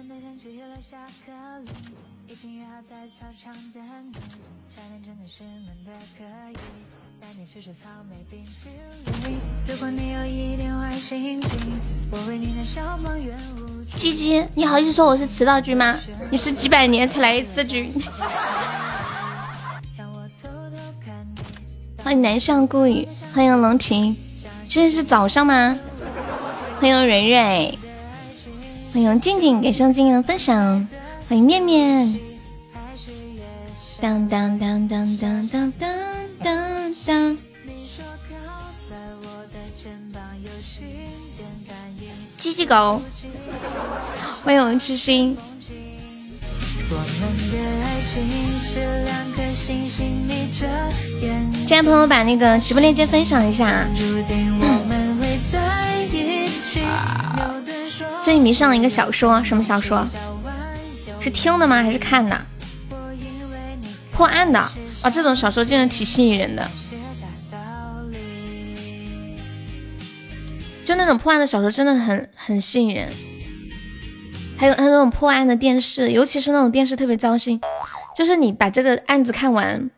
[0.00, 0.96] 简单起了下
[1.26, 1.66] 课铃，
[2.26, 4.14] 已经约好在操场等你。
[4.74, 5.76] 夏天真的是闷
[6.16, 6.54] 可以，
[7.20, 8.70] 带你吃草莓冰淇
[9.28, 9.36] 淋。
[9.68, 11.78] 如果你有一点坏心情，
[12.10, 12.46] 我为你
[13.22, 13.84] 圆舞。
[13.94, 16.00] 鸡鸡，你好意思说我是迟到君吗？
[16.30, 17.92] 你是几百年才来一次君。
[22.02, 24.16] 欢迎南上故雨，欢迎龙晴，
[24.66, 25.78] 现在是早上吗？
[26.80, 27.78] 欢迎蕊蕊。
[28.92, 30.88] 欢迎静静给上静的分享，
[31.28, 32.18] 欢迎面面。
[34.00, 35.92] 当当当当当当当
[36.42, 37.38] 当当。
[42.36, 43.00] 鸡鸡狗，
[44.42, 45.36] 欢迎我痴心。
[51.66, 53.86] 这位朋友把那个直播链接分享一下。
[58.22, 60.06] 最近迷上了一个小说，什么小说？
[61.20, 61.82] 是听的吗？
[61.82, 62.38] 还是看的？
[64.12, 66.70] 破案的啊，这种小说真的挺吸引人的。
[70.84, 73.08] 就那种破案的小说真的很很吸引人，
[74.58, 77.60] 还有那种破案的电视，尤其是那种电视特别糟心，
[78.14, 79.88] 就是你把这个案子看完，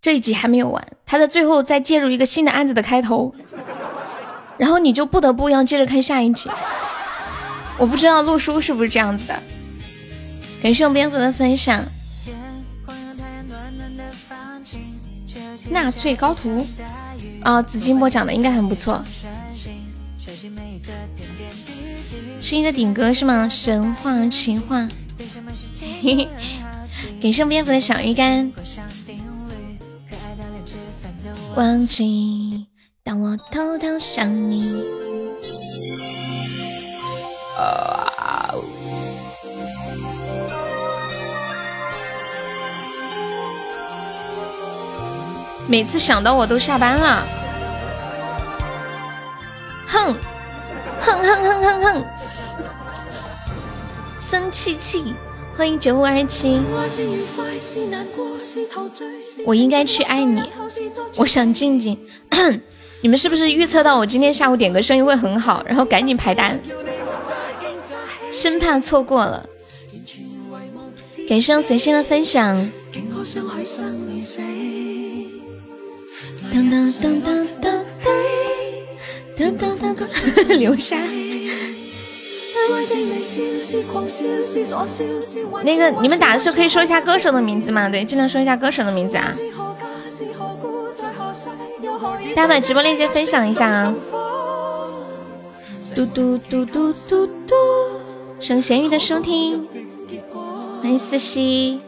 [0.00, 3.34] 这一集还没有完，他在最后再介入一个新的案子的开头，
[4.56, 6.48] 然后你就不得不要接着看下一集。
[7.80, 9.42] 我不知道陆叔是不是这样子的。
[10.62, 11.82] 感谢我蝙蝠的分享。
[15.70, 16.66] 纳粹高徒
[17.42, 19.02] 啊，紫金波讲的应该很不错。
[22.38, 23.48] 是一个顶歌是吗？
[23.48, 24.86] 神话情话，
[27.20, 28.52] 给圣蝙蝠的小鱼干。
[31.56, 32.66] 忘记，
[33.02, 34.82] 当我偷偷想你。
[45.68, 47.24] 每次想到我都下班了。
[49.86, 50.14] 哼，
[51.00, 52.04] 哼哼哼哼哼。
[54.20, 55.14] 生气气，
[55.56, 56.60] 欢迎九五二七。
[59.46, 60.42] 我应该去爱你，
[61.16, 61.96] 我想静静。
[63.00, 66.60] 你们是不是预测到我今天下午点歌生意会很好，然后赶紧排单，
[68.30, 69.46] 生怕错过了。
[71.28, 72.70] 感谢随心的分享。
[76.52, 77.84] 当当当当当
[79.36, 80.08] 当当当当，
[80.48, 80.96] 流沙。
[85.62, 87.88] 那个，你们打的时候可以说一下歌手的名字吗？
[87.88, 89.32] 对，尽量说一下歌手的名字啊！
[92.34, 93.94] 大家把直播链接分享一下啊！
[95.94, 97.54] 嘟嘟嘟嘟嘟嘟嘟，
[98.40, 99.68] 省咸鱼的收听，
[100.80, 101.82] 欢迎思西，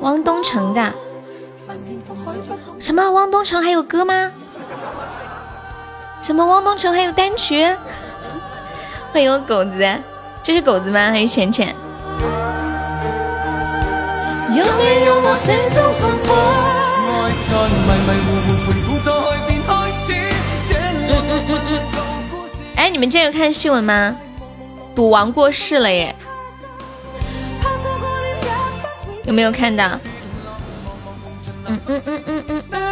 [0.00, 0.92] 汪东城的，
[2.80, 3.12] 什么？
[3.12, 4.32] 汪东城还有歌吗？
[6.20, 6.44] 什么？
[6.44, 7.64] 汪东城还有单曲？
[9.12, 9.88] 欢迎我狗子，
[10.42, 11.12] 这是狗子吗？
[11.12, 11.72] 还是浅浅？
[20.98, 21.80] 嗯嗯嗯嗯。
[22.74, 24.16] 哎，你们今天有看新闻吗？
[24.96, 26.16] 赌王过世了耶！
[29.26, 30.00] 有没有看到？
[31.66, 32.82] 嗯嗯嗯嗯嗯嗯。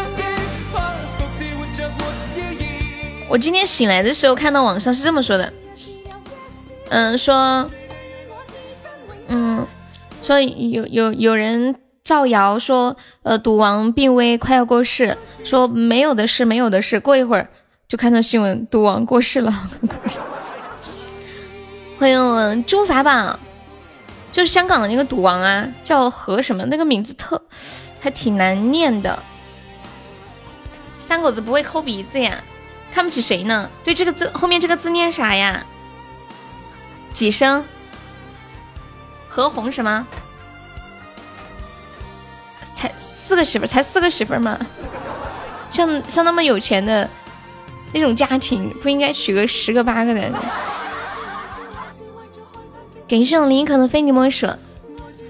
[3.28, 5.52] 我今天醒来的时候看到网上是这么说的。
[6.90, 7.68] 嗯，说，
[9.28, 9.66] 嗯，
[10.22, 15.16] 说有有有人造谣说，呃，赌王病危，快要过世。
[15.42, 17.00] 说没有的事，没有的事。
[17.00, 17.48] 过一会儿
[17.88, 19.52] 就看到新闻，赌王过世了。
[22.04, 23.38] 欢迎我们朱法宝，
[24.30, 26.62] 就是香港的那个赌王啊，叫何什么？
[26.66, 27.40] 那个名字特
[27.98, 29.18] 还挺难念的。
[30.98, 32.44] 三狗子不会抠鼻子呀？
[32.92, 33.70] 看不起谁呢？
[33.82, 35.64] 对，这个字后面这个字念啥呀？
[37.10, 37.64] 几声？
[39.26, 40.06] 何红什么？
[42.74, 44.58] 才四个媳妇，才四个媳妇吗？
[45.70, 47.08] 像像那么有钱的
[47.94, 50.30] 那种家庭，不应该娶个十个八个的？
[53.14, 54.48] 感谢我林可的非你莫属。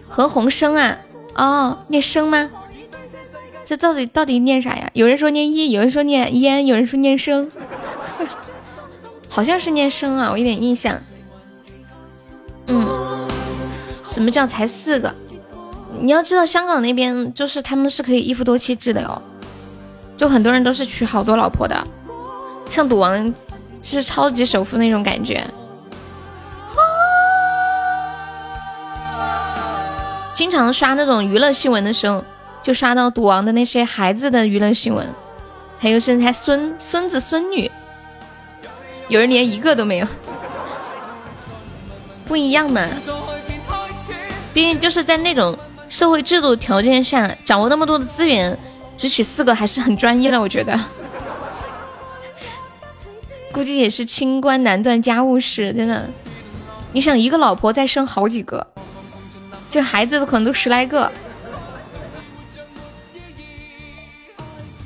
[0.08, 0.96] 何鸿生啊？
[1.34, 2.48] 哦，念生吗？
[3.62, 4.90] 这到底到底念啥呀？
[4.94, 7.50] 有人说念一，有人说念烟，有人说念生，
[9.28, 10.98] 好像是念生啊，我有点印象。
[12.68, 13.28] 嗯，
[14.08, 15.14] 什么叫才四个？
[16.00, 19.20] 你要知道，香港那边就是他们是可以一夫多妻制的哟，
[20.16, 21.86] 就很多人都是娶好多老婆的，
[22.70, 23.34] 像赌王
[23.82, 25.44] 就是超级首富那种感觉。
[30.34, 32.24] 经常刷那种娱乐新闻的时候，
[32.62, 35.08] 就刷到赌王的那些孩子的娱乐新闻，
[35.78, 37.70] 还有甚至他孙孙子孙女，
[39.08, 40.06] 有人连一个都没有，
[42.26, 42.86] 不一样嘛。
[44.52, 45.56] 毕竟就是在那种
[45.88, 48.56] 社会制度条件下，掌握那么多的资源，
[48.96, 50.78] 只取四个还是很专一的，我觉得。
[53.52, 56.08] 估计也是清官难断家务事，真的。
[56.92, 58.66] 你想一个老婆再生好几个，
[59.74, 61.10] 这孩子都可能都十来个。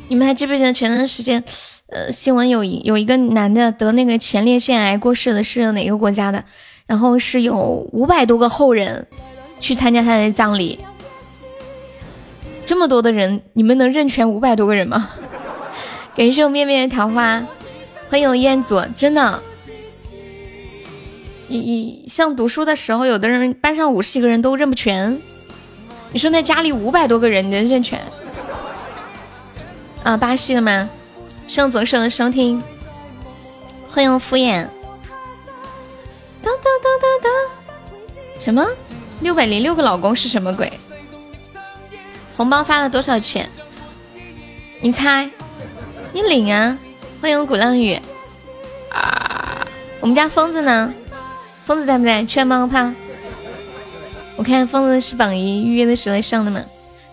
[0.08, 1.44] 你们还记不记得前段时间，
[1.88, 6.42] 呃，新闻有一有一个男的得那个前列腺癌过世的，是哪个国家的？
[6.86, 7.54] 然后是有
[7.92, 9.06] 五百多个后人。
[9.60, 10.78] 去参加他的葬礼，
[12.64, 15.10] 这么多的人，你们能认全五百多个人吗？
[16.16, 17.42] 感谢我面面的桃花，
[18.08, 19.42] 欢迎我彦祖，真的，
[21.50, 25.18] 你你像读书的时候，有的人班上五十几个人都认不全，
[26.12, 28.00] 你说那家里五百多个人，能认全？
[30.02, 30.88] 啊，巴西的吗？
[31.46, 32.62] 向总舍的收听，
[33.90, 34.66] 欢迎敷衍，
[36.42, 37.28] 哒哒哒哒哒，
[38.38, 38.66] 什么？
[39.20, 40.70] 六百零六个老公是什么鬼？
[42.36, 43.48] 红包发了多少钱？
[44.82, 45.30] 你猜？
[46.12, 46.78] 你领啊！
[47.20, 47.98] 欢迎鼓浪屿
[48.90, 49.66] 啊！
[50.00, 50.92] 我们家疯子呢？
[51.68, 52.24] 疯子在不在？
[52.24, 52.90] 去冒个泡。
[54.36, 56.64] 我看疯子是榜一预约的时候上的吗？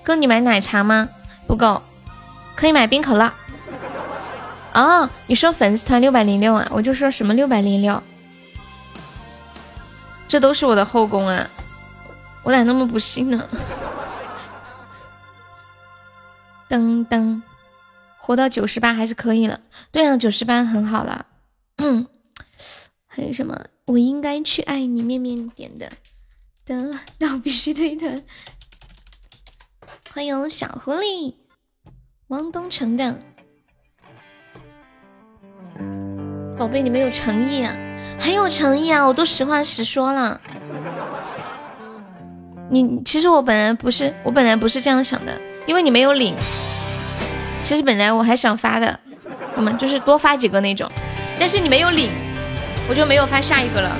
[0.01, 1.09] 够你买奶茶吗？
[1.45, 1.83] 不够，
[2.55, 3.29] 可以买冰可乐。
[4.71, 6.65] 哦，你说粉丝团六百零六啊？
[6.71, 8.01] 我就说什么六百零六？
[10.25, 11.49] 这都是我的后宫啊！
[12.41, 13.45] 我咋那么不信呢？
[16.69, 17.41] 噔噔，
[18.19, 19.59] 活到九十八还是可以了。
[19.91, 21.25] 对啊，九十八很好了。
[21.75, 22.07] 嗯
[23.05, 23.59] 还有什么？
[23.87, 25.91] 我应该去爱你，面面点的
[26.65, 28.23] 的，那我必须推的。
[30.11, 31.35] 欢迎小狐狸，
[32.29, 33.19] 汪东城的
[36.57, 37.77] 宝贝，你们有诚意啊，
[38.19, 40.41] 很有诚意啊，我都实话实说了。
[42.71, 46.33] 你其实我本来不是，我本来不是这样想的，因为你没有领。
[47.63, 48.99] 其实本来我还想发的，
[49.55, 50.91] 我们就是多发几个那种，
[51.39, 52.09] 但是你没有领，
[52.87, 53.97] 我就没有发下一个了，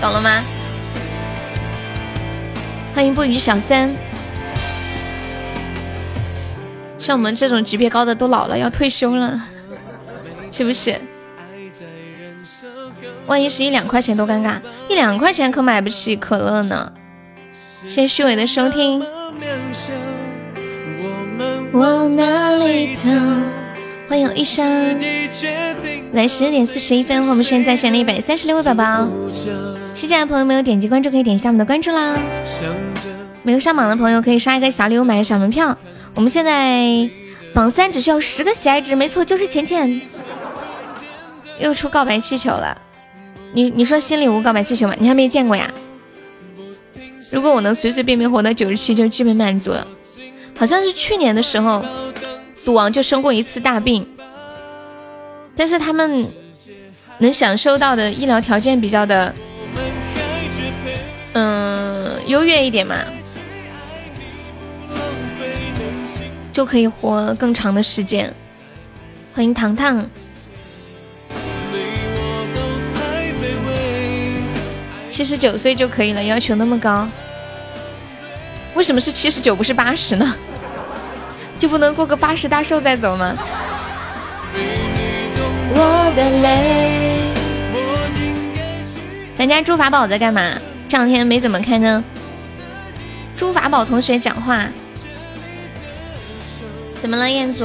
[0.00, 0.42] 懂了吗？
[2.94, 3.90] 欢迎不语小三，
[6.96, 9.38] 像我们这种级别高的都老了，要退休了，
[10.50, 11.00] 是不是？
[13.26, 16.92] 万一是一两块钱多尴尬，一两块钱可买不起可乐呢。
[17.86, 19.04] 谢谢虚伪的收听。
[21.72, 23.63] 往哪里逃？
[24.14, 24.96] 欢迎一生。
[26.12, 29.08] 来十点四十一分，我们现在在线了一百三十六位宝宝。
[29.92, 32.16] 新进来的朋友没有点击关注，可以点一下我们的关注啦。
[33.42, 35.76] 没有上榜的朋友可以刷一个小礼物，买个小门票。
[36.14, 37.10] 我们现在
[37.52, 40.00] 榜三只需要十个喜爱值，没错，就是浅浅。
[41.58, 42.80] 又出告白气球了。
[43.52, 44.94] 你你说新礼物告白气球吗？
[44.96, 45.68] 你还没见过呀？
[47.32, 49.84] 如果我能随随便便活到九十七，就基本满足了。
[50.56, 51.84] 好像是去年的时候，
[52.64, 54.08] 赌王就生过一次大病，
[55.54, 56.26] 但是他们
[57.18, 59.34] 能享受到的医疗条件比较的，
[61.34, 62.96] 嗯，优越一点嘛，
[66.52, 68.32] 就可以活更长的时间。
[69.34, 70.08] 欢迎糖糖。
[75.10, 77.06] 七十九岁就可以了，要求那么高，
[78.74, 80.34] 为什么是七十九不是八十呢？
[81.64, 83.34] 就不能过个八十大寿再走吗？
[85.74, 87.32] 我的泪。
[89.34, 90.42] 咱家朱法宝在干嘛？
[90.86, 92.04] 这两天没怎么看呢。
[93.34, 94.66] 朱法宝同学讲话，
[97.00, 97.64] 怎么了，彦祖？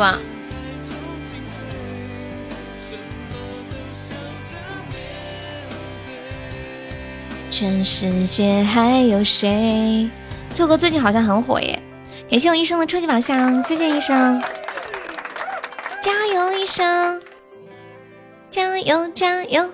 [7.52, 10.10] 全世界还有谁？
[10.52, 11.78] 这首歌最近好像很火耶！
[12.30, 14.40] 感谢我医生的超级宝箱，谢谢医生，
[16.00, 17.20] 加油医生，
[18.52, 19.68] 加油加油！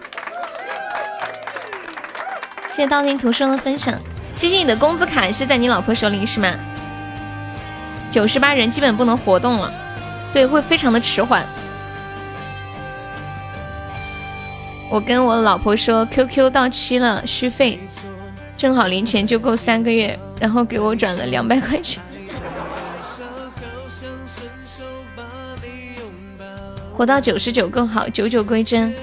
[2.70, 3.94] 谢谢道听途说的分享。
[4.38, 6.50] 基金，你的工资卡是在你老婆手里是吗？
[8.10, 9.70] 九十八人基本不能活动了，
[10.32, 11.46] 对，会非常的迟缓。
[14.90, 17.78] 我跟我老婆说，QQ 到期了，续费，
[18.56, 22.02] 正好零钱就够三个月，然后给我转了两百块钱。
[26.96, 28.94] 活到九十九更好，九九归真，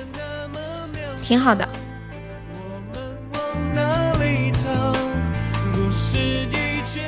[1.23, 1.69] 挺好的。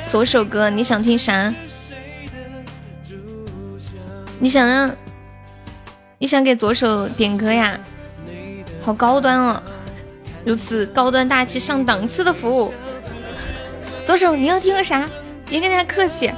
[0.07, 1.53] 左手歌，你想听啥？
[4.39, 4.95] 你想让，
[6.19, 7.79] 你想给左手点歌呀？
[8.81, 9.61] 好高端哦，
[10.45, 12.71] 如此高端大气上档次的服务。
[14.05, 15.09] 左手，你要听个啥？
[15.49, 16.31] 别跟他客气。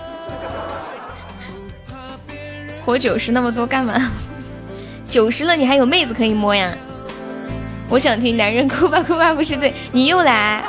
[2.86, 4.12] 活九十那么多干嘛？
[5.10, 6.74] 九十了你还有妹子可以摸呀？
[7.90, 10.64] 我想听男人哭吧哭吧不是罪，你又来。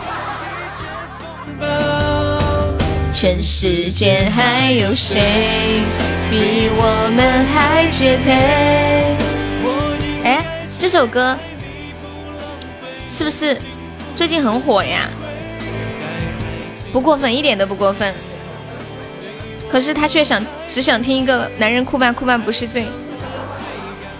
[3.13, 5.83] 全世界还有谁
[6.31, 9.17] 比我们还绝配？
[10.23, 10.45] 哎，
[10.79, 11.37] 这首歌
[13.09, 13.59] 是不是
[14.15, 15.11] 最近很火呀？
[16.93, 18.15] 不过分，一点都不过分。
[19.71, 22.87] 可是他却想只想听一个男人哭吧哭吧不是罪。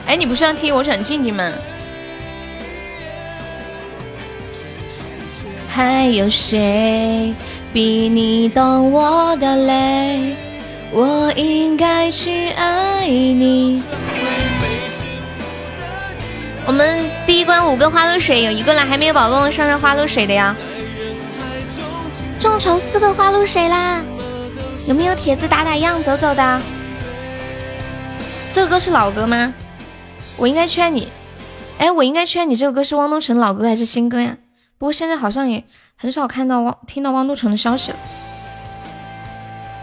[0.07, 1.51] 哎，你不是要听我想静静吗？
[5.69, 7.35] 还有谁
[7.73, 10.35] 比你懂我的泪？
[10.91, 13.83] 我应该去爱你。
[16.67, 20.57] 我们第一关五个花露水，有一个了，还没有宝宝上上花露水的呀。
[22.39, 24.01] 众筹四个花露水啦！
[24.87, 26.61] 有没有帖子打打样走走的？
[28.53, 29.53] 这个歌是老歌吗？
[30.37, 31.09] 我应该劝你，
[31.79, 34.37] 哎，我应该劝你，这首歌是汪东城老歌还是新歌呀？
[34.79, 35.65] 不过现在好像也
[35.97, 37.99] 很少看到汪听到汪东城的消息了，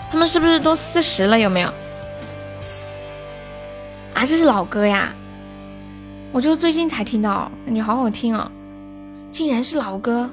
[0.10, 1.38] 他们是不是都四十了？
[1.38, 1.68] 有没有？
[4.14, 5.14] 啊，这是老歌呀，
[6.32, 8.50] 我就最近才听到，感觉好好听哦，
[9.30, 10.30] 竟然是老歌，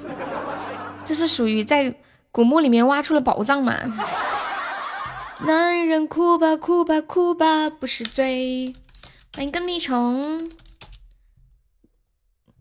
[1.05, 1.93] 这是属于在
[2.33, 3.79] 古墓里面挖出了宝藏嘛？
[5.45, 8.75] 男人哭吧哭吧哭吧不是罪，
[9.35, 10.49] 欢迎跟屁虫。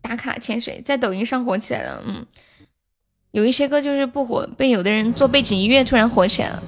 [0.02, 2.26] 打卡潜水在抖音上火起来了，嗯，
[3.30, 6.62] 有一些歌就是不火，被有的人做背景音乐突然火起来了。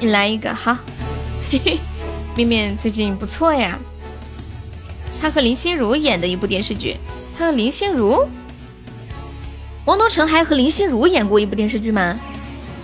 [0.00, 0.76] 你来一个好，
[1.52, 1.78] 嘿嘿，
[2.34, 3.78] 面面最近不错呀，
[5.20, 6.96] 他和林心如演的一部电视剧，
[7.38, 8.26] 他和林心如，
[9.86, 12.18] 汪东城还和林心如演过一部电视剧吗？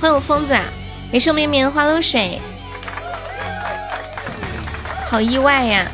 [0.00, 0.56] 欢迎我疯子，
[1.12, 2.40] 没事面面花露水，
[5.06, 5.90] 好意外呀。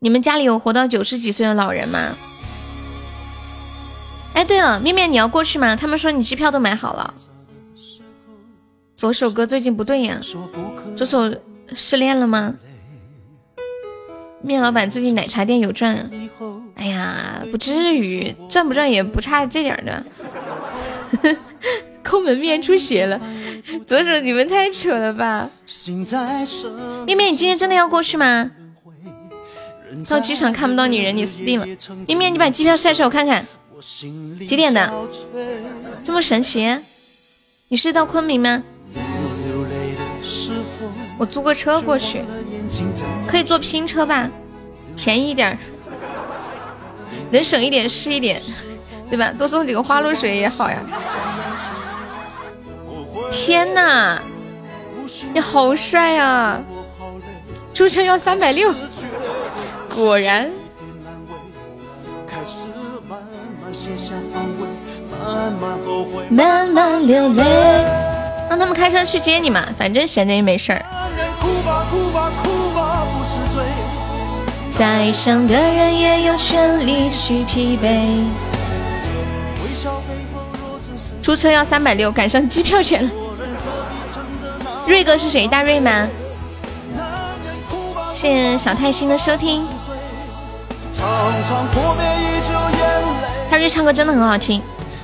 [0.00, 2.16] 你们家里有活到九十几岁的老人吗？
[4.34, 5.74] 哎，对了，面面你要过去吗？
[5.74, 7.14] 他们说你机票都买好了。
[8.98, 10.20] 左手哥最近不对呀，
[10.96, 11.32] 左手
[11.72, 12.56] 失恋了吗？
[14.42, 16.10] 面老板最近奶茶店有赚？
[16.74, 20.04] 哎呀，不至于，赚不赚也不差这点的。
[22.02, 23.20] 抠门面出血了，
[23.86, 25.48] 左手你们太扯了吧？
[27.06, 28.50] 面面，你今天真的要过去吗？
[30.08, 31.66] 到机场看不到你人，你死定了！
[32.08, 33.46] 面面，你把机票晒出我看看，
[34.44, 34.92] 几点的？
[36.02, 36.76] 这么神奇？
[37.68, 38.64] 你是到昆明吗？
[41.18, 42.24] 我租个车过去，
[43.26, 44.30] 可以坐拼车吧？
[44.96, 45.58] 便宜一点，
[47.30, 48.40] 能省一点是一点，
[49.10, 49.32] 对吧？
[49.36, 50.78] 多送几个花露水也好呀！
[53.30, 54.22] 天哪，
[55.34, 56.60] 你好帅啊！
[57.74, 58.72] 租车要三百六。
[59.94, 60.50] 果然，
[66.30, 67.44] 慢慢流泪，
[68.48, 70.84] 让他们开车去接你嘛，反正闲着也没事儿。
[74.70, 78.24] 再伤的人也有权利去疲惫。
[81.22, 83.10] 出车要三百六，赶上机票钱了。
[84.86, 85.46] 瑞哥是谁？
[85.46, 86.08] 大瑞吗？
[88.14, 89.62] 谢谢小太心的收听。
[93.50, 94.62] 他这唱歌真的很好听，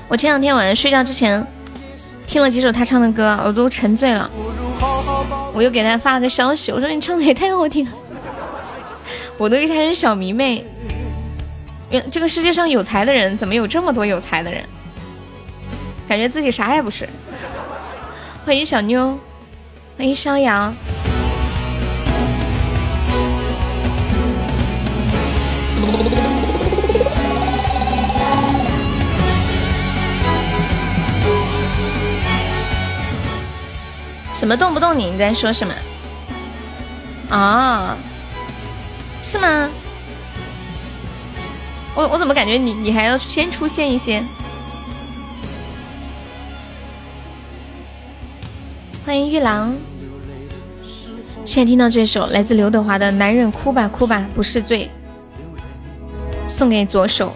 [0.08, 1.46] 我前两天晚上睡觉之前
[2.34, 4.28] 听了几首他唱的歌，我都沉醉了。
[5.52, 7.92] 我又给他发了个消息，我说你唱的也太好听了，
[9.38, 10.66] 我都以为他是小迷妹。
[12.10, 14.64] 这个世界上有才的人怎么有这么多有才的人？
[16.08, 17.08] 感觉自己啥也不是。
[18.44, 19.16] 欢迎小妞，
[19.96, 20.74] 欢迎逍遥。
[34.44, 35.72] 什么动不动你你在说什么？
[37.30, 37.96] 啊，
[39.22, 39.70] 是吗？
[41.94, 44.22] 我我怎么感觉你你还要先出现一些？
[49.06, 49.74] 欢迎玉郎，
[51.46, 54.90] 现在听到这首来自刘德华的《男人哭吧哭吧不是罪》，
[56.50, 57.34] 送给左手。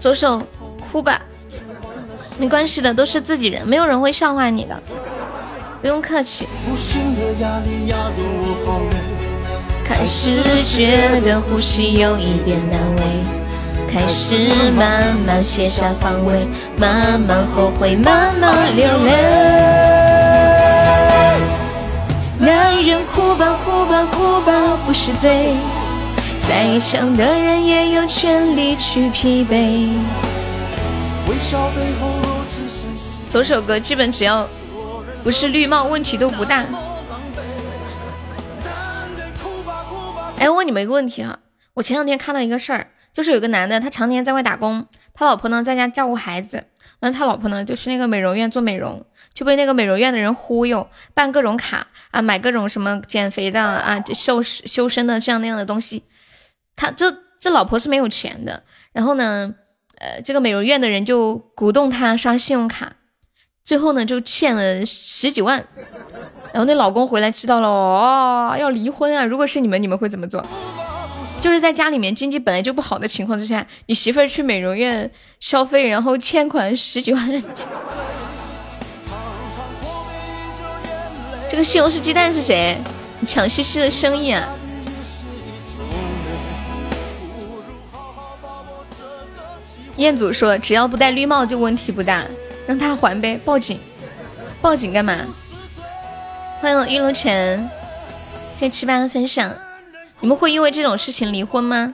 [0.00, 0.40] 左手
[0.90, 1.20] 哭吧，
[2.38, 4.82] 没关系的，都是自己人，没有人会笑话你的，
[5.80, 6.46] 不用客气。
[9.84, 13.02] 开始觉得呼吸有一点难为，
[13.90, 14.36] 开始
[14.76, 16.46] 慢慢卸下防卫，
[16.76, 19.12] 慢慢后悔，慢慢流泪。
[22.38, 24.52] 男人哭吧哭吧哭吧
[24.86, 25.54] 不是罪。
[26.48, 29.88] 再强的人也有权利去疲惫。
[33.30, 34.48] 左手歌基本只要
[35.22, 36.64] 不是绿帽，问题都不大。
[40.38, 41.38] 哎，问你们一个问题啊，
[41.74, 46.64] 我前两天看到一个事儿，就是有个男的，他常年在外打工，他老婆呢在家照顾孩子，
[47.00, 56.04] 完他老婆呢就去那个美容院做美容，就被那个美容院的人忽悠，办各种卡啊，买各种什么减肥的啊、修修身的这样那样的东西。
[56.74, 58.62] 他这这老婆是没有钱的，
[58.92, 59.54] 然后呢，
[59.98, 62.96] 呃，这个美容院的人就鼓动他刷信用卡，
[63.64, 65.64] 最后呢就欠了十几万，
[66.52, 69.24] 然后那老公回来知道了，哦，要离婚啊！
[69.24, 70.44] 如果是你们，你们会怎么做？
[71.40, 77.28] 就是在家里面经济本来就不好的情况之下，你媳妇儿去美容院消费，然后欠款十几万，
[81.48, 82.78] 这个西红柿鸡蛋是谁？
[83.20, 84.48] 你抢西西的生意啊！
[89.96, 92.24] 彦祖说：“只要不戴绿帽就问题不大，
[92.70, 93.80] 让他还呗，报警，
[94.62, 95.12] 报警干嘛？”
[96.62, 97.68] 欢迎玉龙晨，
[98.54, 99.52] 谢谢七班的分享。
[100.20, 101.92] 你们会因为这种事情离婚吗？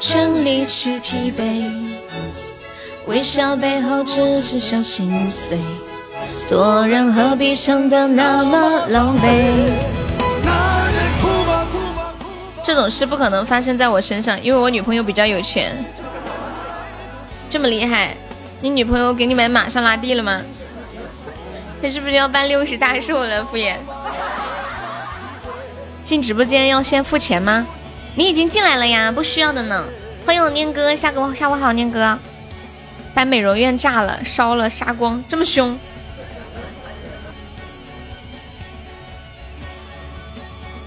[0.00, 1.70] 全力去疲惫，
[3.06, 5.56] 微笑背后只是小心碎，
[6.48, 9.70] 做人何必想得那么狼狈？
[12.64, 15.76] 这种事不可能发生在我身上，因为我女朋友比较有钱。
[17.54, 18.16] 这么厉害，
[18.62, 20.42] 你女朋友给你买玛莎拉蒂了吗？
[21.80, 23.44] 他是不是要办六十大寿了？
[23.44, 23.76] 敷衍。
[26.02, 27.64] 进直播间要先付钱吗？
[28.16, 29.84] 你已经进来了呀，不需要的呢。
[30.26, 32.18] 欢迎我念哥，下个下午好，念哥。
[33.14, 35.78] 把美容院炸了，烧了，杀光，这么凶。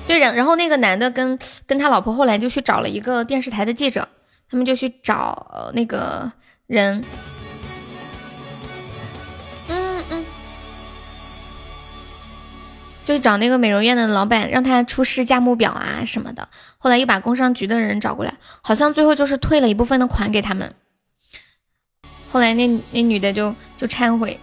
[0.06, 4.06] 对，然然后那个男的跟跟他老婆后来就去找了一个电视台的记者，
[4.52, 6.30] 他们就去找那个
[6.68, 7.04] 人，
[9.70, 10.26] 嗯嗯，
[13.06, 16.50] 就找那个美容院的老板，让他出示价目表啊什么的。
[16.78, 20.76] 后来又把工商局的人找过来，好像最后就是退了一部分的款给他们。
[22.30, 24.38] 后来那那女的就就忏悔，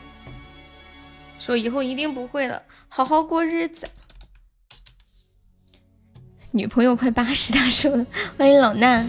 [1.39, 3.87] 说以后一定不会了，好好过日子。
[6.53, 8.07] 女朋友快八十大寿了，
[8.39, 9.07] 欢迎老衲。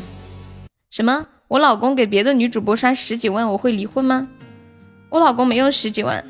[0.89, 1.25] 什么？
[1.55, 4.27] 我老公给别的女主播刷十几万，我会离婚吗？
[5.07, 6.21] 我老公没有十几万。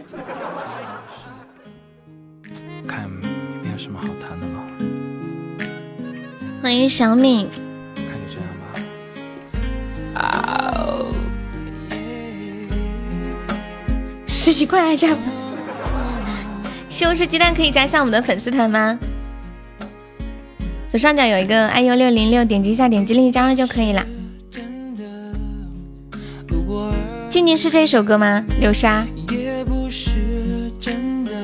[2.88, 4.62] 看没有什么好谈的了？
[6.62, 7.50] 欢迎小敏。
[7.96, 8.48] 看就这样
[10.14, 10.22] 吧。
[10.22, 11.02] 啊！
[14.28, 15.34] 十几块还差不多。
[16.88, 19.00] 西红柿鸡蛋可以加下我们的粉丝团吗？
[20.92, 24.06] 左上角有一个 iu 六零六，点击一下，点击立即加入就可以了。
[27.30, 28.44] 静静是这首歌吗？
[28.60, 29.06] 流沙。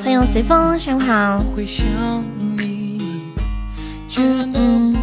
[0.04, 1.44] 欢迎随风，下午好。
[4.18, 4.96] 嗯嗯。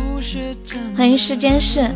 [0.97, 1.89] 欢迎世间事。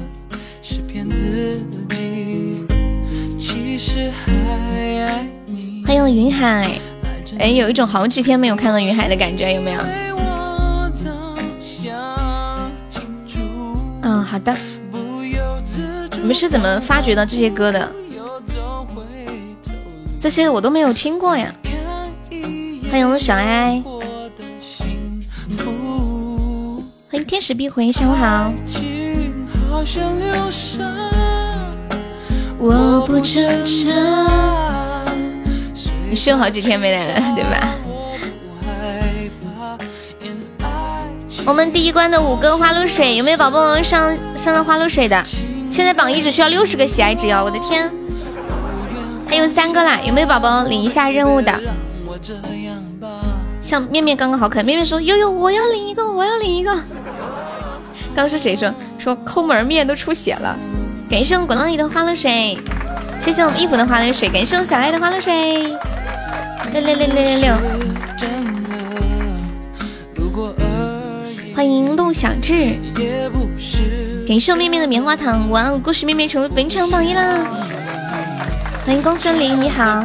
[5.85, 6.79] 欢迎云海。
[7.39, 9.81] 哎，有一种好几天没有看到云海的感觉，有没有？
[14.03, 14.55] 嗯，好的。
[16.21, 17.91] 你们是怎么发掘到这些歌的？
[20.23, 21.53] 这些我都没有听过呀。
[22.89, 23.83] 欢迎小爱，
[27.11, 28.53] 欢迎天使必回，下午好。
[36.09, 37.75] 你是有好几天没来了， 对吧？
[41.45, 45.21] 我们第一关的五个花露水，有没有宝宝上上了花露水的？
[45.69, 47.43] 现在榜一只需要六十个喜爱值哦！
[47.45, 47.93] 我的天，
[49.33, 51.59] 还有三个啦，有没有宝宝领一下任务的？
[53.63, 56.71] 像面面刚刚好，可爱面面说呦呦，我要领一个，我要领一个。
[56.71, 60.55] 刚刚是谁说说抠门，面都出血了。
[61.09, 62.59] 感谢我果浪里的花露水，
[63.19, 65.63] 谢谢我们衣服的花露水，感谢我们小爱的花露水。
[66.75, 67.55] 六六六六六六，
[71.57, 72.77] 欢迎陆小志，
[74.29, 75.49] 感谢我面面的棉花糖。
[75.49, 77.39] 哇哦，故事面面成为本场榜一啦。
[78.85, 80.03] 欢迎公孙林，你好。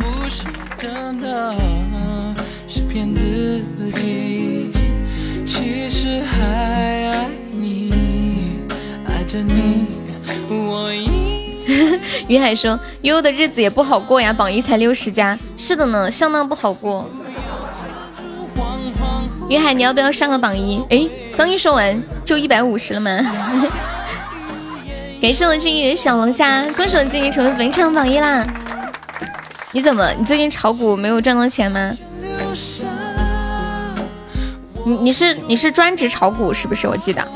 [12.28, 17.10] 于海说：“悠悠的日子也不好过呀，榜一才六十加，是的呢，相当不好过。”
[19.50, 20.80] 于海，你要不要上个榜一？
[20.90, 23.10] 哎，刚一说完就一百五十了吗？
[25.20, 28.46] 感谢我静怡的小龙虾，恭喜我静怡成为本场榜一啦！
[29.74, 30.14] 你怎么？
[30.14, 31.96] 你最近炒股没有赚到钱吗？
[34.86, 36.88] 你你是你是专职炒股是不是？
[36.88, 37.28] 我记得。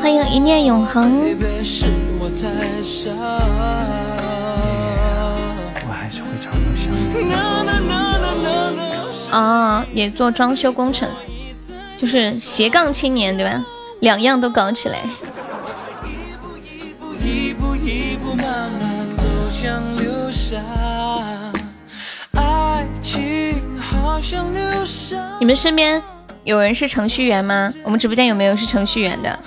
[0.00, 1.20] 欢迎一念永恒。
[9.30, 11.08] 哦，也做装修工程，
[11.96, 13.64] 就是斜杠青年对吧？
[14.00, 15.00] 两样都搞起来。
[25.40, 26.02] 你们身边
[26.44, 27.72] 有人是程序员吗？
[27.84, 29.38] 我们直播间有没有是程序员的？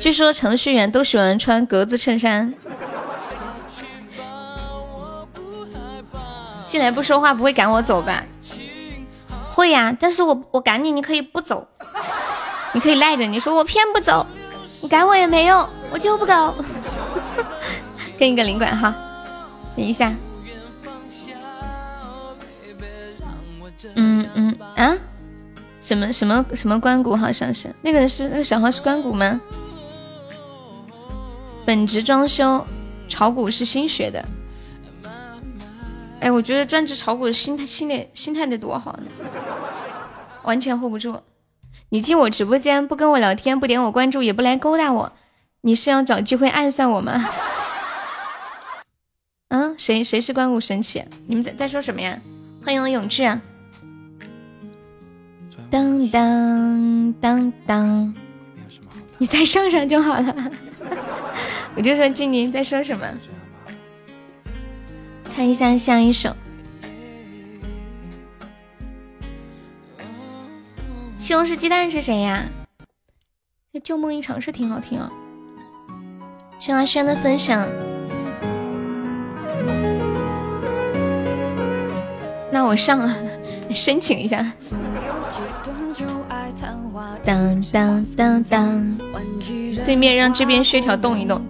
[0.00, 2.52] 据说程序员都喜欢穿格子衬衫。
[6.66, 8.24] 进来不说话不会赶我走吧？
[9.52, 11.68] 会呀，但是我我赶你，你可以不走，
[12.72, 14.26] 你可以赖着，你说我偏不走，
[14.80, 16.54] 你赶我也没用，我就不走。
[18.16, 18.94] 给你个领馆哈，
[19.76, 20.14] 等一下。
[23.94, 24.96] 嗯嗯啊，
[25.82, 29.38] 什么什么什么关谷好像是那个是那个小号是关谷吗？
[31.66, 32.64] 本职装修，
[33.06, 34.24] 炒股是新学的。
[36.22, 39.02] 哎，我觉得专职炒股心态、心理、心态得多好呢，
[40.44, 41.20] 完全 hold 不住。
[41.88, 45.12] 你进我直播间不跟我聊天，不点我关注，也不来勾搭我，
[45.62, 47.28] 你是要找机会暗算我吗？
[49.50, 51.04] 嗯，谁谁是关谷神奇？
[51.26, 52.16] 你们在在说什么呀？
[52.64, 53.24] 欢迎永志。
[55.68, 58.14] 当当当当，
[59.18, 60.50] 你再上上就好了。
[61.74, 63.04] 我就说静宁在说什么？
[65.34, 66.34] 看一下下一首。
[71.16, 72.44] 西红柿鸡蛋是谁呀？
[73.72, 75.10] 这旧梦一场是挺好听啊。
[76.58, 77.66] 谢阿轩的分享。
[82.50, 83.16] 那我上啊，
[83.74, 84.46] 申请一下。
[87.24, 88.98] 当当当当，
[89.86, 91.40] 对面让这边血条动一动，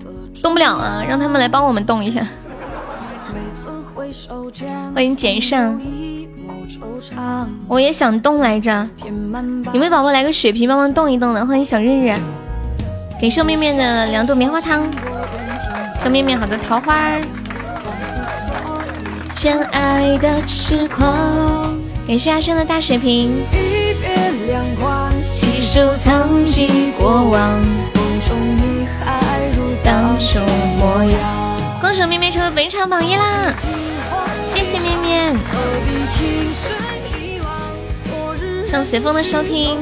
[0.42, 2.24] 动不了啊，让他们来帮我们动一下。
[4.94, 5.80] 欢迎简上，
[7.66, 8.88] 我也想动来着，
[9.72, 11.46] 有没有宝宝来个血瓶帮忙动一动的？
[11.46, 12.14] 欢迎小日日，
[13.20, 14.82] 给瘦面面的两朵棉花糖，
[16.02, 17.22] 小面面好多桃花儿，
[19.34, 21.74] 将爱的痴狂，
[22.06, 23.32] 感谢阿轩的大血瓶。
[26.98, 27.58] 过往，
[27.94, 30.38] 梦中你还如当初
[30.78, 31.18] 模样。
[31.80, 33.52] 恭喜面面成为本场榜一啦！
[34.64, 35.36] 谢谢面面。
[38.64, 39.76] 上随风的收听，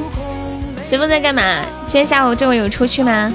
[0.83, 1.63] 随风在干嘛？
[1.85, 3.31] 今天下午这会有出去吗？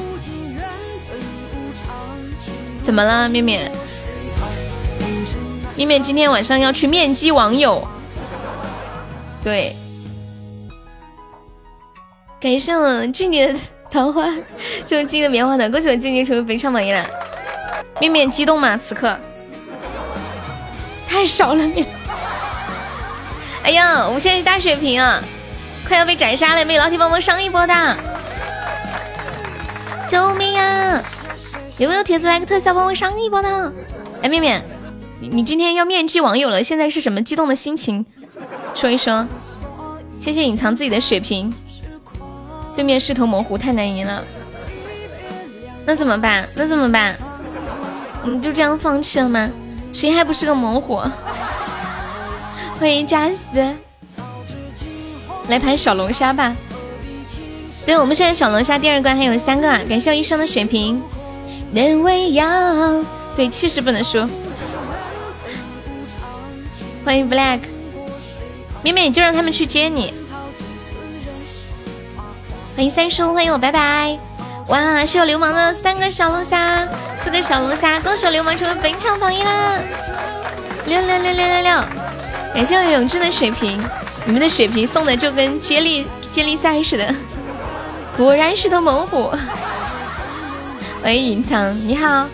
[2.83, 3.71] 怎么了，面面？
[5.77, 7.87] 面面今天晚上要去面基网友。
[9.45, 9.77] 对。
[12.41, 14.35] 感谢我静静的桃花，
[14.85, 17.09] 这是静的棉花糖，恭喜我静静成为本场榜一了。
[18.01, 18.77] 面面激动吗？
[18.77, 19.17] 此刻
[21.09, 21.87] 太少了面。
[23.63, 25.23] 哎呀，我们现在是大血瓶啊，
[25.89, 27.97] 快要被斩杀了，没有老铁帮忙上一波的，
[30.09, 31.03] 救命呀！
[31.79, 33.73] 有没有铁子来个特效帮我上一波的？
[34.23, 34.65] 哎，面面，
[35.21, 38.07] 你你今天要面基网友了，现在是什么激动的心情？
[38.75, 39.27] 说一说。
[40.21, 41.53] 谢谢隐藏自己的血瓶。
[42.75, 44.23] 对面势头模糊，太难赢了。
[45.85, 46.49] 那怎么办？
[46.55, 47.17] 那怎么办？
[48.23, 49.51] 我们就这样放弃了吗？
[49.97, 51.01] 谁还不是个猛虎？
[52.79, 53.75] 欢迎加斯，
[55.49, 56.55] 来盘小龙虾吧。
[57.87, 59.81] 对，我们现在小龙虾第二关还有三个啊！
[59.89, 61.03] 感谢我医生的血瓶。
[61.73, 63.03] 人为要
[63.35, 64.19] 对气势不能输。
[67.03, 67.61] 欢迎 Black，
[68.83, 70.13] 妹妹就让他们去接你。
[72.77, 74.26] 欢迎三叔，欢迎我，拜拜。
[74.69, 79.79] 哇，是有流氓的三个小龙虾，四个小龙虾，恭喜流氓成为本场榜一啦！
[80.87, 81.85] 六六六六六六，
[82.53, 83.81] 感谢我永志的水瓶，
[84.25, 87.15] 你们的水瓶送的就跟接力接力赛似的，
[88.17, 89.33] 果然是头猛虎。
[91.05, 92.27] 喂，隐藏你好，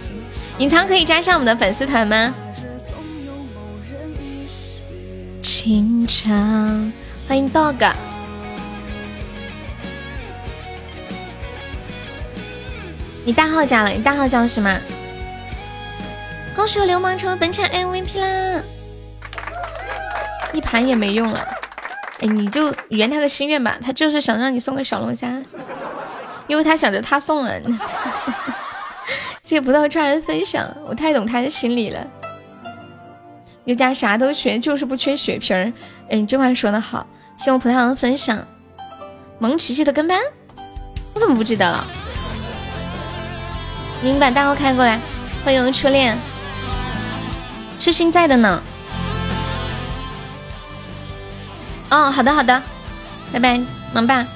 [0.57, 2.33] 隐藏可以加上我们的粉丝团吗？
[5.43, 6.91] 情长，
[7.29, 7.93] 欢迎 dog。
[13.25, 13.91] 你大号加了？
[13.91, 14.81] 你大号叫什么？
[16.55, 18.63] 恭喜我流氓成为本场 MVP 啦！
[20.53, 21.47] 一盘也没用了，
[22.21, 25.41] 哎，你就圆他个心愿吧，他就是想让你送个小龙虾，
[26.47, 27.59] 因为他想着他送了。
[29.43, 32.07] 谢谢葡萄超人分享，我太懂他的心理了。
[33.65, 35.73] 有家啥都缺，就是不缺血瓶儿。
[36.11, 37.07] 哎，这话说的好。
[37.39, 38.47] 谢我葡萄的分享。
[39.39, 40.21] 萌琪琪的跟班，
[41.15, 41.87] 我怎么不记得了？
[44.05, 45.01] 您把大号开过来，
[45.45, 46.19] 欢迎初恋，
[47.79, 48.61] 是心在的呢。
[51.89, 52.61] 哦，好的好的，
[53.33, 53.61] 拜拜，
[53.95, 54.27] 萌爸。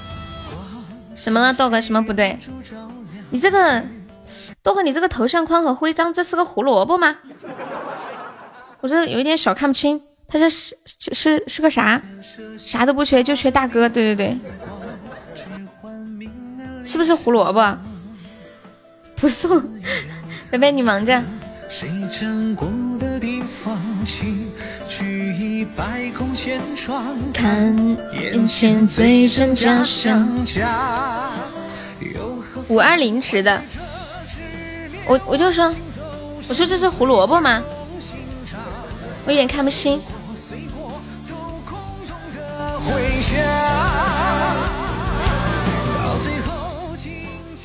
[1.21, 1.81] 怎么了，豆哥？
[1.81, 2.39] 什么不对？
[3.31, 3.83] 你这个
[4.63, 7.17] 豆哥，你这个头像框和徽章，这是个胡萝卜吗？
[8.81, 10.77] 我这有一点小看不清，他这是
[11.13, 12.01] 是是个啥？
[12.57, 13.89] 啥都不缺，就缺大哥。
[13.89, 14.39] 对对对，
[16.85, 17.77] 是不是胡萝卜？
[19.17, 19.63] 不送，
[20.51, 21.23] 贝贝你忙着。
[27.33, 30.27] 看眼前最真假相
[32.69, 33.61] 五二零值的，
[35.07, 35.75] 我我就说，
[36.49, 37.63] 我说这是胡萝卜吗？
[39.27, 40.01] 我有点看不清。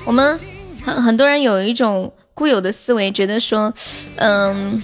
[0.04, 0.51] 我们。
[0.84, 3.74] 很很多人有一种固有的思维，觉得说，
[4.16, 4.82] 嗯，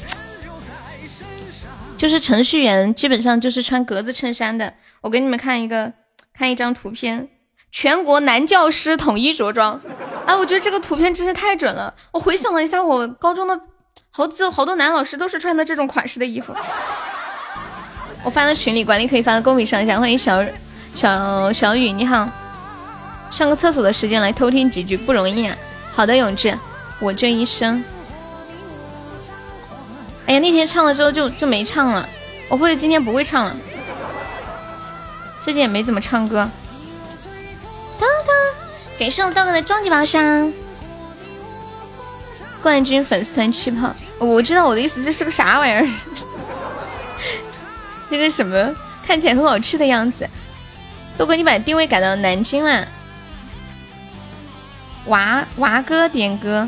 [1.98, 4.74] 就是程序员基本上就是穿格子衬衫的。
[5.02, 5.94] 我给你们看一个，
[6.34, 7.30] 看一张图片，
[7.72, 9.80] 全国男教师统一着装。
[10.26, 11.94] 哎，我觉得这个图片真是太准了。
[12.12, 13.60] 我回想了一下，我高中的
[14.12, 16.54] 好几好多男老师都是穿的这种款式的衣服。
[18.24, 20.00] 我发到群里，管理可以发到公屏上一下。
[20.00, 20.44] 欢迎小
[20.94, 22.28] 小小雨，你好。
[23.30, 25.58] 上个厕所的时间来偷听几句不容易啊。
[25.98, 26.56] 好的，永志，
[27.00, 27.84] 我这一生。
[30.28, 32.08] 哎呀，那天唱了之后就就没唱了，
[32.50, 33.58] 我或者今天不会唱了。
[35.42, 36.48] 最近也没怎么唱歌。
[38.00, 38.36] 当当，
[39.00, 40.54] 感谢我道哥的终极宝箱。
[42.62, 45.90] 冠军粉丝团气泡，我知道我的意思，这是个啥玩意儿？
[48.10, 48.72] 那个什么
[49.04, 50.30] 看起来很好吃的样子？
[51.18, 52.88] 豆哥，你把定位改到南京了。
[55.08, 56.68] 娃娃哥点歌，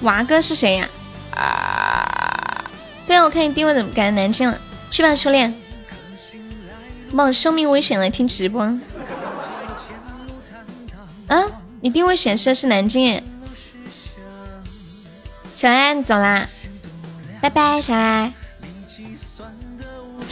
[0.00, 0.88] 娃哥是谁呀？
[1.34, 2.64] 啊，
[3.06, 4.58] 对啊，我看你定位怎么改成南京了？
[4.90, 5.54] 去吧，初恋，
[7.10, 8.62] 冒生命危险来听直播。
[11.28, 11.44] 啊，
[11.80, 13.22] 你定位显示的是南京。
[15.54, 16.46] 小爱，你走啦，
[17.40, 18.32] 拜拜，小爱。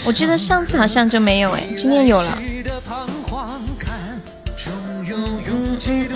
[0.05, 2.40] 我记得上次好像就没有哎，今天有了。
[5.79, 6.09] 是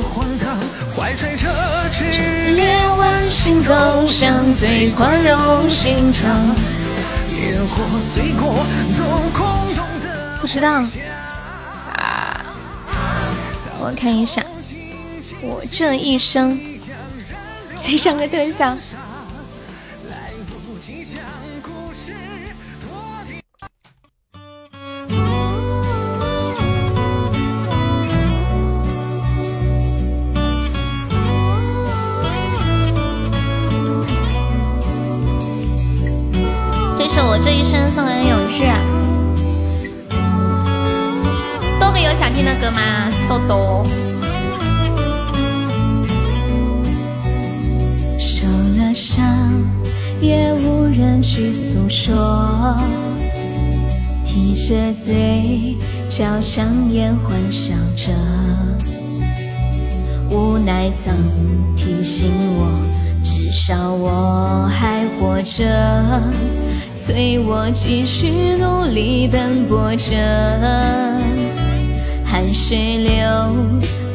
[0.00, 0.56] 荒唐，
[0.96, 1.46] 怀揣着
[1.92, 6.28] 炽烈顽心，走向最宽容心肠。
[7.40, 8.64] 烟火碎过，
[8.96, 10.38] 都空洞的。
[10.40, 10.82] 不知道
[11.94, 12.44] 啊，
[13.78, 14.42] 我看一下，
[15.40, 16.58] 我这一生
[17.76, 18.76] 最上个特效。
[37.40, 38.64] 这一生送给永志，
[41.80, 43.10] 豆哥有想听的歌吗？
[43.28, 43.86] 豆豆。
[48.18, 49.24] 受了伤，
[50.20, 52.76] 也无人去诉说，
[54.24, 55.76] 提着嘴
[56.08, 58.12] 角强颜欢笑着，
[60.30, 61.14] 无奈曾
[61.76, 62.68] 提醒我，
[63.22, 65.64] 至少我还活着。
[67.08, 70.14] 催我继续努力奔波着，
[72.22, 73.56] 汗水流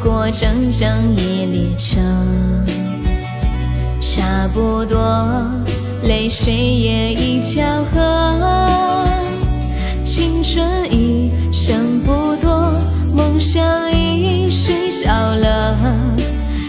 [0.03, 1.99] 过整整一列车，
[3.99, 4.95] 差不多
[6.03, 9.09] 泪水也已交合，
[10.05, 12.75] 青春已剩不多，
[13.11, 15.75] 梦想已睡着了。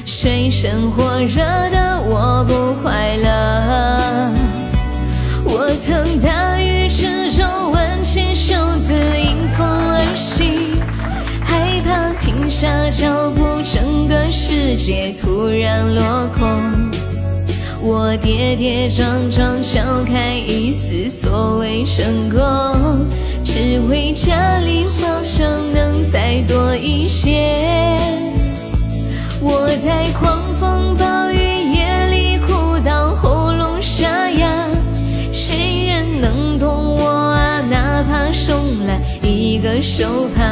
[0.07, 1.37] 水深火热
[1.71, 4.54] 的我不快乐。
[5.57, 10.83] 我曾大雨之中挽起袖子迎风而行，
[11.45, 16.91] 害怕停下脚步，整个世界突然落空。
[17.81, 23.07] 我跌跌撞撞敲开一丝所谓成功，
[23.45, 27.97] 只为家里花香能再多一些。
[29.41, 30.94] 我在狂风
[39.65, 40.43] 个手帕，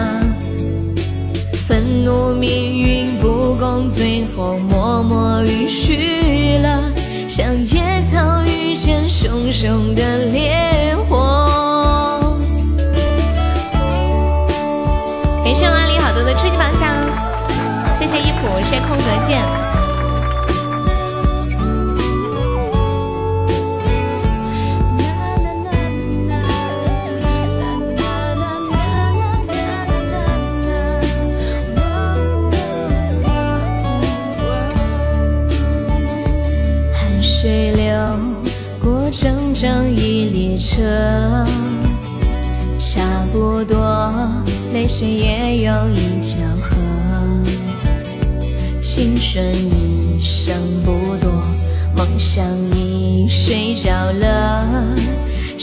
[1.69, 6.91] 愤怒命运不公，最后默默允许了。
[7.29, 12.19] 像野草遇见熊熊的烈火。
[15.45, 16.89] 感谢阿里好多的初级宝箱，
[17.99, 19.72] 谢谢一普，谢谢空格键。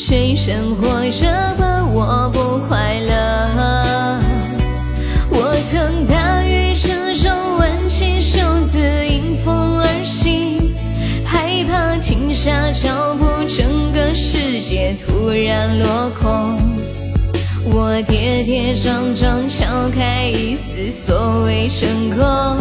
[0.10, 4.20] 水深火热的我不快乐，
[5.30, 10.74] 我曾大雨之中挽起袖子迎风而行，
[11.24, 13.28] 害怕停下脚步。
[13.48, 16.58] 整个世界突然落空，
[17.66, 22.58] 我跌跌撞撞敲开一丝所谓成功，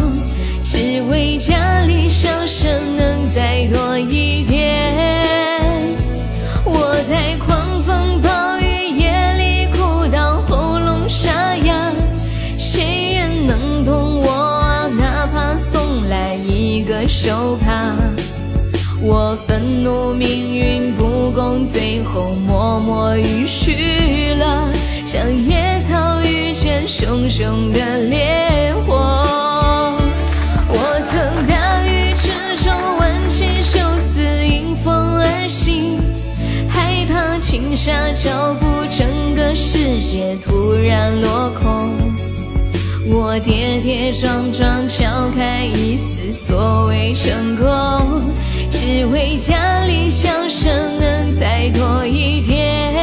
[0.63, 5.18] 只为家里笑声能再多一点。
[20.13, 24.71] 命运不公，最后默默允许了，
[25.05, 29.25] 像野草遇见熊熊的烈火。
[30.67, 35.97] 我曾大雨之中挽起袖子迎风而行，
[36.67, 41.89] 害怕停下脚步，整个世界突然落空。
[43.11, 45.03] 我跌跌撞撞敲
[45.35, 47.65] 开一丝所谓成功。
[48.81, 52.95] 只为家里笑声能再多一点。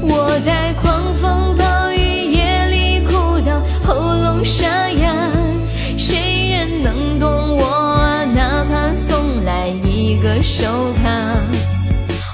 [0.00, 5.12] 我在狂风暴雨夜里哭到喉咙沙哑，
[5.98, 8.24] 谁人能懂我啊？
[8.24, 11.34] 哪怕送来一个手帕。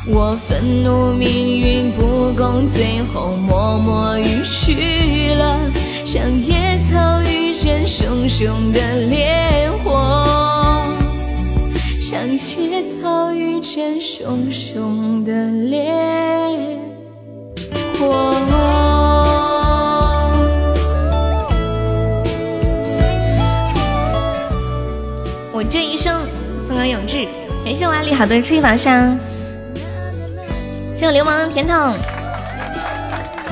[0.07, 5.59] 我愤怒命运不公，最后默默允许了，
[6.05, 10.50] 像野草遇见熊熊的烈火。
[12.83, 15.93] 草遇见熊熊的烈
[17.99, 18.35] 火。
[25.53, 26.21] 我这一生
[26.67, 27.27] 送给永志，
[27.65, 29.19] 感谢我阿里好的初级宝箱，
[30.97, 31.95] 谢我流氓甜筒，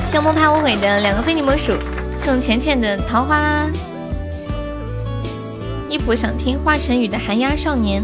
[0.09, 1.73] 谢我莫怕无悔的两个非你莫属，
[2.17, 3.67] 送浅浅的桃花。
[5.87, 8.01] 一普想听华晨宇的《寒鸦少年》。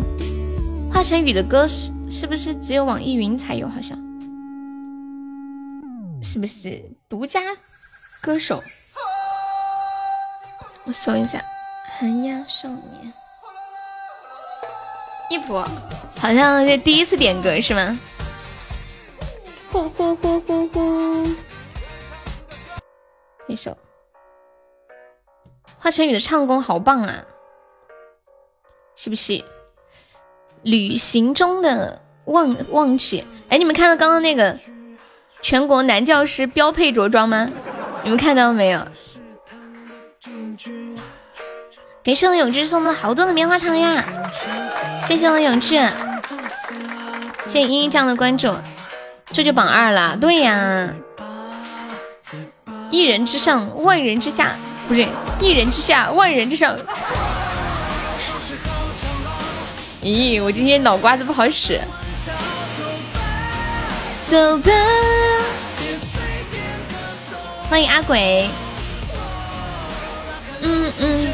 [0.95, 3.67] 华晨宇的歌是是不是只有网易云才有？
[3.67, 3.97] 好像
[6.23, 7.41] 是不是独家
[8.21, 8.63] 歌手？
[10.85, 11.39] 我搜一下
[11.99, 12.79] 《寒鸦少年》。
[15.29, 15.59] 一普
[16.17, 17.99] 好像是第一次点歌是吗？
[19.73, 21.27] 呼呼呼呼呼！
[23.47, 23.77] 一首
[25.77, 27.25] 华晨宇的唱功好棒啊，
[28.95, 29.43] 是不是？
[30.65, 34.57] 旅行中的忘忘记，哎，你们看到刚刚那个
[35.39, 37.47] 全国男教师标配着装吗？
[38.01, 38.81] 你们看到没有？
[42.03, 44.03] 给谢我永志送了好多的棉花糖呀！
[45.01, 45.75] 谢谢我永志，
[47.45, 48.51] 谢谢茵茵酱的关注，
[49.27, 50.17] 这就榜二了。
[50.19, 50.89] 对呀，
[52.89, 54.55] 一人之上，万人之下，
[54.87, 55.07] 不是，
[55.39, 56.75] 一人之下，万人之上。
[60.05, 61.81] 咦，我今天脑瓜子不好使。
[64.21, 64.71] 走吧，
[67.67, 68.47] 欢迎阿鬼。
[70.61, 71.27] 嗯嗯。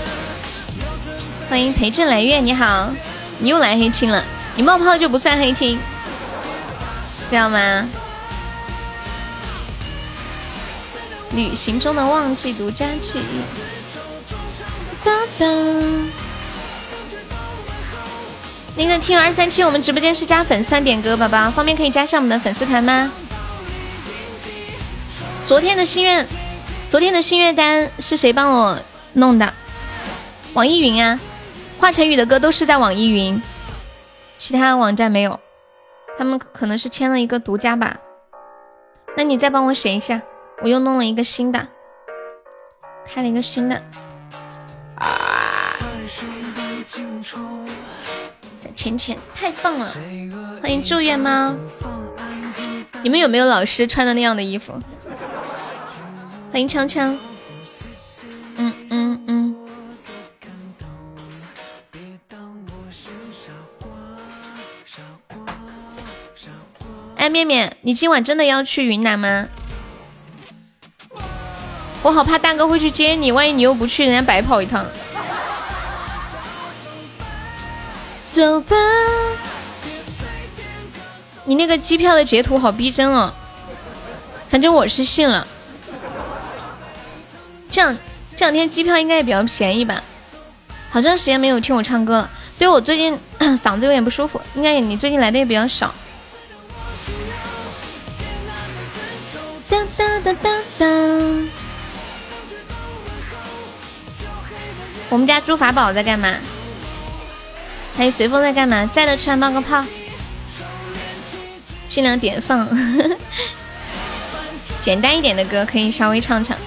[1.49, 2.95] 欢迎陪朕来月，你好，
[3.39, 4.23] 你又来黑青了，
[4.55, 5.77] 你冒泡就不算黑青，
[7.29, 7.85] 知道吗？
[11.33, 13.41] 旅行中的忘记独家记忆。
[15.03, 15.45] 哒哒。
[18.75, 23.11] 那个听二三七，我们直播间是加粉丝点歌，宝宝方便可以加上我们的粉丝团吗？
[25.45, 26.25] 昨天的心愿，
[26.89, 28.79] 昨天的心愿单是谁帮我
[29.13, 29.53] 弄的？
[30.53, 31.19] 网易云啊，
[31.77, 33.41] 华晨宇的歌都是在网易云，
[34.37, 35.39] 其他网站没有，
[36.17, 37.97] 他们可能是签了一个独家吧。
[39.17, 40.21] 那你再帮我写一下。
[40.63, 41.67] 我又弄了一个新的，
[43.07, 43.81] 开了一个新的，
[44.93, 45.07] 啊！
[48.81, 49.95] 浅浅太棒了，
[50.59, 51.53] 欢迎祝愿猫。
[53.03, 54.73] 你们有没有老师穿的那样的衣服？
[56.51, 57.15] 欢迎锵锵。
[58.57, 59.55] 嗯嗯嗯。
[67.17, 69.47] 哎，面面，你今晚真的要去云南吗？
[72.01, 74.83] 我好怕大哥会去接你，万一你又不去，人家白跑一趟。
[78.33, 78.77] 走吧，
[81.43, 83.33] 你那个机票的截图好逼真哦，
[84.49, 85.45] 反正我是信了。
[87.69, 87.99] 这两
[88.37, 90.01] 这两天机票应该也比较便宜吧？
[90.89, 93.19] 好长时间没有听我唱歌了，对我最近
[93.61, 95.93] 嗓子有点不舒服，应该你最近来的也比较少。
[99.69, 100.85] 哒哒哒哒哒。
[105.09, 106.33] 我们家猪法宝在干嘛？
[108.01, 108.83] 还有随风在干嘛？
[108.87, 109.85] 在的出来冒个泡，
[111.87, 112.67] 尽量点放，
[114.81, 116.57] 简单一点的歌可以稍微唱唱。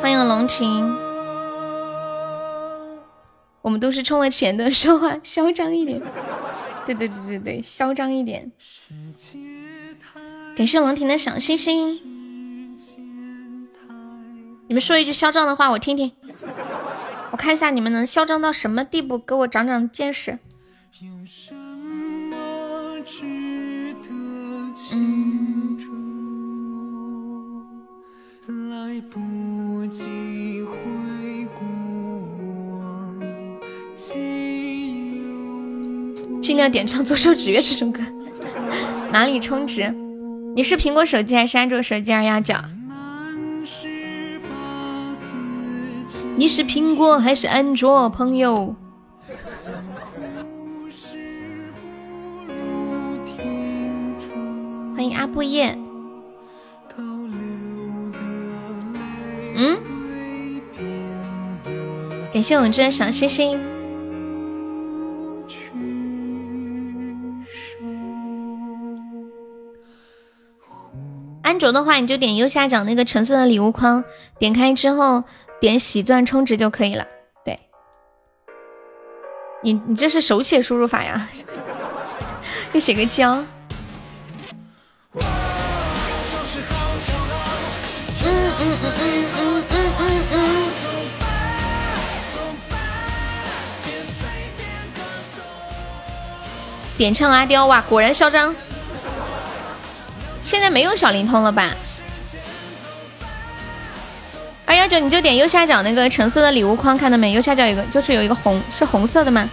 [0.00, 0.88] 欢迎龙琴，
[3.60, 6.00] 我们都是冲了钱的，说话嚣张一点。
[6.86, 8.52] 对对对对对，嚣张一点。
[10.56, 12.13] 感谢龙婷的小星星。
[14.66, 16.10] 你们说一句嚣张的话，我听听。
[17.30, 20.38] 我看一下你们能嚣张到什么地步，给我长长见识。
[36.40, 38.00] 尽量点唱《左手指月》这首歌。
[39.12, 39.94] 哪里充值？
[40.54, 42.12] 你是苹果手机还是安卓手机？
[42.12, 42.64] 二丫脚。
[46.36, 48.74] 你是苹果还是安卓朋友？
[54.94, 55.78] 欢迎阿布叶。
[59.56, 59.78] 嗯？
[62.32, 63.60] 感谢我们这小星星。
[71.42, 74.02] 安卓的话，你就点右下角那个橙色的礼物框，
[74.40, 75.22] 点开之后。
[75.64, 77.06] 点喜钻充值就可以了。
[77.42, 77.58] 对，
[79.62, 81.26] 你你这是手写输入法呀？
[82.70, 83.46] 就写个江。
[85.14, 85.22] 嗯
[96.98, 98.54] 点唱阿刁哇，果然嚣张！
[100.42, 101.70] 现在没有小灵通了吧？
[104.66, 107.32] 二幺九，你就点右下角那个橙色的礼物框，看到没？
[107.32, 109.48] 右下角有个，就是有一个红，是红色的吗？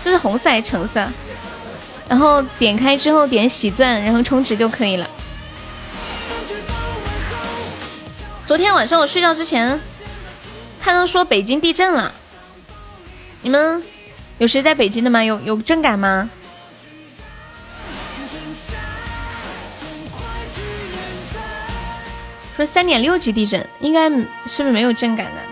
[0.00, 1.08] 这是红色还是橙色？
[2.08, 5.08] 然后点开之后点喜钻，然后充值就可以了。
[8.46, 9.80] 昨天晚上我睡觉之前
[10.80, 12.12] 看到说北京地震了，
[13.40, 13.82] 你们
[14.38, 15.24] 有谁在北京的吗？
[15.24, 16.28] 有有震感吗？
[22.62, 25.42] 说三点六级地震，应该是不是没有震感的？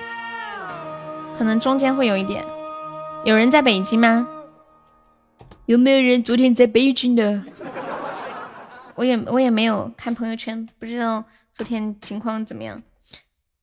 [1.36, 2.44] 可能中间会有一点。
[3.24, 4.28] 有人在北京吗？
[5.66, 7.42] 有没有人昨天在北京的？
[8.94, 12.80] 我也我也没有看朋友圈，不知道昨天情况怎么样。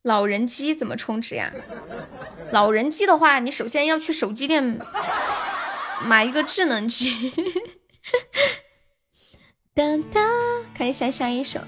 [0.02, 1.54] 老人机怎么充值呀？
[2.52, 4.82] 老人机的话，你首先要去手机店
[6.04, 7.32] 买一个智能机。
[9.74, 10.20] 哒哒，
[10.74, 11.62] 看一下下一首。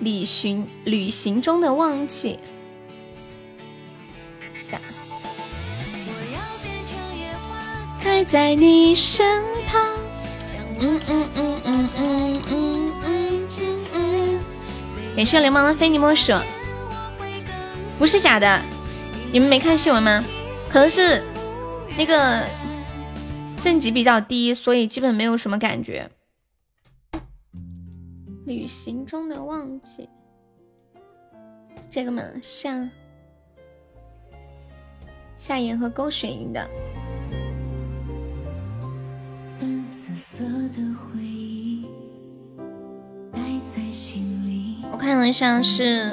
[0.00, 2.38] 旅行旅行中的忘记。
[4.54, 4.80] 下。
[8.02, 9.80] 开在你身旁。
[10.80, 14.40] 嗯嗯嗯嗯嗯嗯嗯嗯。
[15.16, 16.32] 感谢流氓的非你莫属。
[17.98, 18.62] 不是假的，
[19.30, 20.24] 你们没看新闻吗？
[20.70, 21.22] 可能是
[21.98, 22.46] 那个
[23.60, 26.08] 正极比较低，所以基本没有什么感觉。
[28.50, 30.08] 旅行中的忘记，
[31.88, 32.90] 这个嘛，夏
[35.36, 36.68] 夏言和勾雪莹的。
[44.90, 46.12] 我看了一下是。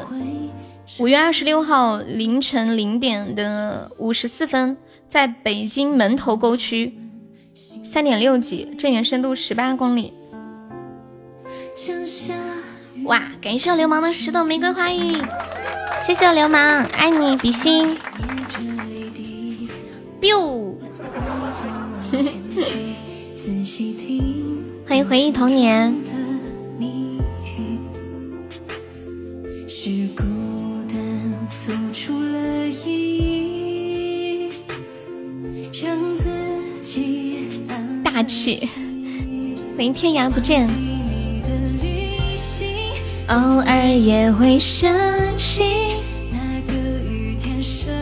[0.99, 4.77] 五月二十六号凌晨零点的五十四分，
[5.07, 6.97] 在北京门头沟区，
[7.83, 10.13] 三点六级，震源深度十八公里。
[13.05, 13.21] 哇！
[13.39, 15.21] 感谢流氓的十朵玫瑰花语，
[16.01, 17.97] 谢谢我流氓，爱你比心。
[20.19, 20.73] biu，
[24.87, 25.95] 欢迎回忆童年。
[38.03, 38.67] 大气，
[39.75, 40.86] 欢迎天涯不见。
[43.29, 44.89] 偶尔也会想
[45.35, 45.97] 起
[46.31, 46.73] 那个
[47.09, 47.93] 雨天，甚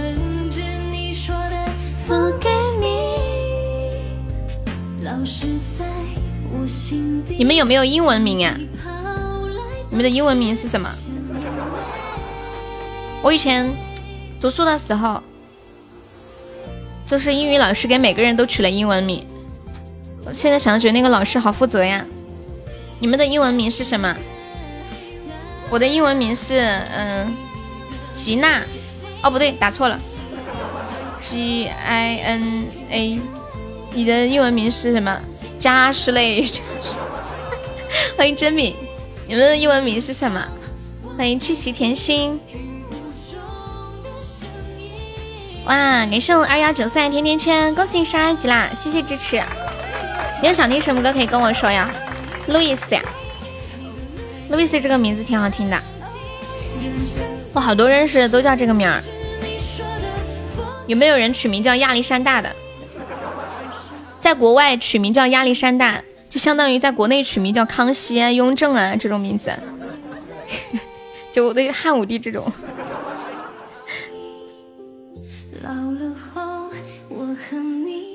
[0.52, 0.62] 至
[0.92, 1.68] 你说的
[2.08, 3.98] Forget me，
[5.02, 5.48] 老是
[5.80, 5.86] 在
[6.52, 7.38] 我心底。
[7.40, 8.56] 你们有没有英文名啊？
[9.90, 10.88] 你们的英文名是什么？
[13.24, 13.68] 我以前
[14.40, 15.24] 读书的时候，
[17.08, 19.26] 就是英语老师给每个人都取了英文名。
[20.28, 22.06] 我现在想觉得那个老师好负责呀！
[23.00, 24.16] 你们的英文名是什么？
[25.70, 26.60] 我的英文名是
[26.92, 27.36] 嗯，
[28.14, 28.62] 吉娜。
[29.22, 30.00] 哦，不对，打错了
[31.20, 33.20] ，G I N A。
[33.94, 35.20] 你的英文名是什么？
[35.58, 36.48] 加什类。
[38.18, 38.76] 欢迎真米。
[39.28, 40.46] 你们的英文名是什么？
[41.18, 42.40] 欢迎去喜甜心。
[45.66, 48.70] 哇，感谢我二幺九三甜甜圈，恭喜你升二级啦！
[48.76, 49.42] 谢谢支持。
[50.42, 51.90] 你有想听什么歌可以跟我说呀，
[52.48, 53.02] 路易斯呀，
[54.50, 55.82] 路易斯这个名字挺好听的，
[57.54, 59.02] 我好多认识的都叫这个名儿。
[60.88, 62.56] 有没有人取名叫亚历山大的？
[64.20, 69.52] 在国外取名叫亚历山大，就相当于在国内取名叫康熙啊、雍正啊这种名字，
[71.34, 72.46] 就我的汉武帝这种。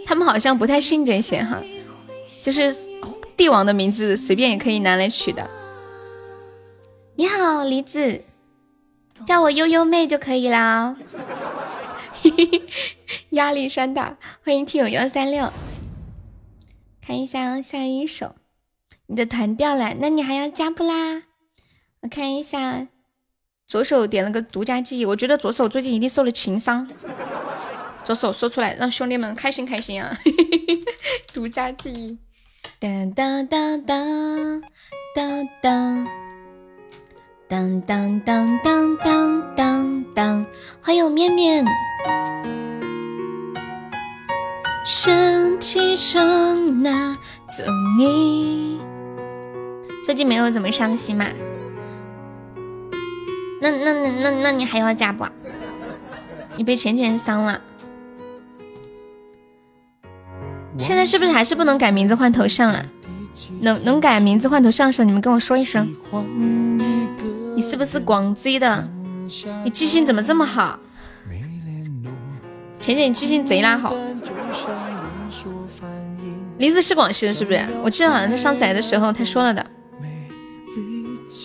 [0.07, 1.61] 他们好像不太信这些哈。
[2.43, 2.75] 就是
[3.37, 5.49] 帝王的名字随便也可以拿来取的。
[7.21, 8.23] 你好，梨子，
[9.27, 10.97] 叫我悠悠妹就可以啦。
[13.33, 15.53] 压力山大，欢迎听友幺三六。
[17.07, 18.37] 看一下下一首，
[19.07, 21.25] 你的团掉了，那你还要加不啦？
[22.01, 22.89] 我看一下，
[23.67, 26.89] 左手点了个独家记忆，我觉得左手最近一定受了情伤。
[28.03, 30.17] 左手说出来，让兄弟们开心开心啊！
[31.35, 32.17] 独家记忆。
[32.79, 34.63] 当当当当
[35.61, 36.09] 当
[37.51, 40.47] 当当当当当当当，
[40.81, 41.67] 欢迎面面。
[44.87, 47.13] 身体上那
[47.49, 47.65] 走
[47.99, 48.81] 你，
[50.05, 51.27] 最近没有怎么伤心嘛？
[53.61, 55.27] 那那那那那你还要加不？
[56.57, 57.61] 你被浅浅伤了。
[60.79, 62.87] 现在是不是还是不能改名字换头像啊？
[63.61, 65.93] 能能改名字换头像的时候，你们跟我说一声。
[67.61, 68.89] 你是不是广西的？
[69.63, 70.79] 你记性怎么这么好？
[72.81, 73.95] 浅浅，你记性贼拉好。
[76.57, 77.63] 梨子是广西的，是不是？
[77.85, 79.67] 我记得好像在上次来的时候他说了的。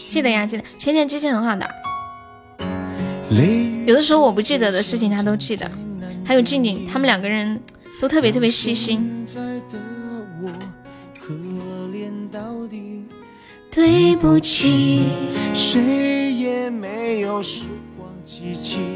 [0.07, 0.63] 记得呀，记得。
[0.77, 1.69] 浅浅记性很好的。
[3.85, 5.69] 有的时候我不记得的事情他都记得。
[6.23, 7.61] 还有静静，他们两个人。
[7.99, 9.25] 都特别特别细心。
[13.75, 15.03] 对不起。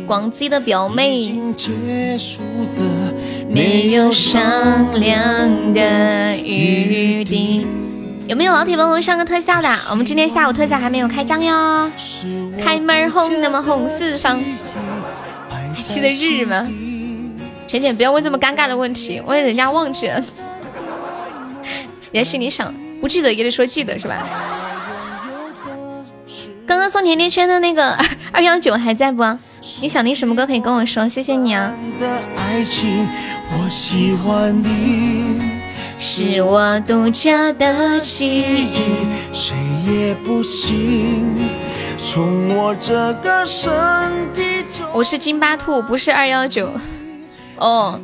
[0.08, 1.34] 广西的表妹。
[3.50, 7.68] 没有商量的余地。
[8.30, 9.68] 有没有老铁帮我上个特效的？
[9.90, 11.92] 我们今天下午特效还没有开张哟。
[12.58, 14.42] 开门红，那么红四方。
[15.76, 16.66] 还记得日吗？
[17.68, 20.24] 浅浅，不要问这么尴尬的问题，万一人家忘记了，
[22.12, 24.59] 你在心里想，不记得也得说记得是吧？
[26.70, 29.24] 刚刚送甜甜圈的那个二 二幺九还在不？
[29.82, 31.74] 你想听什么歌可以跟我说，谢谢你啊。
[35.98, 38.84] 是我独家的记忆，
[39.34, 39.56] 谁
[39.88, 41.50] 也不行。
[44.94, 46.72] 我是金巴兔，不是二幺九。
[47.58, 48.00] 哦，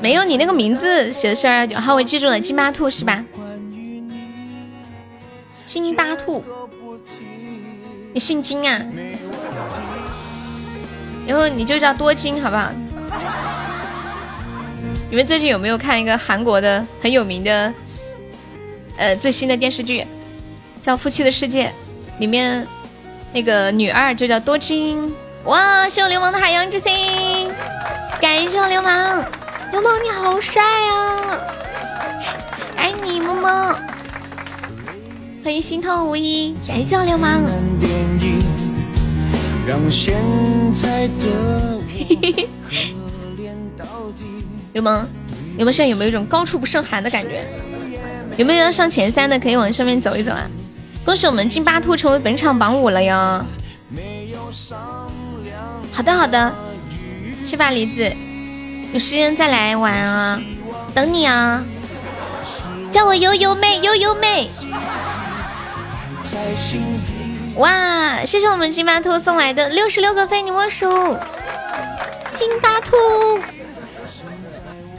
[0.00, 1.76] 没有，你那个名字写的是二幺九。
[1.80, 3.24] 好，我记住了，金巴兔是吧？
[5.64, 6.44] 金巴兔，
[8.14, 8.80] 你姓金啊？
[11.26, 12.70] 以后你就叫多金，好不好？
[15.10, 17.74] 你们最近有没有看一个韩国的很有名的，
[18.96, 20.06] 呃，最新的电视剧，
[20.80, 21.66] 叫《夫妻的世界》，
[22.18, 22.64] 里面
[23.32, 25.12] 那个女二就叫多金。
[25.44, 27.50] 哇，谢我流氓的海洋之心，
[28.20, 29.24] 感谢我流氓，
[29.72, 31.38] 流氓你好帅啊！
[32.76, 33.78] 爱你么么，
[35.44, 37.44] 欢迎心痛无依，感谢我流氓。
[41.86, 42.48] 嘿嘿嘿。
[44.72, 45.06] 流氓，
[45.54, 47.44] 你们现在有没有一种高处不胜寒的感觉？
[48.38, 50.48] 有没有要上前三的，可以往上面走一走啊！
[51.04, 53.44] 恭喜我们金巴兔成为本场榜五了哟！
[55.92, 56.54] 好的好的，
[57.44, 58.10] 去吧梨子，
[58.94, 60.40] 有时间再来玩啊，
[60.94, 61.62] 等你啊！
[62.90, 64.48] 叫我悠悠妹悠悠妹！
[67.56, 70.86] 哇，谢谢我们金巴兔送来的六十六个非你莫属，
[72.34, 72.96] 金巴兔。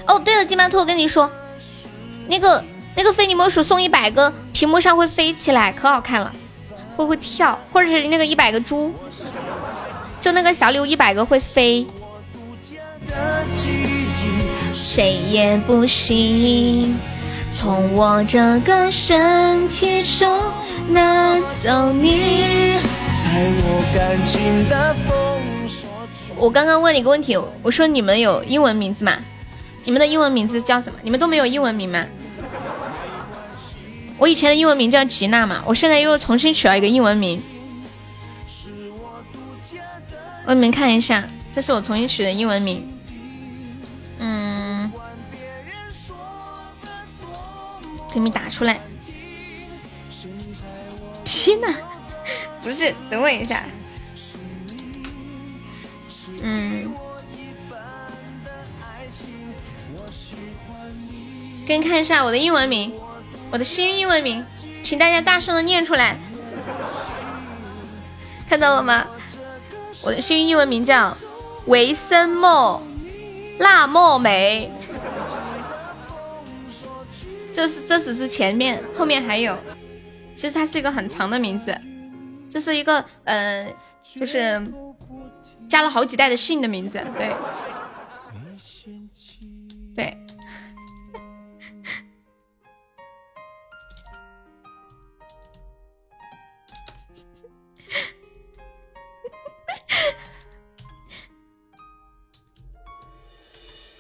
[0.07, 1.29] 哦，对了，金巴兔，我跟你说，
[2.27, 2.63] 那个
[2.95, 6.31] 那个非你莫属送一百个，屏幕上会飞起来，可好看了，
[6.95, 8.93] 会会跳，或者是那个一百个猪，
[10.21, 11.85] 就那个小礼物一百个会飞。
[14.73, 16.95] 谁也不行，
[17.57, 20.27] 从我这个身体中
[20.89, 22.73] 拿走你。
[26.35, 29.17] 我刚刚问你个问题，我说你们有英文名字吗？
[29.85, 30.99] 你们的英文名字叫什么？
[31.01, 32.05] 你们都没有英文名吗？
[34.17, 37.41] 我以前的英文名叫吉娜嘛，我现在又重新取了一个英文名。
[40.43, 42.85] 我给你们看一下，这是我重新取的英文名。
[48.15, 48.79] 给你们打出来。
[51.25, 51.67] 吉娜，
[52.63, 53.65] 不是，等我一下。
[56.41, 56.95] 嗯。
[61.67, 62.93] 给你看一下我的英文名，
[63.51, 64.45] 我的新英文名，
[64.81, 66.17] 请大家大声的念出来，
[68.47, 69.05] 看到了吗？
[70.03, 71.17] 我的新英文名叫
[71.65, 72.81] 维森莫
[73.59, 74.71] 辣莫梅，
[77.55, 79.57] 这是这只是前面，后面还有，
[80.35, 81.73] 其实它是一个很长的名字，
[82.49, 84.61] 这是一个呃，就是
[85.65, 87.33] 加了好几代的姓的名字，对，
[89.95, 90.17] 对。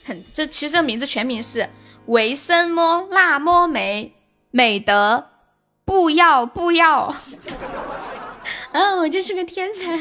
[0.03, 1.69] 很，这其实这名字全名是
[2.07, 4.13] 维森摸辣摸美
[4.51, 5.29] 美德
[5.83, 7.13] 不要不要，
[8.71, 9.99] 啊，我真是个天才！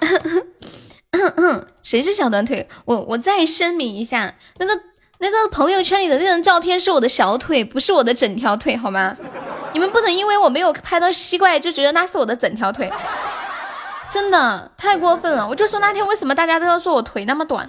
[1.82, 2.68] 谁是小短腿？
[2.84, 4.80] 我我再声明一下，那个
[5.18, 9.16] 那个朋友圈里的那张照片是我的小腿，不是我的整条腿，好吗？
[9.72, 12.90] 你们不能因为我没有拍到膝盖就觉得那是我的整条腿。
[14.10, 15.48] 真的太过分了！
[15.48, 17.66] 我就说那天为什么大家都要说我腿那么短？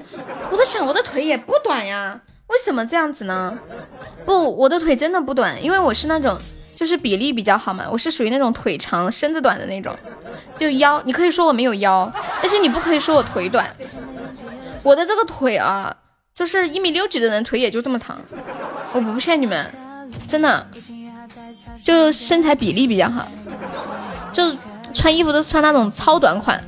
[0.51, 2.20] 我在想我的腿也不短呀，
[2.54, 3.58] 为什么这样子呢？
[4.26, 6.38] 不，我的腿真的不短，因为我是那种
[6.76, 9.93] 就是比例比较好嘛，我是属于那种腿长身子短的那种，
[10.56, 12.10] 就腰你可以说我没有腰，
[12.41, 13.70] 但是你不可以说我腿短。
[14.84, 15.95] 我的这个腿啊，
[16.34, 18.22] 就是一米六几的人腿也就这么长，
[18.93, 19.74] 我不骗你们，
[20.28, 20.68] 真的，
[21.84, 23.28] 就身材比例比较好，
[24.32, 24.43] 就。
[24.95, 26.64] 穿衣服都穿那种超短款，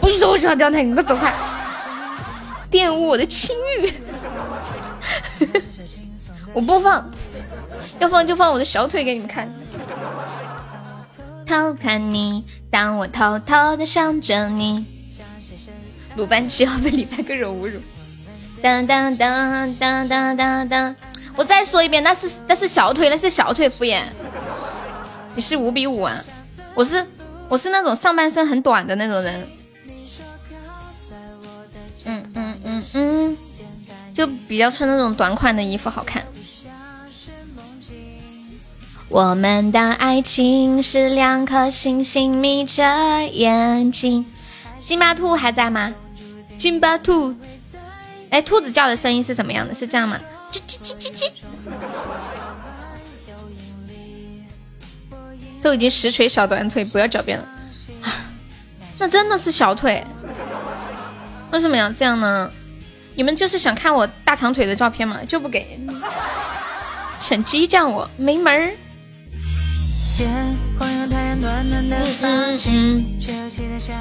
[0.00, 1.32] 不许说我喜欢吊带，你给我走开！
[2.68, 3.94] 玷污我的清誉，
[6.54, 7.10] 我不放，
[7.98, 9.48] 要放就放我的小腿给你们看。
[11.46, 14.84] 偷看你，当我偷偷的想着你。
[16.16, 17.80] 鲁班七号被李白各种侮辱。
[18.62, 20.96] 当当当当当当当，
[21.36, 24.02] 我再说一遍，那是那是小腿，那是小腿敷衍。
[25.34, 26.22] 你是五比五啊？
[26.74, 27.04] 我是
[27.48, 29.48] 我是那种上半身很短的那种人，
[32.04, 33.36] 嗯嗯嗯嗯，
[34.12, 36.24] 就比较穿那种短款的衣服好看。
[39.08, 42.82] 我们的爱情是两颗星星眯着
[43.26, 44.24] 眼睛。
[44.84, 45.92] 金巴兔还在吗？
[46.56, 47.34] 金巴兔，
[48.30, 49.74] 哎，兔子叫的声音是怎么样的？
[49.74, 50.18] 是这样吗？
[50.50, 51.30] 叽叽叽叽叽。
[55.62, 57.46] 都已经实锤小短腿，不要狡辩了。
[58.98, 60.04] 那真的是小腿。
[61.52, 62.50] 为什么要这样呢？
[63.14, 65.18] 你们就是想看我大长腿的照片吗？
[65.28, 65.78] 就不给，
[67.20, 68.72] 想激将我没门儿。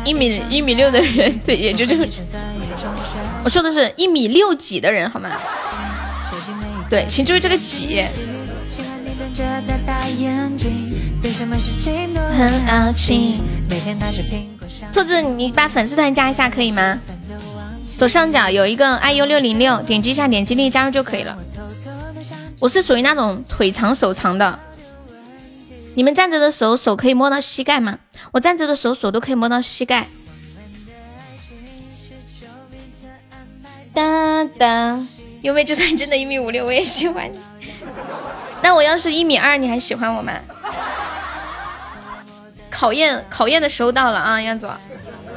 [0.06, 2.08] 一米一米六的人，对，也就这个。
[3.44, 5.30] 我说的是一米六几的人，好吗？
[6.90, 8.04] 对，请注意这个几。
[14.92, 17.00] 兔子，你把粉丝团加一下可以吗？
[18.02, 21.38] 左上角有一个 iu 六零六，点击一下，点击立即加入就可以了。
[22.60, 24.58] 我是属于那种腿长手长的。
[25.94, 28.00] 你们站着的时候手可以摸到膝盖吗？
[28.32, 30.08] 我站着的时候手都可以摸到膝盖。
[33.94, 35.00] 哒哒，
[35.44, 37.38] 因为就算真的一米五六，我也喜欢你。
[38.64, 40.34] 那我要是一米二，你还喜欢我吗？
[42.72, 44.72] 考验考验的时候到了啊，杨总。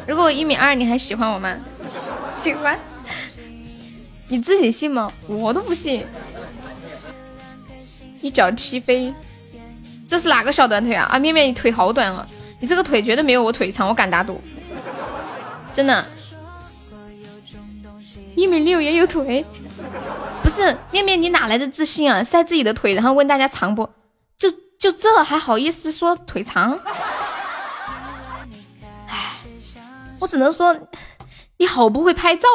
[0.09, 1.55] 如果我一米二，你还喜欢我吗？
[2.45, 2.79] 喜欢，
[4.29, 5.11] 你自己信吗？
[5.27, 6.05] 我都不信。
[8.21, 9.15] 一脚踢飞，
[10.07, 11.09] 这是哪个小短腿啊？
[11.11, 12.27] 啊，面面你腿好短啊，
[12.61, 14.43] 你这个腿绝对没有我腿长，我敢打赌，
[15.73, 16.05] 真的。
[18.37, 19.43] 一米六也有腿，
[20.43, 22.23] 不是面面你哪来的自信啊？
[22.23, 23.89] 晒自己的腿，然后问大家长不？
[24.37, 26.79] 就就这还好意思说腿长？
[29.09, 29.33] 唉，
[30.19, 30.77] 我只能说。
[31.59, 32.49] 你好不会拍照，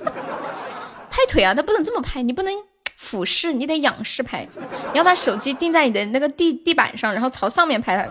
[1.10, 1.54] 拍腿啊！
[1.54, 2.52] 他不能这么拍，你不能
[2.96, 4.46] 俯视，你得仰视拍。
[4.92, 8.08] 你要把手机定在你的那个地地板上，然后朝上面拍。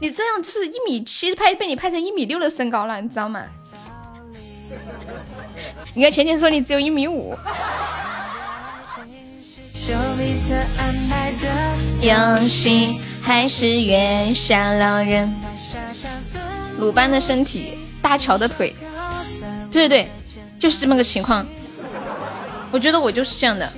[0.00, 3.42] 你这样就是一米七拍，被你拍成一米六的身高了，你知道吗？
[5.94, 7.34] 你看浅浅说你只有一米五。
[12.00, 15.32] 游戏还是月下老人。
[16.78, 17.72] 鲁班的身体，
[18.02, 18.74] 大乔的腿，
[19.70, 20.10] 对对对，
[20.58, 21.46] 就是这么个情况。
[22.70, 23.70] 我觉得我就是这样的。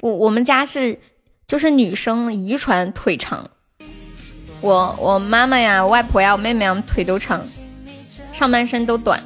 [0.00, 0.98] 我我们家是
[1.46, 3.48] 就是女生遗传腿长，
[4.60, 7.44] 我我妈妈呀、外婆呀、我妹妹啊腿都长，
[8.32, 9.22] 上半身都短。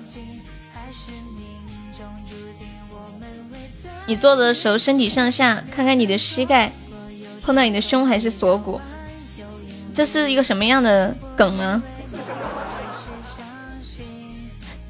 [4.06, 6.70] 你坐的时候身体向下，看看你的膝盖
[7.42, 8.80] 碰到你的胸还是锁骨。
[9.96, 11.82] 这是一个什么样的梗呢？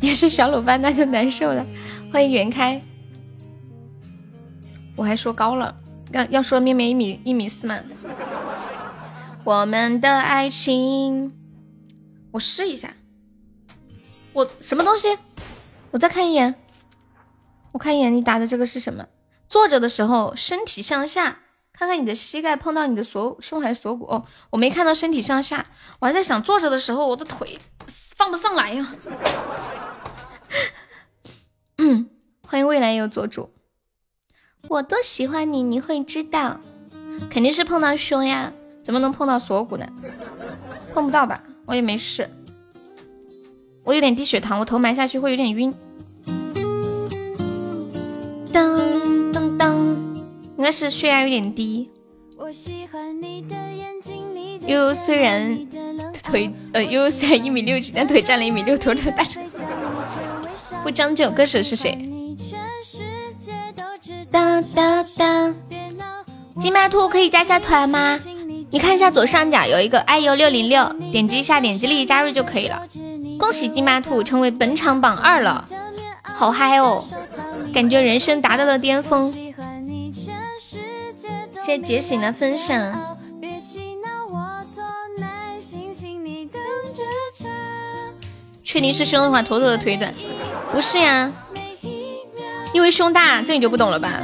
[0.01, 1.65] 也是小鲁班，那就难受了。
[2.13, 2.83] 欢迎袁开，
[4.97, 5.77] 我还说高了，
[6.11, 7.79] 要要说面面一米一米四吗？
[9.45, 11.33] 我们的爱情，
[12.33, 12.93] 我试一下，
[14.33, 15.17] 我什么东西？
[15.93, 16.53] 我再看一眼，
[17.71, 19.07] 我看一眼你打的这个是什么？
[19.47, 21.43] 坐着的时候身体向下。
[21.79, 25.67] 看看你的膝盖碰到你的锁胸还是锁骨哦，我没看到身体向下，
[26.01, 27.59] 我还在想坐着的时候我的腿
[28.17, 28.95] 放不上来呀。
[31.77, 32.09] 嗯，
[32.49, 33.51] 欢迎未来有做主，
[34.69, 36.59] 我多喜欢你，你会知道，
[37.29, 38.51] 肯定是碰到胸呀，
[38.83, 39.87] 怎么能碰到锁骨呢？
[40.95, 41.43] 碰不到吧？
[41.67, 42.31] 我也没试，
[43.85, 45.75] 我有点低血糖，我头埋下去会有点晕。
[48.51, 48.81] 当
[49.33, 49.96] 当当。
[50.59, 51.91] 应该是血压有点低。
[54.67, 55.67] 悠悠虽然
[56.23, 59.25] 腿呃悠悠虽然一米六几，但腿占了一米六，头的大。
[60.83, 61.97] 不将就，歌手是谁？
[64.31, 65.55] 哒哒哒。
[66.59, 68.19] 金麦兔可以加下团吗？
[68.71, 72.83] 你看一下左上角有一个 iu 六零六，点击一下，点击立即加入就可以了。
[73.39, 75.65] 恭喜金麦兔成为本场榜二了，
[76.23, 77.05] 好嗨哦！
[77.73, 79.33] 感觉人生达到了巅峰。
[81.67, 83.19] 谢谢觉醒的分享。
[88.63, 90.15] 确定是胸的话，妥妥的腿短。
[90.71, 91.29] 不是呀，
[92.73, 94.23] 因为胸大，这你就不懂了吧？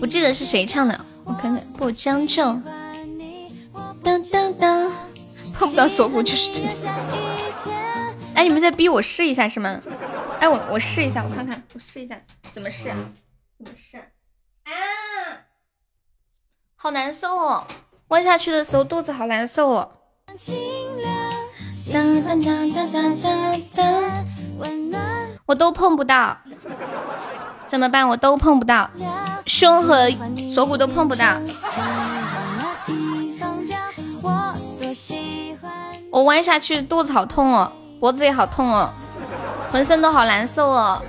[0.00, 1.64] 不记得是谁唱的，我看看。
[1.78, 2.42] 不将就。
[5.54, 6.70] 碰不到锁骨就是真的。
[8.34, 9.78] 哎，你们在逼我试一下是吗？
[10.42, 12.20] 哎，我我试一下，我看看，我试一下
[12.50, 12.92] 怎么试？
[13.56, 13.96] 怎么试？
[14.64, 14.72] 啊，
[16.74, 17.64] 好难受哦！
[18.08, 19.92] 弯下去的时候肚子好难受哦。
[25.46, 26.36] 我都碰不到，
[27.68, 28.08] 怎么办？
[28.08, 28.90] 我都碰不到，
[29.46, 30.10] 胸和
[30.52, 31.40] 锁骨都碰不到。
[36.10, 38.92] 我弯下去肚子好痛哦，脖子也好痛哦。
[39.72, 41.02] 浑身都好难受哦，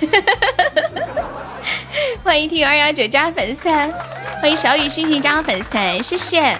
[2.22, 3.90] 欢迎 T 二幺九加粉丝团，
[4.42, 6.54] 欢迎小雨心情加粉丝团，谢谢。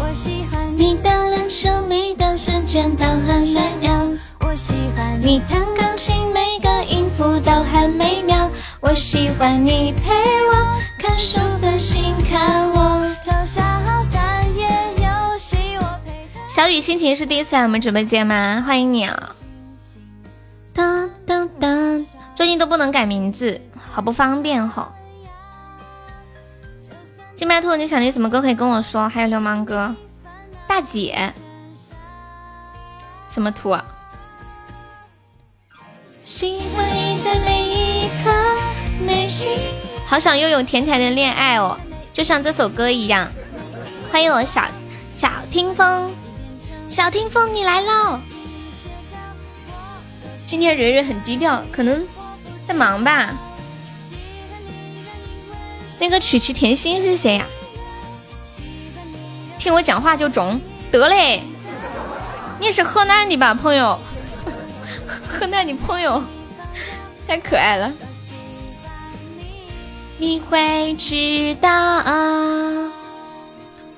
[0.00, 4.08] 我喜欢你的篮球，你的指尖都很美妙。
[4.40, 8.50] 我喜欢你弹钢琴，每个音符都很美妙。
[8.82, 10.10] 我喜欢你陪
[10.48, 10.52] 我
[10.98, 13.80] 看书分心，看我跳下
[14.12, 14.66] 蛋也
[14.96, 15.76] 游戏。
[15.76, 18.60] 我陪小雨心情是第一次来我们直播间吗？
[18.66, 19.36] 欢迎你啊！
[20.74, 22.04] 当当当，
[22.34, 24.88] 最近都不能改名字，好不方便吼。
[27.36, 29.08] 金麦兔，你想听什么歌可以跟我说？
[29.08, 29.94] 还有流氓哥，
[30.66, 31.32] 大姐，
[33.28, 33.84] 什么图啊？
[36.24, 38.61] 喜欢你在每一刻。
[40.06, 41.78] 好想拥有甜甜的恋爱哦，
[42.12, 43.30] 就像这首歌一样。
[44.10, 44.62] 欢迎我小
[45.12, 46.12] 小听风，
[46.88, 48.20] 小听风你来喽。
[50.44, 52.06] 今天蕊蕊很低调，可能
[52.66, 53.34] 在忙吧。
[55.98, 57.46] 那个曲曲甜心是谁呀？
[59.58, 61.42] 听我讲话就中，得嘞。
[62.60, 63.98] 你是河南的吧，朋友？
[65.26, 66.22] 河南的朋友
[67.26, 67.90] 太可爱了，
[70.22, 71.68] 你会知道，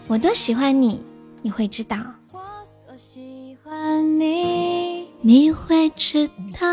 [0.07, 1.05] 我多喜欢你，
[1.43, 1.99] 你会知道，
[2.33, 2.41] 我
[2.87, 6.27] 多喜欢你，你会知
[6.59, 6.67] 道，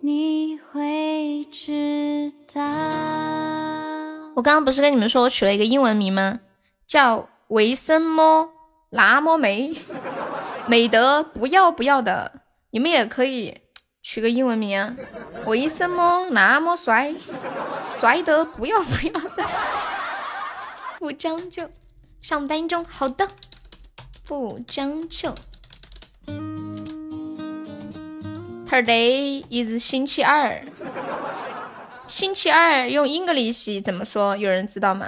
[0.00, 2.60] 你会知道。
[4.34, 6.40] 我刚刚不是跟你们说我取了一个英文名吗？
[6.84, 8.50] 叫维森么
[8.90, 9.72] 那么美，
[10.66, 12.32] 美德不要不要的。
[12.72, 13.56] 你们也可以
[14.02, 14.96] 取个英文名啊！
[15.44, 17.14] 为什么那么帅，
[17.88, 19.44] 帅的不要不要的？
[20.98, 21.68] 不将就，
[22.20, 23.28] 上班中，好的，
[24.24, 25.34] 不将就。
[28.68, 30.62] Today is 星期二，
[32.06, 34.36] 星期二用 English 怎么说？
[34.36, 35.06] 有人知道吗？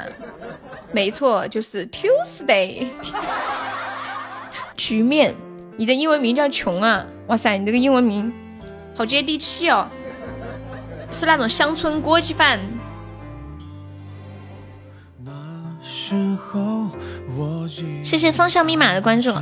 [0.92, 2.88] 没错，就是 Tuesday。
[4.76, 5.34] 局面，
[5.76, 7.06] 你的英文名叫穷啊！
[7.28, 8.32] 哇塞，你这个英文名
[9.00, 9.88] 好接地气哦，
[11.10, 12.60] 是那种乡村国际范。
[18.02, 19.32] 谢谢方向密码的关注。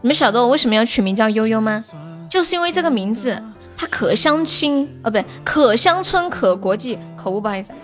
[0.00, 1.84] 你们晓得我为什么要取名叫悠悠吗？
[2.30, 3.38] 就是因为这个名字，
[3.76, 7.74] 它可乡亲哦，不对，可乡村可国际，口误不好意思。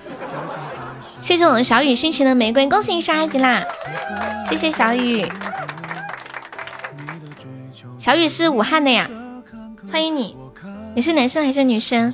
[1.21, 3.63] 谢谢我们小雨心情的玫瑰，恭喜你升二级啦！
[4.49, 5.31] 谢谢小雨，
[7.99, 9.11] 小雨是武汉的呀。
[9.91, 10.39] 欢迎你，
[10.95, 12.13] 你是男生还是女生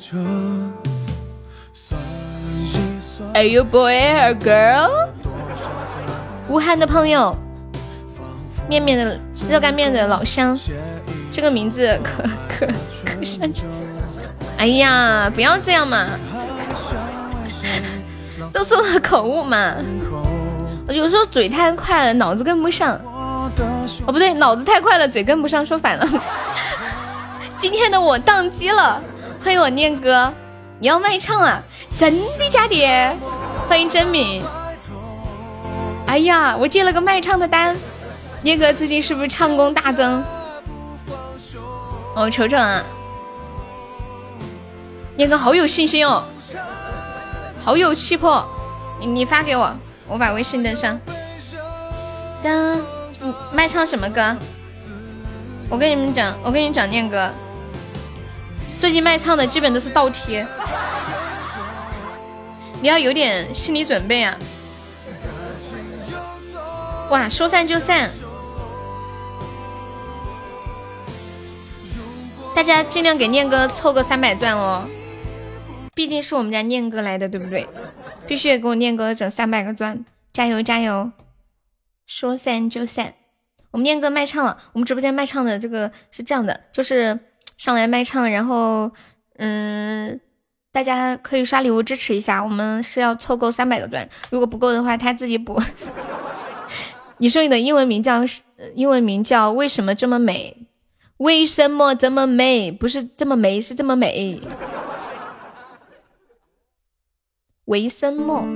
[3.34, 4.88] ？Are you boy or girl？
[6.48, 7.36] 武汉的朋友，
[8.68, 9.20] 面面的
[9.50, 10.56] 热干面的老乡，
[11.30, 12.66] 这个名字可可
[13.04, 13.66] 可擅长。
[14.58, 16.06] 哎呀，不要这样嘛，
[18.52, 19.74] 都说了口误嘛。
[20.86, 22.94] 我有时候嘴太快了，脑子跟不上。
[23.04, 23.50] 哦，
[24.06, 26.08] 不对，脑子太快了，嘴跟不上，说反了。
[27.58, 29.02] 今天的我宕机了，
[29.42, 30.32] 欢迎我念哥，
[30.78, 31.60] 你要卖唱啊？
[31.98, 33.16] 真的假的？
[33.68, 34.44] 欢迎真敏。
[36.06, 37.76] 哎呀，我接了个卖唱的单，
[38.42, 40.22] 念哥最近是不是唱功大增？
[42.14, 42.80] 我瞅瞅啊，
[45.16, 46.22] 念哥好有信心哦，
[47.60, 48.46] 好有气魄，
[49.00, 49.74] 你你发给我，
[50.06, 50.98] 我把微信登上。
[52.40, 52.80] 当，
[53.52, 54.36] 卖唱什么歌？
[55.68, 57.28] 我跟你们讲，我跟你讲，念哥。
[58.78, 60.46] 最近卖唱的基本都是倒贴，
[62.80, 64.38] 你要有点心理准备啊！
[67.10, 68.08] 哇，说散就散，
[72.54, 74.86] 大家尽量给念哥凑个三百钻哦，
[75.92, 77.68] 毕竟是我们家念哥来的，对不对？
[78.28, 81.10] 必须得给我念哥整三百个钻，加油加油！
[82.06, 83.14] 说散就散，
[83.72, 87.18] 我们念哥卖唱了，我们直播间卖唱的这个是这样的，就是。
[87.58, 88.90] 上来卖唱，然后，
[89.36, 90.18] 嗯，
[90.72, 92.42] 大家可以刷礼物支持一下。
[92.42, 95.60] 我们是要凑够三百个钻，如果不够的话，他自己补。
[97.18, 98.20] 你说你的英文名叫
[98.74, 100.68] 英文名叫为什么这么美？
[101.16, 102.70] 为什么这么美？
[102.70, 104.40] 不是这么美，是这么美。
[107.64, 108.46] 为什么？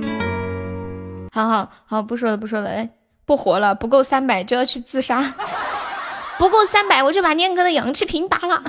[1.33, 2.89] 好好好，不说了，不说了，哎，
[3.25, 5.33] 不活了，不够三百就要去自杀。
[6.37, 8.63] 不够三百我就把念哥的氧气瓶拔了。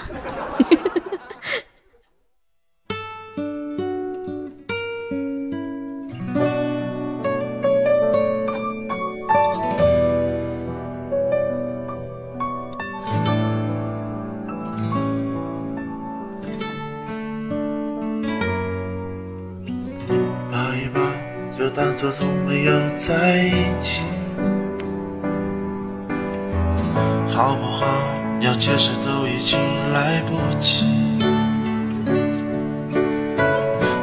[20.53, 21.01] 抱一抱
[21.57, 24.14] 就当做从没有在一起。
[27.35, 27.85] 好不好？
[28.41, 29.59] 要解释都已经
[29.93, 30.87] 来不及。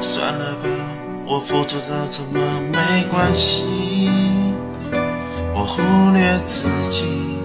[0.01, 0.67] 算了吧，
[1.25, 2.39] 我付出的怎么
[2.71, 4.09] 没关系？
[5.53, 5.81] 我忽
[6.13, 7.37] 略自己，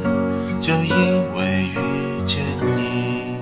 [0.61, 0.95] 就因
[1.37, 2.43] 为遇见
[2.74, 3.37] 你，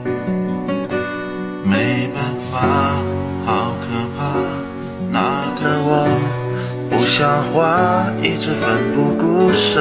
[1.64, 2.60] 没办法，
[3.46, 3.86] 好可
[4.18, 4.24] 怕。
[5.10, 5.20] 那
[5.62, 6.06] 个我
[6.90, 9.80] 不像话，一直奋不顾身，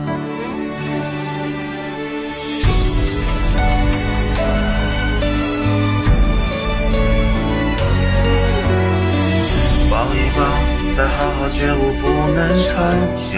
[10.95, 12.75] 再好好觉悟不能长
[13.17, 13.31] 久，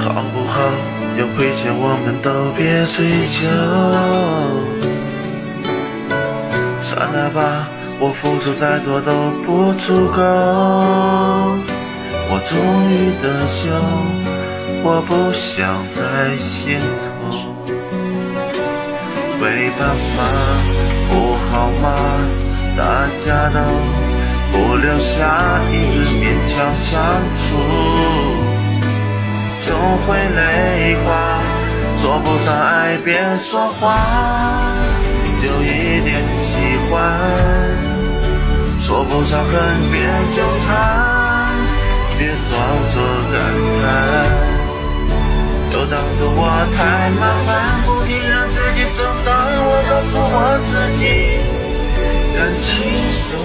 [0.00, 0.54] 好不好？
[1.16, 3.46] 有亏欠我们都别追究。
[6.78, 7.68] 算了吧，
[8.00, 10.22] 我付出再多都不足够。
[12.26, 12.56] 我终
[12.90, 13.70] 于得救，
[14.82, 17.12] 我不想再献丑。
[19.40, 20.18] 没办法，
[21.08, 21.12] 不
[21.50, 21.84] 好吗？
[22.76, 23.58] 大家都。
[24.54, 25.72] 不留下一
[26.04, 27.02] 直勉强相
[27.34, 27.42] 处，
[29.60, 29.74] 总
[30.06, 31.08] 会累垮。
[32.00, 33.98] 说不上爱别说谎，
[35.42, 35.66] 就一
[36.04, 36.92] 点喜欢。
[38.80, 39.50] 说不上恨
[39.90, 39.98] 别
[40.36, 40.70] 纠缠，
[42.16, 42.54] 别装
[42.94, 43.02] 作
[43.32, 43.34] 感
[43.82, 43.84] 叹，
[45.72, 46.40] 就当作我
[46.76, 46.78] 太
[47.18, 47.50] 麻烦，
[47.86, 49.34] 不停让自己受伤。
[49.34, 50.83] 我告诉我自己。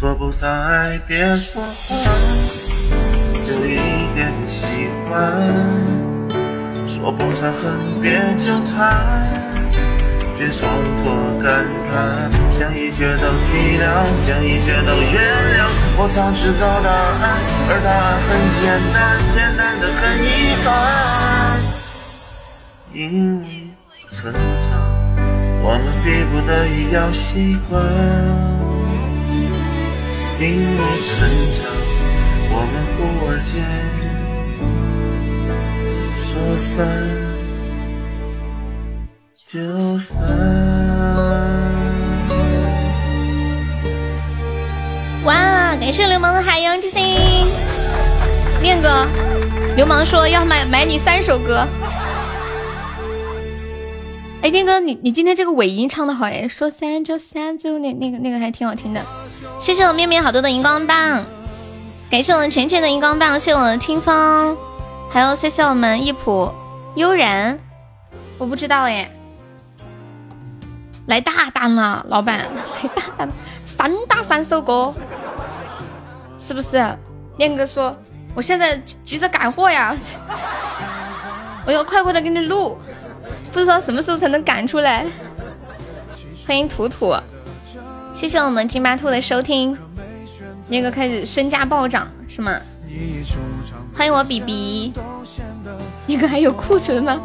[0.00, 1.98] 说不上爱，别说谎，
[3.44, 3.76] 就一
[4.14, 5.30] 点喜欢；
[6.86, 9.28] 说不上恨，别纠缠，
[10.38, 15.20] 别装作感叹，将一切都体谅，将一切都原
[15.58, 15.68] 谅。
[15.98, 16.88] 我尝试找答
[17.20, 17.36] 案，
[17.68, 21.60] 而答案很简单，简单的很遗憾。
[22.94, 23.68] 因为
[24.10, 24.80] 成长，
[25.62, 27.78] 我们逼不得已要习惯。
[30.42, 31.28] 因为成
[31.60, 31.68] 长，
[32.48, 33.62] 我们忽而间
[36.18, 36.88] 说散
[39.46, 39.60] 就
[39.98, 40.16] 散。
[45.26, 45.76] 哇！
[45.78, 47.02] 感谢流氓的海洋之心，
[48.62, 49.06] 念哥，
[49.76, 51.68] 流氓说要买买你三首歌。
[54.40, 59.04] 哎，念哥，你你今天这个尾音唱的好哎，说散就散，最后那那个那个还挺好听的。
[59.58, 61.24] 谢谢我面面好多的荧光棒，
[62.10, 64.56] 感谢我们浅浅的荧光棒，谢我的听风，
[65.10, 66.52] 还有谢谢我们一普
[66.94, 67.58] 悠然，
[68.38, 69.10] 我不知道哎，
[71.06, 72.38] 来大单了，老板。
[72.38, 73.28] 来大单，
[73.64, 74.94] 三打三首歌，
[76.38, 76.96] 是不是？
[77.36, 77.94] 念哥说，
[78.34, 79.96] 我现在急着赶货呀，
[81.66, 82.78] 我要快快的给你录，
[83.52, 85.06] 不知道什么时候才能赶出来。
[86.46, 87.14] 欢迎图图。
[88.12, 89.76] 谢谢我们金巴兔的收听，
[90.68, 92.52] 那个开始身价暴涨是吗？
[93.94, 94.92] 欢迎我比比，
[96.06, 97.20] 那个还有库存吗？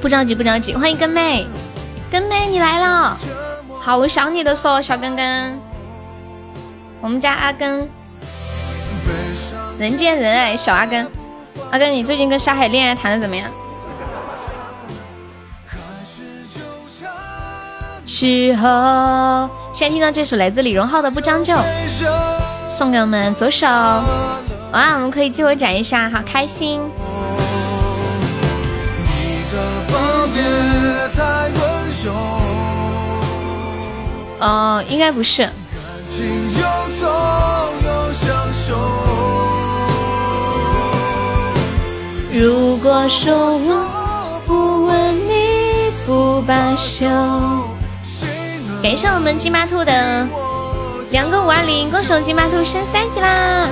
[0.00, 1.46] 不着急不着急，欢迎根妹，
[2.10, 3.18] 根妹你来了，
[3.80, 5.58] 好想你的说小根根，
[7.00, 7.88] 我们家阿根，
[9.78, 11.06] 人见人爱小阿根，
[11.70, 13.50] 阿根你最近跟沙海恋爱谈的怎么样？
[18.06, 21.52] 时候，现在听到这首来自李荣浩的《不将就》，
[22.70, 23.66] 送给我们左手。
[23.66, 26.80] 哇，我们可以激活展一下，好开心！
[34.38, 35.48] 哦，应该不是。
[42.32, 47.04] 如果说我不吻你不罢休。
[48.86, 50.28] 感谢我们金巴兔的
[51.10, 53.68] 两个五二零，恭喜金巴兔升三级啦！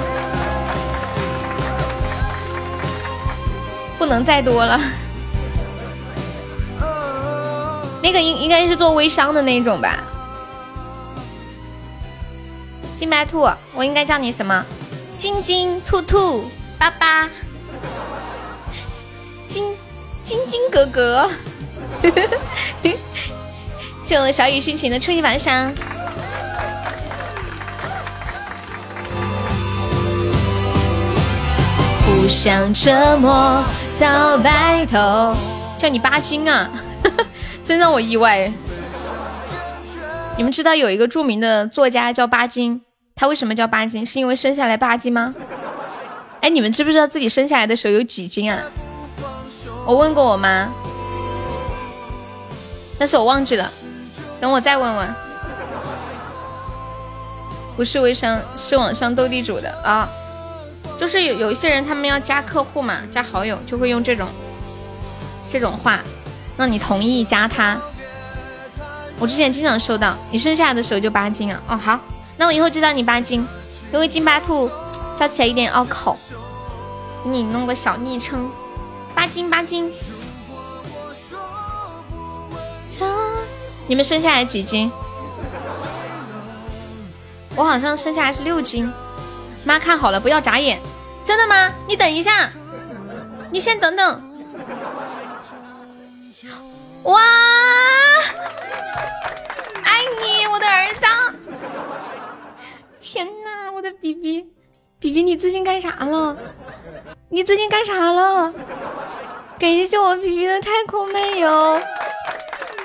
[3.97, 4.81] 不能再多了。
[8.03, 10.03] 那个应应该是做微商的那种吧？
[12.97, 14.65] 金巴兔，我应该叫你什么？
[15.17, 17.31] 金金兔兔爸爸。
[19.47, 19.77] 金
[20.25, 21.31] 金金格格，
[24.05, 25.73] 谢我小雨殉情的初级晚上。
[32.05, 33.65] 互相折磨
[33.99, 35.35] 到白头，
[35.79, 36.69] 叫你巴金啊，
[37.65, 38.53] 真让我意外。
[40.37, 42.83] 你们知道有一个著名的作家叫巴金，
[43.17, 44.05] 他为什么叫巴金？
[44.05, 45.35] 是因为生下来巴金吗？
[46.43, 48.65] 哎，你们知不知道自己生下来的时候有几斤啊？
[49.87, 50.69] 我问过我妈，
[52.99, 53.73] 但是我忘记了，
[54.45, 55.15] 等我再问问。
[57.79, 60.07] 不是微商，是网上斗地主的啊，
[60.99, 64.29] 就是有有一些人他们要加客户嘛，加好友就会用这种
[65.51, 65.99] 这种话，
[66.59, 67.79] 让你同意加他。
[69.19, 71.59] 我之前经常收到，你生下的时候就八斤啊？
[71.69, 71.99] 哦，好，
[72.37, 73.49] 那我以后就叫你八斤，
[73.95, 74.71] 因为金巴兔
[75.19, 76.19] 叫起来有点拗口，
[77.25, 78.51] 给你弄个小昵称。
[79.15, 79.91] 八斤八斤，
[83.87, 84.91] 你们生下来几斤？
[87.57, 88.93] 我好像生下来是六斤。
[89.65, 90.81] 妈看好了，不要眨眼。
[91.25, 91.73] 真的吗？
[91.87, 92.51] 你等一下，
[93.51, 94.21] 你先等等。
[97.05, 97.21] 哇！
[99.83, 101.01] 爱你，我的儿子。
[102.99, 106.37] 天哪，我的 BB，BB，你最近干啥了？
[107.29, 108.53] 你最近干啥了？
[109.59, 111.81] 感谢我皮皮的太空漫游，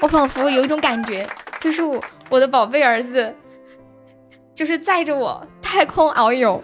[0.02, 1.30] 我仿佛有一种感觉，
[1.60, 3.36] 就是我我的宝贝儿子，
[4.56, 6.62] 就是载着我太空遨游，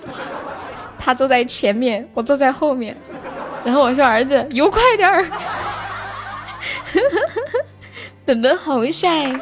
[0.98, 2.96] 他坐在前面，我坐在后面，
[3.64, 5.26] 然后我说儿子游快点儿，
[8.26, 9.38] 本本好帅，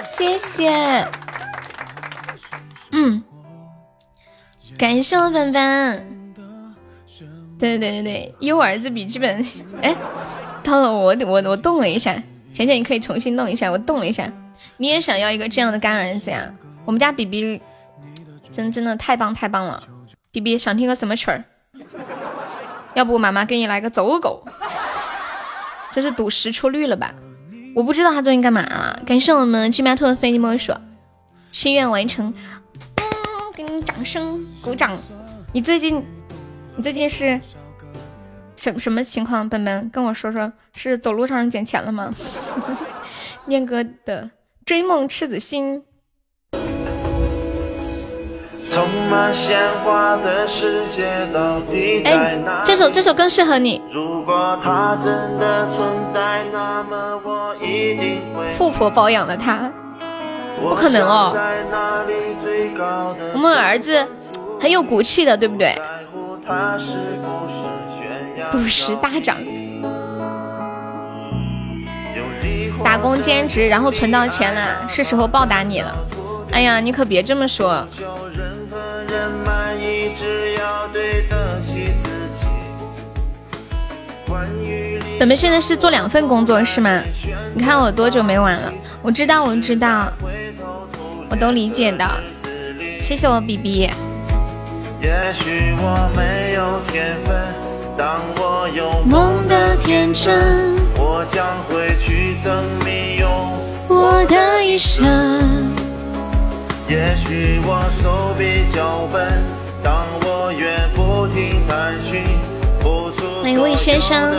[0.00, 1.06] 谢谢，
[2.90, 3.22] 嗯，
[4.76, 6.18] 感谢我本本。
[7.58, 9.44] 对对对对对，有儿子笔记本，
[9.82, 9.92] 哎，
[10.62, 12.14] 到了我我我动了一下，
[12.58, 14.28] 浅浅你可以重新弄一下，我动了一下，
[14.78, 16.52] 你也想要一个这样的干儿子呀？
[16.84, 17.62] 我们家比比
[18.50, 19.80] 真真的太棒太棒了，
[20.32, 21.44] 比比想听个什么曲儿？
[22.94, 24.44] 要不妈妈给你来个走狗？
[25.92, 27.14] 这是赌石出绿了吧？
[27.76, 29.00] 我不知道他最近干嘛了。
[29.06, 30.72] 感谢我们金巴兔的非你莫属，
[31.52, 32.34] 心愿完成，
[32.96, 33.04] 嗯，
[33.54, 34.98] 给你掌声鼓掌。
[35.52, 36.04] 你最近？
[36.74, 37.40] 你最近是
[38.58, 39.48] 什什么情况？
[39.48, 42.12] 本本跟我说说，是走路上捡钱了吗？
[43.46, 44.30] 念哥的
[44.66, 45.84] 追梦赤子心。
[52.04, 53.80] 哎，这首这首更适合你。
[58.56, 59.70] 富婆包养了他，
[60.60, 61.32] 不可能哦。
[63.34, 64.06] 我们儿子
[64.60, 65.72] 很有骨气的，对不对？
[68.50, 69.36] 赌石大涨，
[72.82, 75.94] 打工兼职，然后存到钱了，是时候报答你了。
[76.52, 77.86] 哎呀，你可别这么说。
[85.18, 87.00] 咱们现在是做两份工作是吗？
[87.54, 88.72] 你看我多久没玩了？
[89.02, 90.12] 我知道，我知道，
[91.28, 92.08] 我都理解的。
[93.00, 93.90] 谢谢我 B B。
[95.00, 97.36] 也许我没有天分，
[97.98, 102.54] 当我有梦的天真，我将会去证
[102.84, 103.28] 明用
[103.88, 105.04] 我的一生。
[106.86, 109.44] 也许我手比较笨，
[109.82, 112.22] 当我愿不停探寻，
[113.42, 114.32] 欢迎魏先生。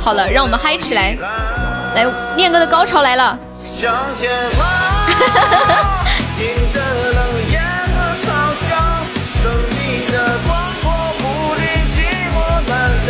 [0.00, 1.16] 好了，让我们嗨起来！
[1.94, 3.38] 来，念哥的高潮来了。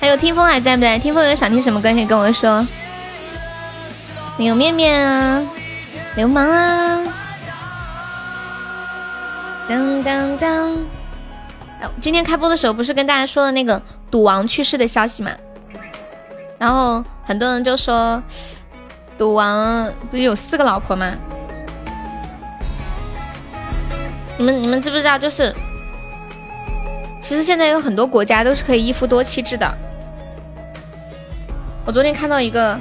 [0.00, 0.98] 还有听风还在不在？
[0.98, 2.66] 听风有想听什么歌可以跟我说。
[4.38, 5.42] 有面面啊，
[6.14, 7.02] 流氓啊，
[9.68, 10.76] 当当当。
[11.80, 15.32] 哎，今天开播的时候不是跟大家说了那个赌王去世的消息吗？
[16.56, 18.22] 然后很多人就说，
[19.16, 21.12] 赌王不是有四个老婆吗？
[24.38, 25.18] 你们你们知不知道？
[25.18, 25.52] 就是，
[27.20, 29.76] 其实现在有很多国家都是可以一夫多妻制的。
[31.88, 32.78] 我昨天看到一个，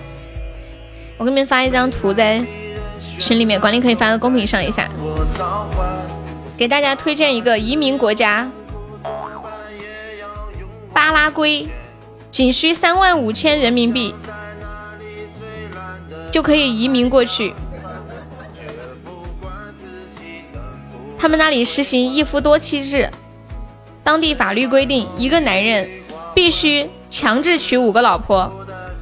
[1.17, 2.45] 我给你们发一张图在
[3.17, 4.91] 群里面，管理可以发到公屏上一下，
[6.57, 8.51] 给大家推荐一个移民国家。
[10.91, 11.69] 巴拉圭
[12.29, 14.13] 仅需三万五千人民币
[16.29, 17.53] 就可以移民过去。
[21.17, 23.09] 他们那里实行一夫多妻制，
[24.03, 25.89] 当地法律规定，一个男人
[26.35, 28.51] 必须强制娶五个老婆，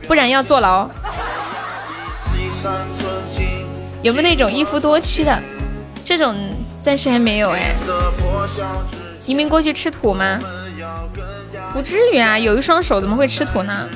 [0.08, 0.90] 不然要坐牢。
[4.02, 5.40] 有没有那种一夫多妻的？
[6.04, 6.36] 这种
[6.82, 7.74] 暂时还没有哎。
[9.26, 10.40] 移民过去吃土吗？
[11.74, 13.88] 不至于啊，有一双手怎么会吃土呢？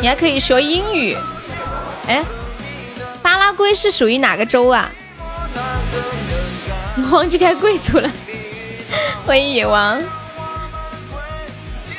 [0.00, 1.16] 你还可以学英语。
[2.06, 2.24] 哎，
[3.20, 4.90] 巴拉圭是属于哪个州啊？
[6.96, 8.10] 你忘记开贵族了。
[9.24, 10.02] 欢迎野王，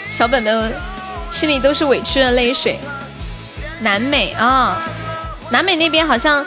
[0.09, 0.73] 小本本
[1.31, 2.77] 心里都是委屈的泪水。
[3.79, 4.81] 南美啊，
[5.49, 6.45] 南美那边好像。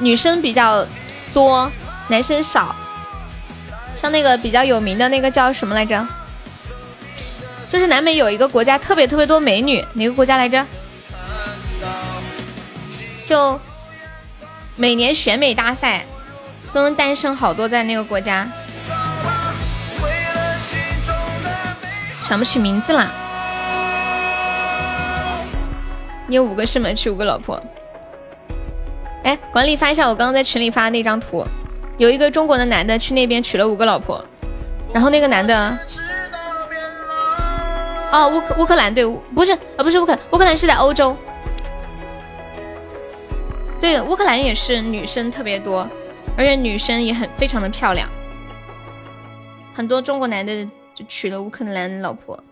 [0.00, 0.84] 女生比较
[1.32, 1.70] 多，
[2.08, 2.74] 男生少。
[3.94, 6.04] 像那个比较有名的那个叫什么来着？
[7.70, 10.66] 就是南美有一个国家特别特别多美女，哪个国家来着？
[13.24, 13.58] 就
[14.74, 16.04] 每年选美大赛
[16.74, 18.48] 都能诞生好多在那个国家，
[22.20, 23.08] 想不起名字啦。
[26.26, 27.62] 你有五个师门，娶五个老婆。
[29.22, 31.44] 哎，管理发一下我刚刚在群里发的那张图，
[31.96, 34.22] 有一个中国的男的去那边娶了五个老婆，
[34.92, 35.78] 然后那个男的，
[38.10, 41.16] 哦，乌克乌克兰对，不是啊，不是乌克兰乌克兰是在欧洲，
[43.80, 45.88] 对，乌克兰也是女生特别多，
[46.36, 48.08] 而且女生也很非常的漂亮，
[49.72, 52.42] 很多中国男的就娶了乌克兰老婆，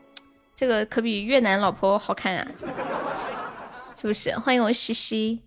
[0.55, 2.47] 这个可比越南老婆好看啊，
[4.01, 4.33] 是不是？
[4.39, 5.43] 欢迎我西西。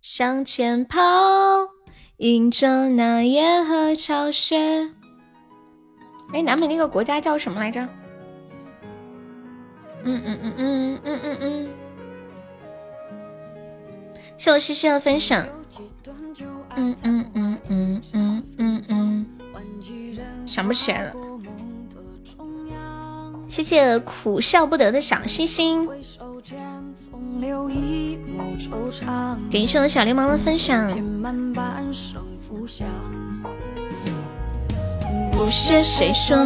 [0.00, 1.00] 向前跑，
[2.18, 4.90] 迎着那夜和潮雪。
[6.32, 7.80] 哎，南美那个国家叫什么来着？
[10.04, 11.70] 嗯嗯嗯嗯嗯嗯嗯。
[14.36, 15.46] 谢我西西的分享。
[16.78, 19.26] 嗯嗯嗯嗯嗯嗯嗯。
[20.46, 21.12] 想不起来了。
[23.48, 25.88] 谢谢苦笑不得的小星星。
[29.50, 30.88] 感谢我小流氓的分享。
[35.32, 36.36] 不是谁说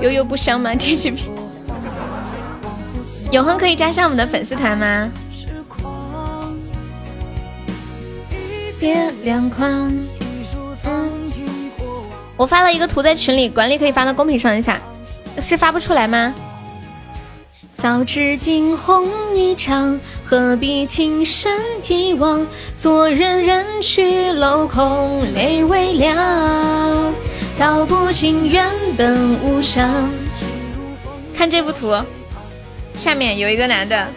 [0.00, 0.74] 悠悠不香吗？
[0.76, 1.32] 天气平。
[3.32, 5.10] 永恒可以加上我们的粉丝团吗？
[8.78, 9.92] 别两宽。
[12.36, 14.80] 我发了一个图在群里，管理可以发到公屏上一下。
[15.40, 16.34] 是发不出来吗？
[17.76, 22.46] 早知惊鸿一场，何必情深一往？
[22.74, 26.16] 做人人去楼空，泪微凉。
[27.58, 28.66] 道不尽缘
[28.96, 30.10] 本无常。
[31.34, 31.94] 看这幅图，
[32.94, 34.08] 下面有一个男的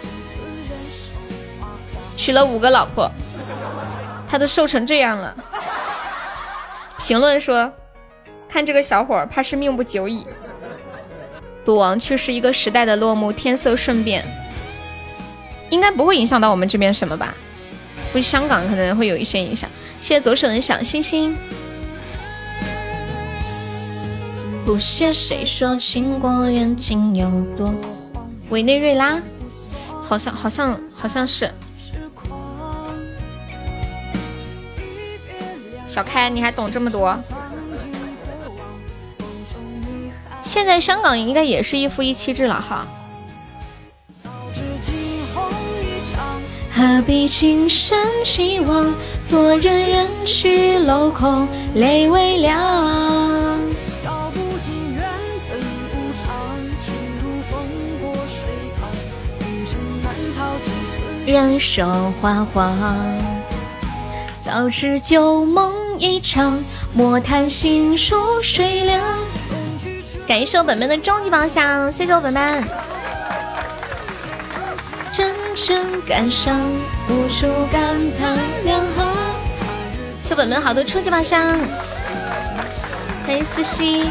[2.15, 3.11] 娶了五个老婆，
[4.29, 5.35] 他都瘦成这样了。
[6.99, 7.73] 评论说：
[8.47, 10.27] 看这个小伙，怕是命不久矣。
[11.65, 14.23] 赌王去是，一个时代的落幕，天色瞬变，
[15.71, 17.33] 应该不会影响到我们这边什么吧？
[18.13, 19.69] 估计香港可能会有一些影响。
[19.99, 21.35] 谢谢左手的小星星。
[24.65, 27.73] 不屑谁说情过缘尽有多？
[28.49, 29.19] 委内瑞拉，
[30.01, 31.51] 好像好像好像是。
[35.89, 37.17] 小开，你还懂这么多？
[40.43, 42.85] 现在香港应该也是一夫一妻制了哈。
[46.71, 48.93] 何必情深几往？
[49.25, 52.55] 做人人去楼空，泪微凉。
[54.05, 55.03] 道不尽缘
[55.49, 56.29] 本无常，
[56.79, 57.59] 情如风
[57.99, 58.47] 过水
[58.79, 58.87] 淌，
[59.39, 62.71] 红尘难逃几次人生惶惶。
[64.39, 66.57] 早知旧梦一场，
[66.93, 69.01] 莫谈心如水凉。
[70.25, 72.63] 感谢我本本的终极宝箱，谢谢我本本。
[75.11, 76.57] 真正感伤，
[77.09, 79.13] 无处感叹两行。
[80.23, 81.59] 谢本本好多初级宝箱，
[83.25, 84.05] 欢迎思熙。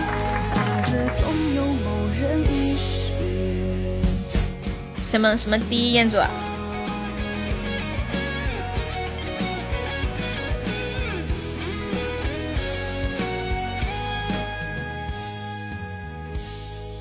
[5.02, 6.18] 什么什么第一彦祖？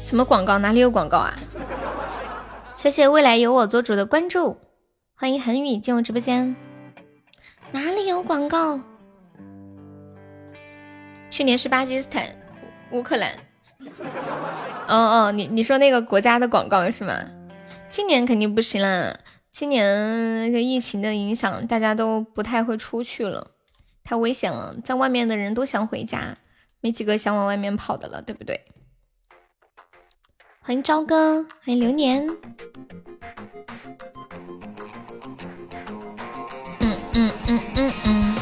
[0.07, 0.57] 什么广告？
[0.59, 1.35] 哪里有广告啊？
[2.77, 4.57] 谢谢未来由我做主的关注，
[5.13, 6.55] 欢迎恒宇进入直播间。
[7.73, 8.79] 哪里有广告？
[11.29, 12.23] 去年是巴基斯坦、
[12.93, 13.33] 乌克兰。
[14.87, 17.25] 哦哦，你你说那个国家的广告是吗？
[17.89, 19.19] 今年肯定不行啦，
[19.51, 23.51] 今年那个疫情的影响，大家都不太会出去了，
[24.05, 26.37] 太危险了，在外面的人都想回家，
[26.79, 28.63] 没几个想往外面跑的了，对不对？
[30.67, 32.27] 欢迎朝哥，欢迎流年。
[36.81, 38.35] 嗯嗯嗯嗯嗯。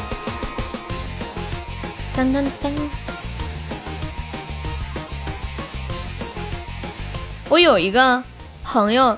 [2.16, 2.72] 噔噔噔。
[7.48, 8.20] 我有一个
[8.64, 9.16] 朋友，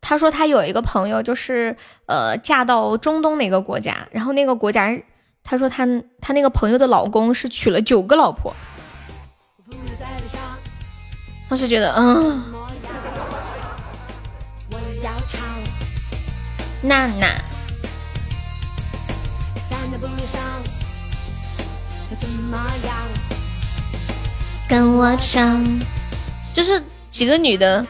[0.00, 1.76] 他说他有一个朋友，就是
[2.06, 4.98] 呃嫁到中东哪个国家，然后那个国家，
[5.44, 5.86] 他说他
[6.22, 8.56] 他那个朋友的老公是娶了九个老婆。
[11.48, 12.42] 当时觉得，嗯，
[16.82, 17.28] 娜娜，
[24.68, 25.64] 跟我唱，
[26.52, 26.82] 就是
[27.12, 27.86] 几个女的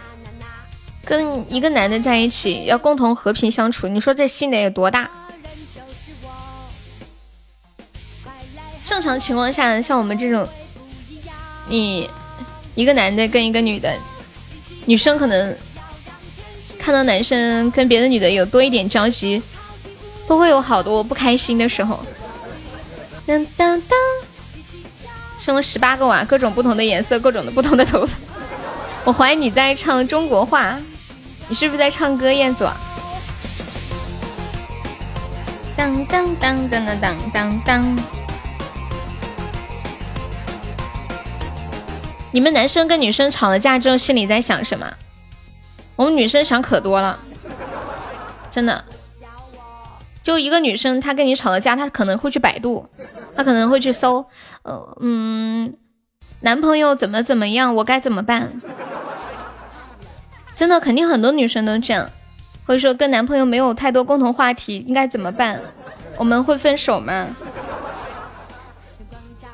[1.02, 5.10] 跟一个男的在一起，要共同和平相处，你说这心得有多大？
[8.84, 10.46] 正常情况下，像我们这种，
[11.68, 12.10] 你。
[12.76, 13.92] 一个男的跟一个女的，
[14.84, 15.56] 女生可能
[16.78, 19.42] 看到男生跟别的女的有多一点交集，
[20.26, 21.98] 都会有好多不开心的时候。
[23.26, 23.98] 当当当，
[25.38, 28.14] 生了十八个娃，各种不同的颜色，各种的不同的头发。
[29.04, 30.78] 我怀疑你在唱中国话，
[31.48, 32.66] 你是不是在唱歌，彦祖？
[35.76, 37.98] 当当当当当当当当。
[42.32, 44.92] 你们男生跟女生吵了架之后，心里在想什么？
[45.96, 47.18] 我们女生想可多了，
[48.50, 48.84] 真的。
[50.22, 52.88] 就一个女生，她跟你吵了架，她可能会去百度，
[53.36, 54.26] 她可能会去搜，
[54.64, 55.72] 呃，嗯，
[56.40, 58.52] 男朋友怎么怎么样，我该怎么办？
[60.56, 62.10] 真的，肯定很多女生都这样，
[62.66, 65.62] 或者说跟男朋友没有太多共同话题，应该怎么办？
[66.18, 67.28] 我们会分手吗？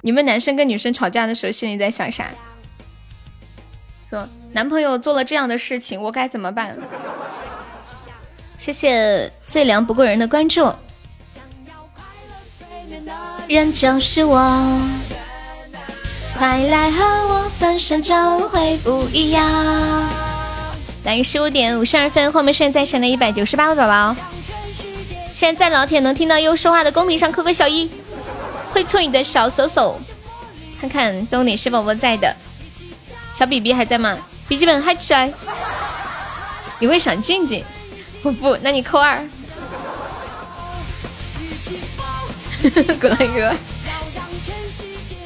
[0.01, 2.31] 你们男生跟女生吵架的时候，心里在想啥？
[4.13, 6.77] 说男朋友做了这样的事情，我该怎么办？
[8.59, 10.71] 谢谢最凉不过人的关注。
[13.49, 14.39] 人就是我，
[16.37, 18.15] 快来和我分身就
[18.51, 19.43] 会不一样。
[21.05, 24.15] 来十五点五十二分，后面现在在线的一百九十八位宝宝，
[25.33, 27.91] 现在老铁能听到优说话的公屏上扣个小一，
[28.73, 29.99] 会吐你的小手手，
[30.79, 32.37] 看看都哪些宝宝在的。
[33.35, 34.17] 小比比还在吗？
[34.49, 35.33] 笔记本嗨起来！
[36.79, 37.65] 你会想静静？
[38.23, 39.27] 不不，那你扣二。
[43.01, 43.55] 哥哥，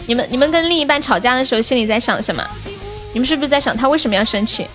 [0.06, 2.42] 你们你们跟另一半吵架的时候，心里在想什么？
[3.12, 4.68] 你们是不是在想他为什么要生气？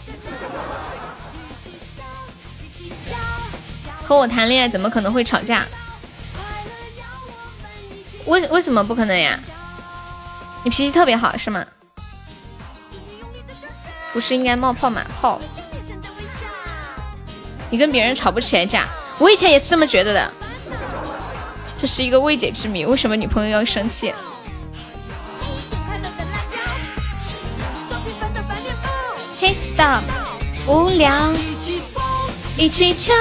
[4.03, 5.65] 和我谈恋爱怎么可能会吵架？
[8.25, 9.39] 为为什么不可能呀？
[10.63, 11.65] 你脾气特别好是吗？
[14.13, 15.39] 不是应该冒泡马泡？
[17.69, 18.85] 你跟别人吵不起来架，
[19.17, 20.33] 我以前也是这么觉得的，
[21.77, 22.85] 这是一个未解之谜。
[22.85, 24.13] 为什么女朋友要生气？
[29.39, 30.03] 嘿，stop，
[30.67, 31.31] 无聊，
[32.57, 33.15] 一起跳，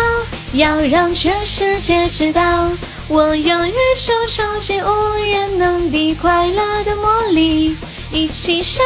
[0.53, 2.71] 要让全世界知道，
[3.07, 4.91] 我有宇宙超级无
[5.25, 7.77] 人能敌快乐的魔力，
[8.11, 8.83] 一起笑，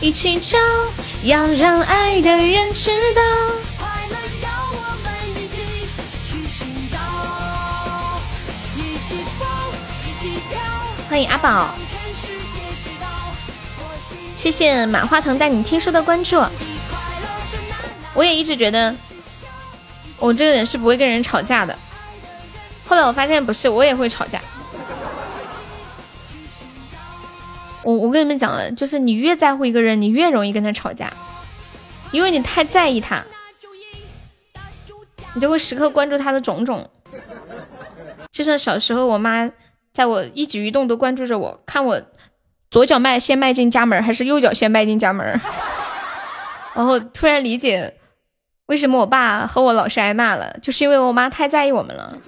[0.00, 0.58] 一起叫。
[1.22, 3.22] 要让爱的人知道。
[3.78, 5.60] 快乐要我们一起
[11.08, 11.74] 欢迎阿宝，
[14.34, 16.44] 谢谢马化腾带你听书的关注。
[18.14, 18.94] 我也一直觉得，
[20.18, 21.78] 我这个人是不会跟人吵架的。
[22.86, 24.40] 后来我发现不是，我也会吵架。
[27.86, 31.08] 我我跟你们讲了，就是你越在乎一个人，你越容易跟他吵架，
[32.10, 33.24] 因为你太在意他，
[35.34, 36.90] 你就会时刻关注他的种种。
[38.32, 39.48] 就像小时候，我妈
[39.92, 42.02] 在我一举一动都关注着我，看我
[42.72, 45.40] 左脚迈先迈进家门，还是右脚先迈进家门。
[46.74, 47.94] 然后突然理解
[48.66, 52.18] 为什么我爸和我老是挨骂了，就是因为我妈太在意我们了，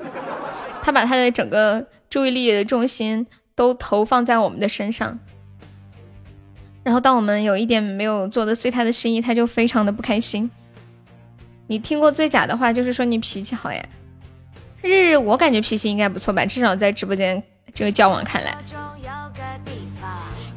[0.85, 3.27] 她把她的整个注意力的重心
[3.57, 5.19] 都投放在我们的身上。
[6.89, 10.51] 然后，当我们有一点没有做的随他的心意，他就非常的不开心。
[11.67, 13.85] 你听过最假的话，就是说你脾气好呀。
[14.81, 17.43] 日日，我感觉脾气应该不错吧，至少在直播间
[17.75, 18.57] 这个交往看来。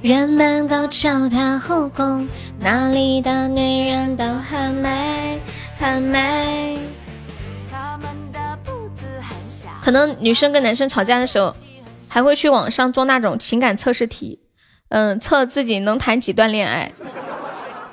[0.02, 2.26] 人们都叫她后宫，
[2.58, 5.38] 那里的女人都很美
[5.78, 6.80] 很美。
[9.82, 11.54] 可能女生跟男生吵架的时候，
[12.08, 14.40] 还会去网上做那种情感测试题。
[14.92, 16.92] 嗯，测自己能谈几段恋爱，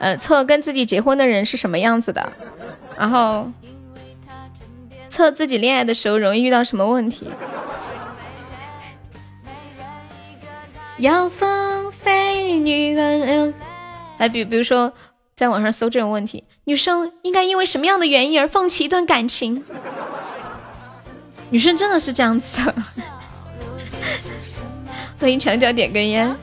[0.00, 2.32] 呃，测跟自己结婚的人是什么样子的，
[2.98, 3.52] 然后
[5.08, 7.30] 测自己恋爱的时候容易遇到什么问题。
[10.98, 13.54] 要风飞女人，
[14.18, 14.92] 来比比如说
[15.36, 19.62] 在网上搜这种问题，女生应该因为什么样的原因而放弃一段感情？
[21.50, 22.74] 女生真的是这样子的。
[25.20, 26.34] 欢迎墙角点根烟。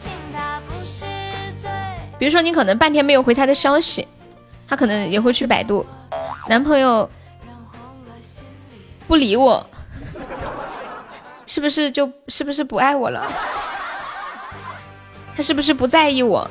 [2.17, 4.07] 比如说，你可能半天没有回他的消息，
[4.67, 5.85] 他可能也会去百度。
[6.47, 7.09] 男朋友
[9.07, 9.65] 不理我，
[11.45, 13.31] 是不是就是不是不爱我了？
[15.35, 16.49] 他是不是不在意我？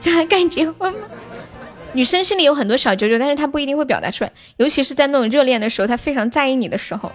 [0.00, 1.00] 这还敢结婚吗？
[1.92, 7.10] 女生心里有很多小九九，但是她不一定会表达出来，尤其是在那种热恋的时候，她非常在意你的时候，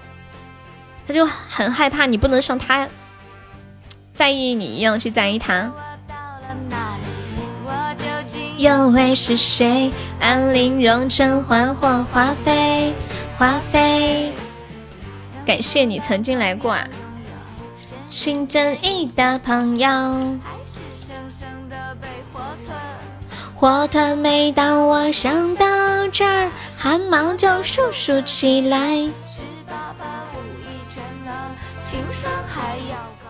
[1.07, 2.89] 她就很害怕你不能像她
[4.13, 5.71] 在意你一样去在意他。
[8.57, 9.91] 又会是谁？
[10.19, 12.93] 安陵容、甄嬛或华妃？
[13.37, 14.31] 华妃，
[15.45, 16.87] 感谢你曾经来过啊！
[18.09, 19.89] 新正义的朋友，
[23.55, 29.09] 火腿每当我想到这儿，汗毛就竖竖起来。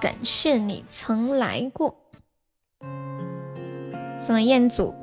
[0.02, 1.96] 感谢你曾来过，
[4.20, 4.94] 送彦祖。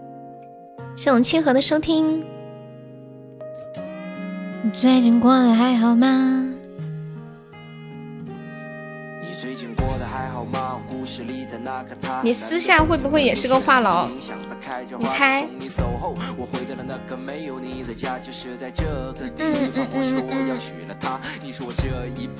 [1.00, 2.22] 谢我们清河的收听，
[4.62, 6.44] 你最近过得还好吗？
[12.22, 14.10] 你私下会不会也是个话痨？
[14.98, 15.48] 你猜？
[19.38, 20.58] 嗯嗯嗯嗯。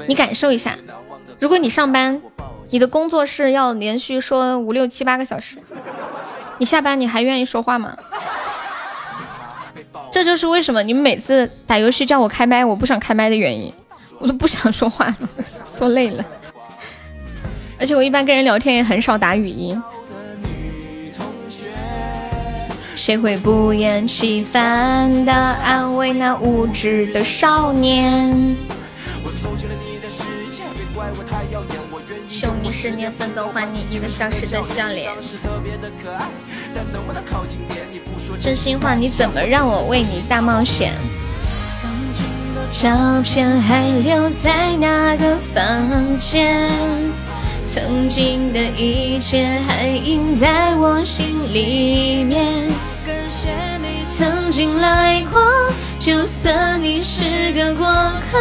[0.07, 0.77] 你感受一下，
[1.39, 2.21] 如果你上班，
[2.69, 5.57] 你的工作是要连续说五六七八个小时，
[6.59, 7.97] 你下班你还愿意说话吗？
[10.13, 13.73] 这就是为什么你们每次打游戏叫我开麦，我不想开麦的原因，
[14.19, 15.17] 我都不想说话了，
[15.65, 16.25] 说累了。
[17.79, 19.81] 而且我一般跟人聊天也很少打语音。
[22.97, 28.57] 谁会不厌其烦的安慰那无知的少年？
[29.25, 29.90] 我走进了你
[32.71, 35.11] 十年奋斗换你一个小时的笑脸。
[38.41, 40.93] 真心话，你怎么让我为你大冒险？
[42.71, 46.71] 照片还留在那个房间，
[47.67, 52.71] 曾经的一切还印在我心里面。
[53.05, 55.43] 感谢你曾经来过，
[55.99, 57.87] 就算你是个过
[58.31, 58.39] 客。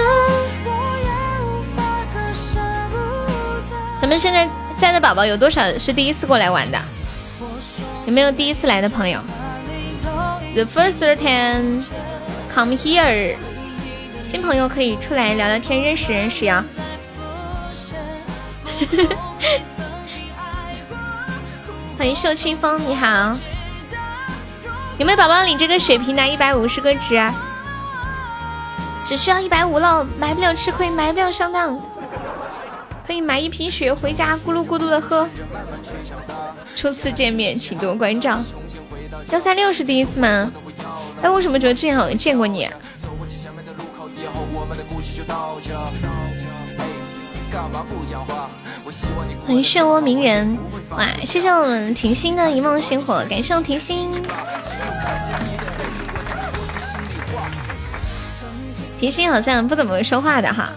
[3.99, 6.79] 咱们现在在的宝宝有多少是第一次过来玩的？
[8.05, 9.21] 有没有第一次来的朋友
[10.55, 11.83] ？The first ten
[12.51, 13.35] come here。
[14.23, 16.63] 新朋友可以出来聊聊天，认识认识呀。
[21.97, 23.35] 欢迎秀清风，你好。
[24.97, 27.15] 有没有宝宝领这个血瓶拿一百五十个值？
[27.15, 27.33] 啊
[29.03, 31.79] 只需要一百五了，买不了吃亏，买不了上当。
[33.09, 35.27] 可以买一瓶血回家咕噜咕噜的喝。
[36.75, 38.39] 初次见面，请多关照。
[39.31, 40.51] 幺三六是第一次吗？
[41.23, 42.69] 哎，为什么觉得之前好像见过你？
[49.43, 50.55] 欢迎漩涡鸣人，
[50.91, 51.07] 哇！
[51.21, 54.11] 谢谢我们甜心的一梦星火，感谢我甜心。
[58.99, 60.71] 甜心好像不怎么会说话的哈。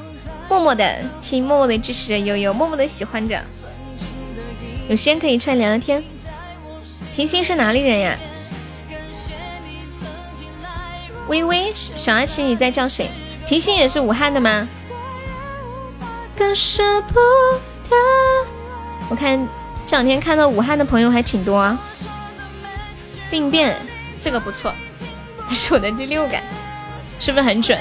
[0.52, 3.42] 默默的听，默默的支持着悠悠，默默的喜欢着。
[4.86, 6.04] 有时间可以出来聊聊天。
[7.14, 8.18] 甜心是哪里人呀？
[11.26, 13.08] 微微，小阿奇，你在叫谁？
[13.46, 14.68] 甜心也是武汉的吗？
[19.08, 19.48] 我看
[19.86, 21.80] 这两天看到武汉的朋友还挺多啊。
[23.30, 23.74] 病变，
[24.20, 24.70] 这个不错，
[25.48, 26.42] 是我的第六感，
[27.18, 27.78] 是不是很准？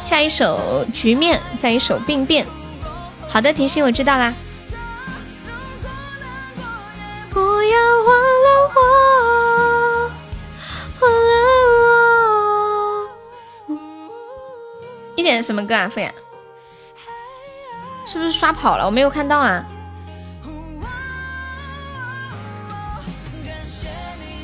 [0.00, 2.46] 下一首局面，再一首病变。
[3.26, 4.34] 好的，甜心，我知道啦。
[7.30, 8.06] 不要忘
[8.44, 8.80] 了我，
[11.00, 11.32] 忘了
[13.68, 13.72] 我。
[15.16, 16.12] 一点什么歌啊，飞呀？
[18.04, 18.84] 是不是刷跑了？
[18.84, 19.64] 我没有看到啊。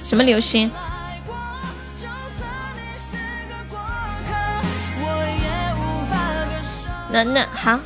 [0.02, 0.70] 什么流星？
[7.14, 7.78] 暖暖好。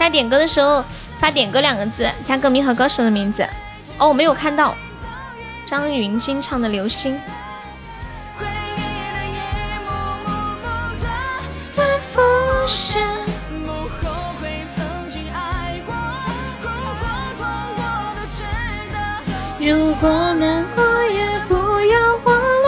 [0.00, 0.84] 大家点歌的时候
[1.20, 3.48] 发“点歌”两个字，加歌名和歌手的名字。
[3.98, 4.74] 哦，我没有看到。
[5.64, 7.16] 张芸京唱的《流星》。
[19.60, 22.67] 如果难过，也不要忘了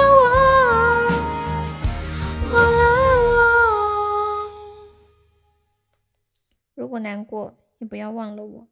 [6.90, 8.66] 果难过，也不要忘了我。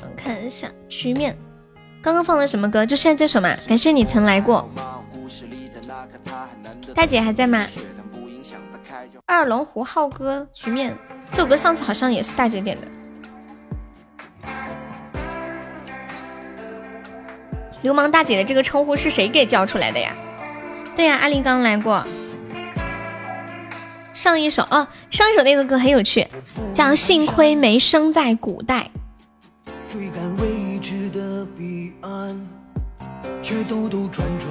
[0.00, 1.38] 我看一下曲面，
[2.02, 2.84] 刚刚放的什么歌？
[2.84, 3.56] 就现在这首嘛。
[3.68, 4.68] 感谢你曾来过。
[6.92, 7.64] 大姐还在吗？
[9.26, 10.98] 二龙湖浩哥曲面，
[11.30, 12.97] 这首歌上次好像也是大姐点的。
[17.82, 20.12] 流氓大姐的这个称呼是谁给叫出来的呀？
[20.96, 22.04] 对呀，阿林刚来过。
[24.12, 26.26] 上一首哦，上一首那个歌很有趣，
[26.74, 28.90] 叫《幸亏没生在古代》。
[29.88, 32.48] 追赶未知的彼岸，
[33.40, 34.50] 却兜兜转转，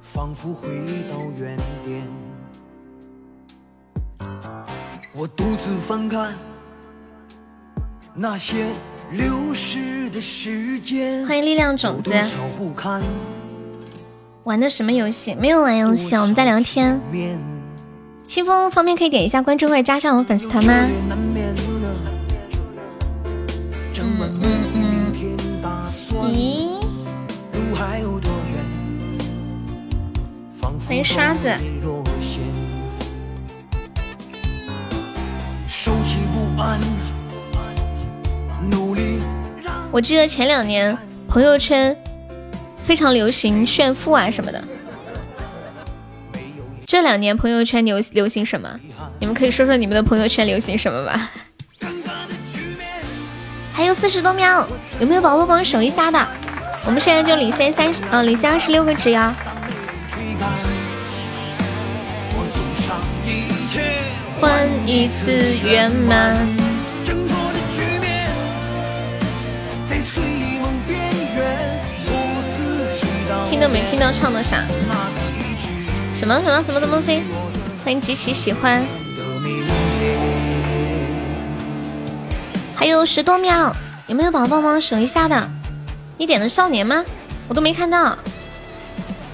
[0.00, 0.68] 仿佛回
[1.10, 1.54] 到原
[1.84, 2.02] 点。
[5.12, 6.32] 我独自翻看
[8.14, 8.64] 那些
[9.10, 11.26] 流逝的时间。
[11.26, 12.12] 欢迎力量种子。
[14.44, 15.34] 玩的什么游戏？
[15.34, 17.00] 没有玩游戏，我们在聊天。
[18.26, 20.72] 清风方便可以点一下关注或者加上我们粉丝团吗？
[23.98, 24.42] 嗯嗯
[24.74, 25.12] 嗯。
[26.22, 26.76] 咦？
[30.86, 31.50] 欢迎刷子。
[39.92, 41.96] 我记得前两年朋友圈
[42.82, 44.62] 非常流行炫富啊什么的，
[46.84, 48.78] 这两年朋友圈流流行什么？
[49.18, 51.30] 你们可以说说你们的朋友圈流行什么吧。
[53.72, 54.66] 还有四十多秒，
[55.00, 56.26] 有没有宝宝帮守一下的？
[56.84, 59.34] 我们现在就领先三十，嗯，领先二十六个值呀。
[64.40, 66.65] 换一次圆满。
[73.60, 74.64] 都没听到唱的啥？
[76.14, 77.22] 什么什么什么东西？
[77.84, 78.84] 欢迎极其喜欢。
[82.74, 83.74] 还有十多秒，
[84.06, 85.48] 有没有宝宝帮忙守一下的？
[86.18, 87.04] 你点的少年吗？
[87.48, 88.16] 我都没看到。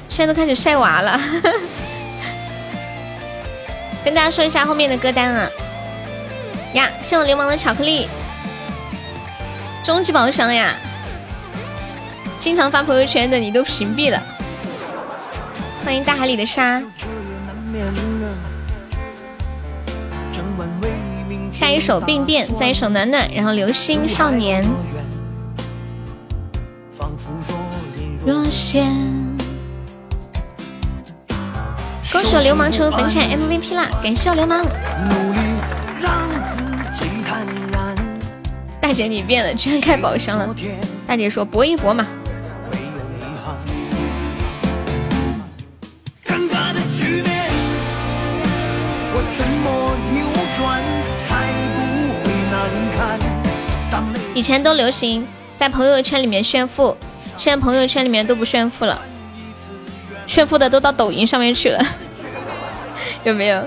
[0.08, 1.20] 现在都开始晒娃了。
[4.04, 5.48] 跟大家说一下后面的歌单啊！
[6.74, 8.08] 呀，谢我流氓的巧克力，
[9.84, 10.74] 终极宝箱呀！
[12.42, 14.20] 经常发朋友圈的你都屏蔽了。
[15.84, 16.82] 欢迎大海里的沙。
[21.52, 24.64] 下一首病变，再一首暖暖，然后流星少年。
[28.26, 28.92] 若仙。
[32.10, 33.88] 恭喜流氓成为本场 MVP 啦！
[34.02, 34.66] 感谢流氓。
[38.80, 40.52] 大姐你变了，居然开宝箱了。
[41.06, 42.04] 大姐说搏一搏嘛。
[54.34, 55.26] 以前都流行
[55.56, 56.96] 在朋友圈里面炫富，
[57.36, 59.00] 现在朋友圈里面都不炫富了。
[60.26, 61.84] 炫富的都到抖音上面去了，
[63.24, 63.66] 有没有？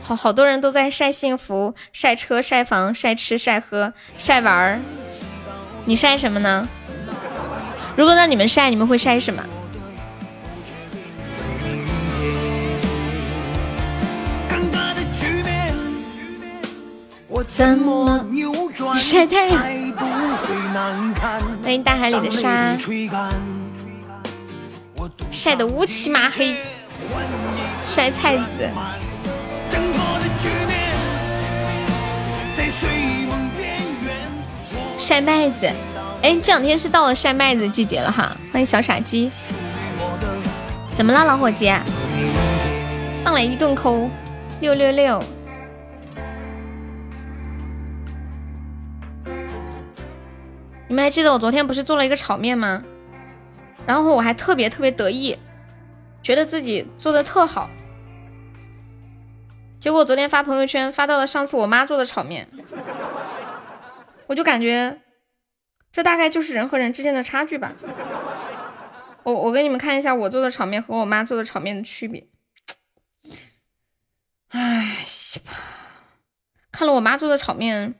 [0.00, 4.80] 好好多人都在晒幸福、晒车、晒房、晒吃、晒喝、晒玩儿。
[5.84, 6.66] 你晒什么呢？
[7.94, 9.44] 如果让你们晒，你们会晒什么？
[17.48, 18.22] 怎么
[18.98, 19.58] 晒太阳？
[21.62, 22.76] 欢迎大海里的沙，
[25.30, 26.54] 晒得乌漆麻黑，
[27.86, 28.68] 晒菜籽，
[34.98, 35.66] 晒麦子。
[36.20, 38.30] 哎，这两天是到了晒麦子季节了哈。
[38.52, 39.30] 欢迎小傻鸡，
[40.94, 41.72] 怎么了老伙计？
[43.24, 44.10] 上来一顿抠，
[44.60, 45.18] 六六六。
[50.88, 52.82] 你们还记得我昨天不是做了一个炒面吗？
[53.86, 55.38] 然后我还特别特别得意，
[56.22, 57.70] 觉得自己做的特好。
[59.78, 62.48] 结果昨天发朋友圈发到了上次我妈做的炒面，
[64.26, 65.00] 我就感觉
[65.92, 67.72] 这大概就是人和人之间的差距吧。
[69.22, 72.26] 我我给你们看一下我做的炒面和我妈做的炒面的区别。
[74.48, 75.52] 哎，西吧，
[76.72, 77.94] 看了我妈做的炒面。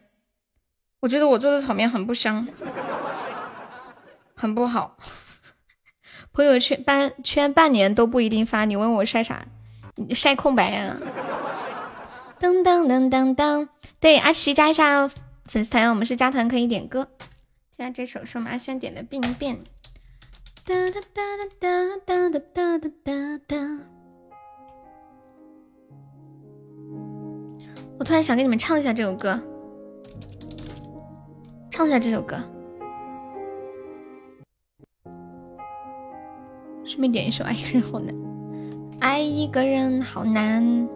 [1.00, 2.46] 我觉得我做的炒面很不香，
[4.34, 4.96] 很不好。
[6.32, 9.46] 朋友圈半圈半年都不一定发，你问我晒啥？
[10.14, 10.96] 晒空白呀。
[12.40, 13.68] 噔噔噔噔噔，
[13.98, 15.08] 对，阿奇加一下
[15.46, 17.08] 粉丝团，我们是加团可以点歌。
[17.72, 19.56] 加这首是我们阿轩点的《病变》。
[20.64, 21.22] 哒哒哒
[21.58, 23.56] 哒哒哒哒哒哒哒。
[27.98, 29.40] 我突然想给你们唱一下这首歌。
[31.78, 32.36] 唱一下这首歌，
[36.84, 38.14] 顺便点一首《爱一个人好难》。
[38.98, 40.88] 爱一个人好难。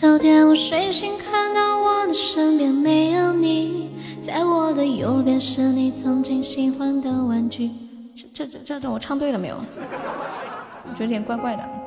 [0.00, 3.90] 有天我睡醒，看到我的身边没有你，
[4.22, 7.70] 在我的右边是你曾经喜欢的玩具。
[8.32, 9.56] 这这这这，我唱对了没有？
[9.56, 11.85] 我觉得有点怪怪的。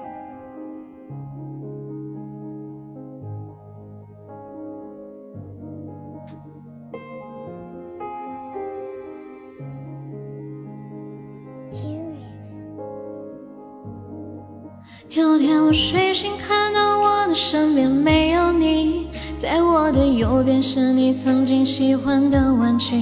[15.11, 22.95] 有天我睡醒，看到我的身边没有你，在我的右边是你曾经喜欢的玩具。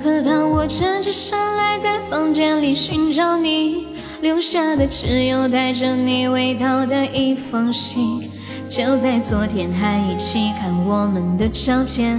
[0.00, 3.88] 可当我站起身来，在房间里寻找你，
[4.20, 8.30] 留下的只有带着你味道的一封信。
[8.74, 12.18] 就在昨天还一起看我们的照片，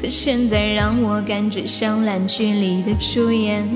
[0.00, 3.68] 可现在让我感觉像烂剧里的主演。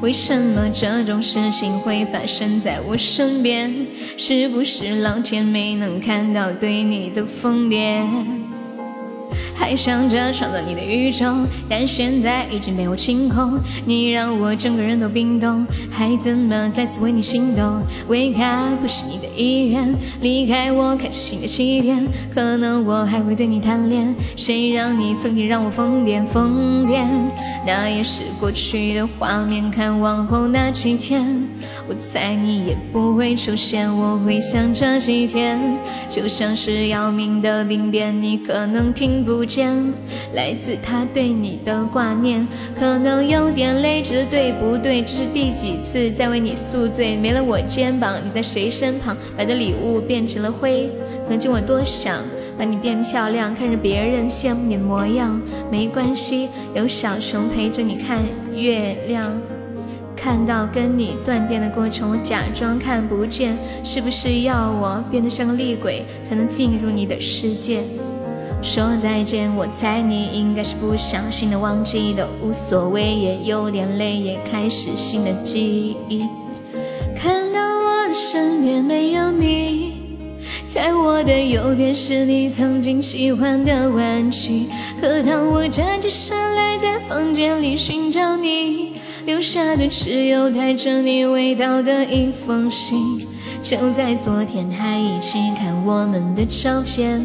[0.00, 3.70] 为什么这种事情会发生在我身边？
[4.16, 8.06] 是不是老天没能看到对你的疯癫？
[9.54, 11.26] 还想着创造你的宇宙，
[11.68, 13.58] 但现在已经被我清空。
[13.84, 17.82] 你让我整个人都冰冻，还怎么再次为你心动？
[18.08, 22.06] 为他不是你的意愿，离开我开始新的起点。
[22.34, 27.06] 可能我还会对你贪恋，谁让你曾经让我疯癫疯癫？
[27.66, 31.42] 那也是过去的画面，看往后那几天，
[31.88, 33.86] 我猜你也不会出现。
[33.96, 35.58] 我会想这几天，
[36.08, 39.46] 就像是要命的病变，你可能听不。
[39.46, 39.72] 见
[40.34, 42.44] 来自他对你的挂念，
[42.76, 45.02] 可能有点累，觉得对不对？
[45.02, 47.16] 这是第几次在为你宿醉？
[47.16, 49.16] 没了我肩膀，你在谁身旁？
[49.38, 50.90] 买的礼物变成了灰。
[51.24, 52.24] 曾经我多想
[52.58, 55.40] 把你变漂亮，看着别人羡慕你的模样。
[55.70, 58.18] 没关系，有小熊陪着你看
[58.52, 59.32] 月亮。
[60.16, 63.56] 看到跟你断电的过程，我假装看不见。
[63.84, 67.84] 是不是要我变得像个厉鬼，才能进入你的世界？
[68.62, 76.26] 说再见，我猜你应该是不小心的忘记的，无所谓，也有点累，也开始新的记忆。
[77.16, 79.92] 看到我的身边没有你，
[80.66, 84.66] 在我的右边是你曾经喜欢的玩具。
[85.00, 93.26] 可当我站起身来，在房间里寻找你，留下的只有带着你味道的一封信。
[93.62, 97.24] 就在昨天，还一起看我们的照片。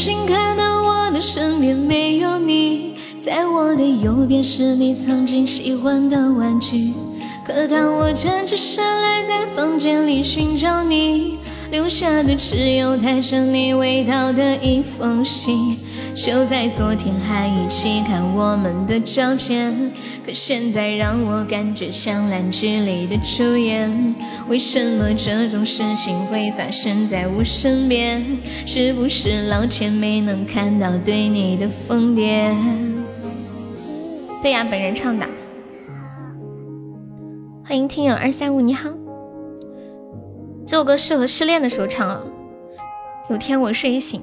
[0.00, 6.94] 心，看到我的身边没有你，在我的右边是你曾经喜欢的玩具。
[7.46, 11.36] 可当我站起身来，在房间里寻找你，
[11.70, 15.78] 留下的只有带着你味道的一封信。
[16.14, 19.92] 就在昨天还一起看我们的照片，
[20.26, 24.14] 可现在让我感觉像烂剧里的主演。
[24.48, 28.20] 为什么这种事情会发生在我身边？
[28.66, 32.52] 是不是老天没能看到对你的疯癫？
[34.42, 35.24] 对呀，本人唱的。
[37.64, 38.99] 欢迎听友二三五，你好。
[40.70, 42.22] 这首歌适合失恋的时候唱啊。
[43.28, 44.22] 有天我睡醒。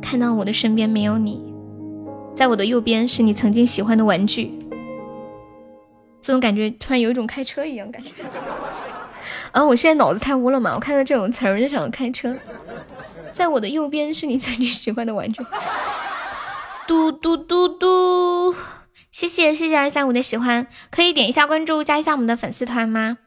[0.00, 1.52] 看到我的身边没有你，
[2.34, 4.50] 在我的右边是你曾经喜欢的玩具。
[6.22, 8.14] 这种感觉突然有一种开车一样感觉。
[9.52, 10.72] 啊，我现在脑子太污了嘛！
[10.74, 12.34] 我看到这种词儿就想开车。
[13.34, 15.44] 在我的右边是你曾经喜欢的玩具。
[16.88, 18.54] 嘟嘟嘟嘟，
[19.12, 23.18] 谢谢谢谢二三五的喜欢，可以点一下关注，加一下我们的粉丝团吗？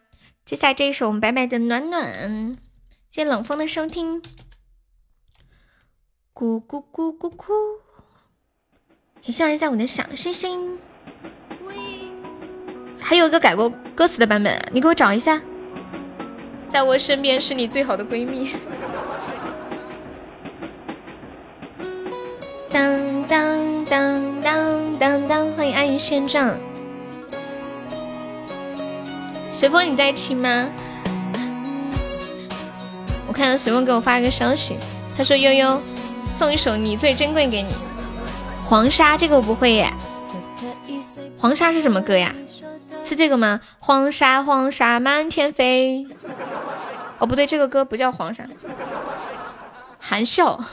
[0.46, 2.58] 接下来这一首我们白白的暖暖，
[3.10, 4.22] 谢谢冷风的收听。
[6.34, 7.54] 咕咕咕咕咕，
[9.22, 10.78] 谢谢一下我的小星星。
[13.00, 15.42] 还有一个改过歌词的版本，你给我找一下。
[16.68, 18.54] 在我身边是你最好的闺蜜。
[22.70, 26.60] 当当当当当当，欢迎阿姨仙杖。
[29.54, 30.68] 随风你在听吗？
[33.28, 34.78] 我看到随风给我发了个消息，
[35.16, 35.80] 他说悠悠。
[36.30, 37.70] 送一首你最珍贵给你，
[38.66, 39.94] 黄沙这个我不会耶。
[41.38, 42.34] 黄沙是什么歌呀？
[43.06, 43.62] 是这个吗？
[43.78, 46.08] 黄沙黄沙满天飞。
[47.20, 48.44] 哦不对，这个歌不叫黄沙。
[50.00, 50.60] 含笑。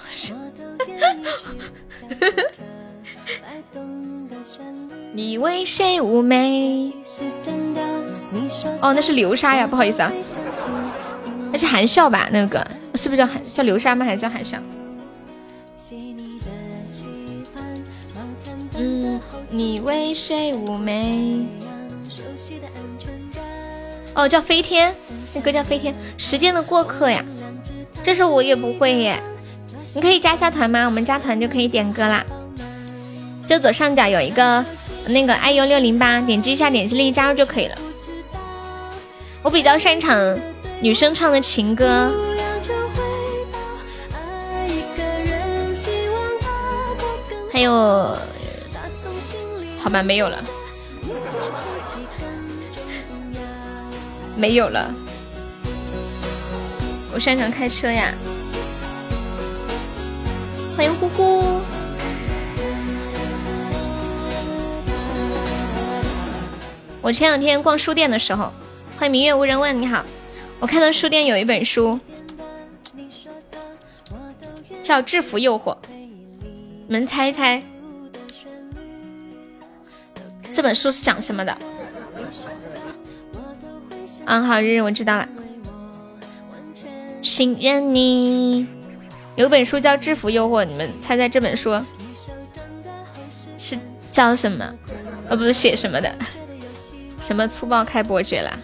[5.13, 6.95] 你为谁妩媚？
[8.81, 10.13] 哦，那是流沙呀，不好意思啊。
[11.53, 12.29] 那是含笑吧？
[12.33, 14.05] 那个歌是不是叫含叫流沙吗？
[14.05, 14.59] 还是叫含笑？
[18.79, 19.21] 嗯，
[19.51, 21.45] 你为谁妩媚？
[24.15, 24.95] 哦，叫飞天，
[25.35, 25.95] 那歌叫飞天。
[26.17, 27.25] 时间的过客呀，
[28.03, 29.21] 这首我也不会耶。
[29.95, 30.87] 你可以加下团吗？
[30.87, 32.25] 我们加团就可以点歌啦。
[33.47, 34.65] 就左上角有一个
[35.07, 37.77] 那个 iu 六零八，点击一下，点击立即加入就可以了。
[39.43, 40.39] 我比较擅长
[40.81, 42.11] 女生唱的情歌。
[47.53, 48.17] 还有。
[49.83, 50.45] 好吧，没有了，
[54.37, 54.95] 没有了。
[57.15, 58.13] 我擅长开车呀，
[60.77, 61.61] 欢迎呼呼。
[67.01, 68.53] 我前两天逛书店的时候，
[69.01, 70.05] 欢迎明月无人问，你好。
[70.59, 71.99] 我看到书店有一本书，
[74.83, 75.75] 叫《制服诱惑》，
[76.87, 77.63] 你们猜一猜。
[80.53, 81.57] 这本书是讲什么的？
[84.27, 85.27] 啊，好，日日我知道了。
[87.23, 88.67] 信任你，
[89.35, 91.83] 有本书叫《制服诱惑》，你们猜猜这本书
[93.57, 93.79] 是
[94.13, 94.75] 叫什么？
[95.31, 96.15] 呃，不是写什么的？
[97.19, 98.59] 什么粗暴开伯爵啦？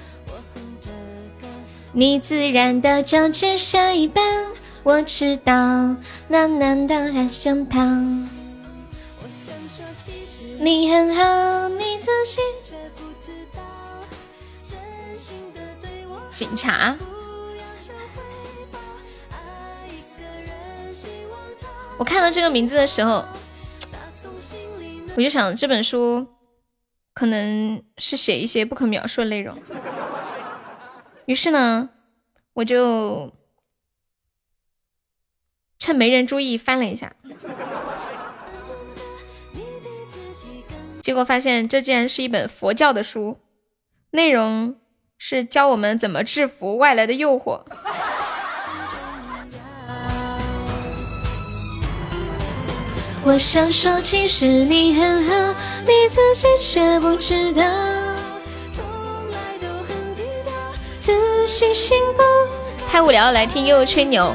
[1.98, 4.22] 你自然的就只剩一半，
[4.82, 5.96] 我知道，
[6.28, 7.80] 暖暖的还想逃。
[10.60, 12.44] 你很好，你自信。
[16.28, 16.94] 警察。
[21.96, 23.24] 我看到这个名字的时候，
[25.16, 26.26] 我就想这本书
[27.14, 29.56] 可能是写一些不可描述的内容。
[31.26, 31.90] 于是呢，
[32.54, 33.32] 我就
[35.78, 37.12] 趁没人注意翻了一下。
[41.02, 43.38] 结果发现，这竟然是一本佛教的书，
[44.10, 44.76] 内容
[45.18, 47.62] 是教我们怎么制服外来的诱惑。
[53.24, 58.05] 我想说，其实你很好，你自己却不知道。
[61.46, 62.22] 自信心不
[62.88, 64.34] 太无聊，来听悠悠吹牛。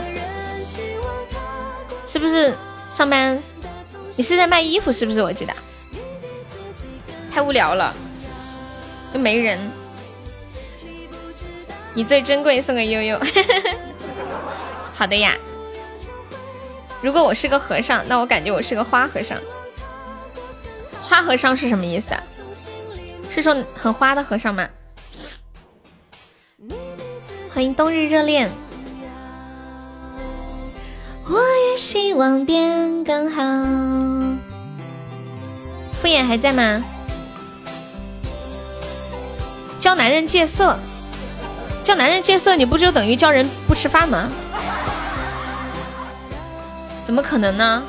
[2.08, 2.56] 是不是
[2.90, 3.38] 上班？
[4.16, 4.94] 你是在卖衣服？
[4.94, 5.22] 是不是？
[5.22, 5.54] 我记得。
[7.30, 7.94] 太无聊了，
[9.14, 9.60] 又没人。
[11.94, 13.20] 你最珍贵，送给悠悠。
[14.96, 15.36] 好的呀。
[17.02, 19.38] 如果我是个和尚，那我感觉我是个花和尚。
[21.02, 22.24] 花和尚是什么意思啊？
[23.30, 24.70] 是说很花的和尚吗？
[27.54, 28.50] 欢迎冬日热恋。
[31.28, 33.44] 我也希望变更好。
[35.92, 36.82] 敷衍还在吗？
[39.82, 40.80] 教男人戒色，
[41.84, 44.30] 教男人戒色，你不就等于教人不吃饭吗？
[47.06, 47.84] 怎么可能呢？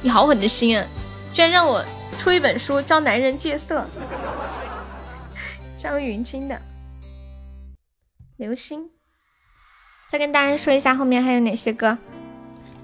[0.00, 0.86] 你好狠的心啊！
[1.34, 1.84] 居然让我
[2.16, 3.84] 出一本书教男人戒色。
[5.82, 6.56] 张云京的
[8.36, 8.84] 《流星》，
[10.10, 11.92] 再跟大家说一下后面还有哪些歌，《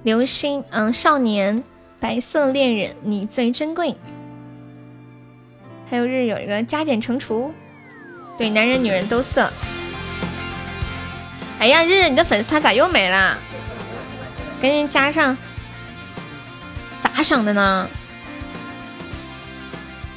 [0.02, 1.56] 流星》嗯，《少年》
[2.00, 3.88] 《白色恋人》《你最珍贵》，
[5.90, 7.52] 还有日有一个加减乘除，
[8.38, 9.52] 对，男人女人都色。
[11.58, 13.36] 哎呀，日日，你的粉丝团咋又没了？
[14.62, 15.36] 赶紧加上。
[17.02, 17.90] 咋想的呢？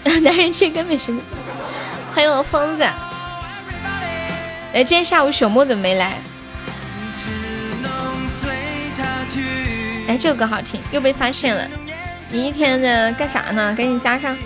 [0.23, 1.13] 男人气根本是。
[2.13, 2.83] 欢迎我疯子。
[4.73, 6.17] 哎，今天下午朽木怎么没来？
[10.07, 11.67] 哎，这首歌好听，又被发现了。
[12.29, 13.73] 你一天的干啥呢？
[13.75, 14.37] 赶紧加上。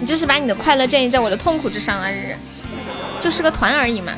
[0.00, 2.10] 你这是把你的快乐建立在我的痛苦之上啊！
[2.10, 2.36] 日日，
[3.20, 4.12] 就是个团而已嘛。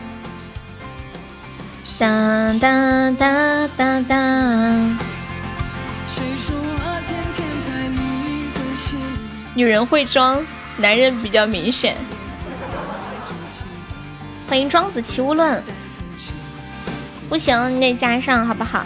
[1.99, 4.17] 哒哒哒哒哒。
[9.55, 10.43] 女人会装，
[10.79, 11.95] 男人比较明显。
[14.49, 15.59] 欢迎庄子《齐物论》，
[17.29, 18.85] 不行，你得加上好不好？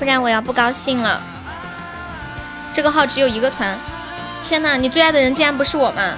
[0.00, 1.22] 不然我要不高兴了。
[2.72, 3.78] 这个号只有一个团。
[4.42, 6.14] 天哪，你最爱的人竟然不是我吗？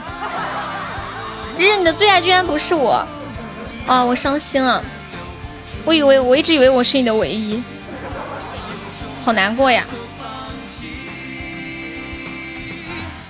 [1.59, 3.07] 日日，你的最爱居然不是我，
[3.87, 4.83] 哦，我伤心了。
[5.85, 7.63] 我以为我一直以为我是你的唯一，
[9.23, 9.85] 好难过呀，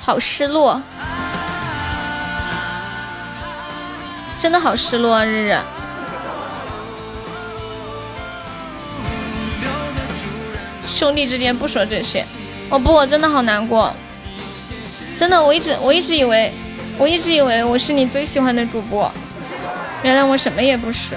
[0.05, 0.83] 好失落，
[4.37, 5.57] 真的好失落啊，日日。
[10.89, 12.27] 兄弟之间不说这些，
[12.69, 13.95] 我不，我真的好难过，
[15.17, 16.53] 真的，我一直我一直以为，
[16.99, 19.09] 我一直以为我是你最喜欢的主播，
[20.03, 21.17] 原来我什么也不是。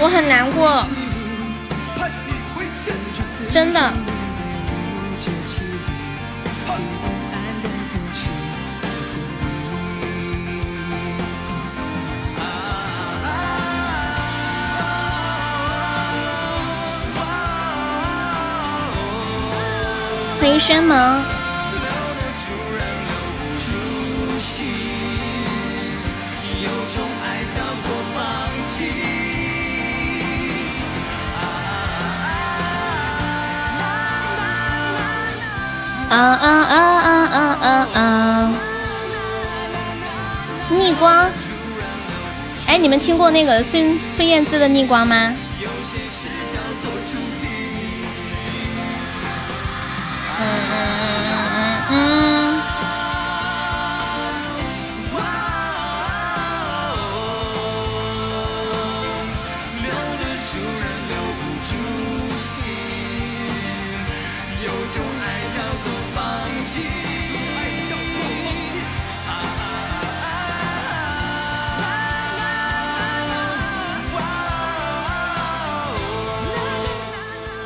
[0.00, 0.84] 我很难过，
[3.50, 3.92] 真的。
[20.40, 21.43] 欢迎轩萌。
[36.14, 38.54] 啊啊啊啊啊啊啊！
[40.70, 41.28] 逆光，
[42.68, 45.34] 哎，你们听过那个孙孙燕姿的《逆光》吗？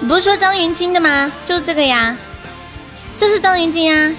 [0.09, 1.30] 不是说张云京的吗？
[1.44, 2.16] 就是这个呀，
[3.18, 4.10] 这是张云京呀。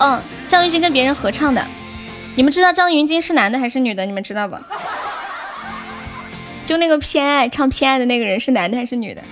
[0.00, 1.62] 嗯，张云京跟别人合唱的。
[2.36, 4.06] 你们知道张云京是男的还是女的？
[4.06, 4.56] 你们知道不？
[6.64, 9.22] 就那个偏爱唱偏爱的那个人是男的还是女的？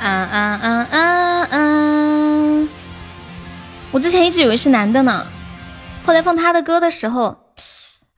[0.00, 2.68] 啊啊啊啊啊！
[3.90, 5.26] 我之前一直以为是男的呢。
[6.06, 7.36] 后来放他的歌的时候，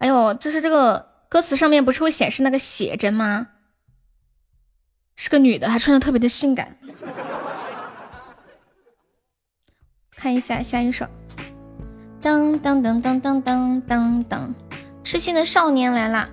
[0.02, 3.46] 哎呦，就是这个歌词上面不是会显示那个写真吗？
[5.14, 6.76] 是个女的，还穿的特别的性感。
[10.10, 11.06] 看一下下一首，
[12.20, 14.52] 当当当当当当当当，
[15.04, 16.28] 痴心的少年来啦！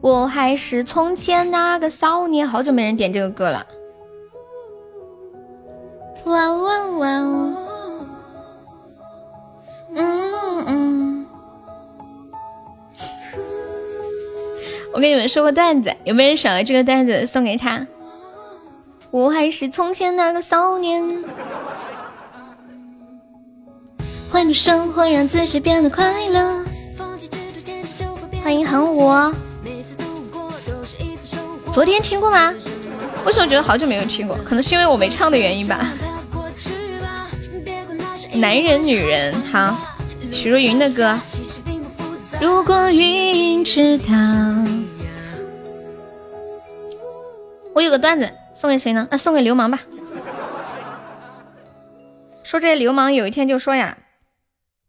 [0.00, 3.66] 我还是从前那个少年，好久没人点这个歌了。
[6.24, 7.06] 哇哇哇！
[9.94, 11.17] 嗯嗯。
[14.92, 17.86] 我给你们说个段子，有没有人想要这个段子送给他？
[19.10, 21.24] 我还是从前那个少年，
[24.30, 26.64] 换种生活让自己变得快乐。
[28.42, 29.10] 欢迎韩武。
[31.72, 32.52] 昨天听过吗？
[33.24, 34.36] 为什么觉得好久没有听过？
[34.38, 35.92] 可能是因为我没唱的原因吧。
[38.32, 39.76] 男人女人，好，
[40.32, 41.18] 许茹芸的歌。
[42.40, 44.14] 如果云知道，
[47.78, 49.06] 我有个段子送给谁呢？
[49.08, 49.78] 那送给流氓吧。
[52.42, 53.98] 说这流氓有一天就说呀：“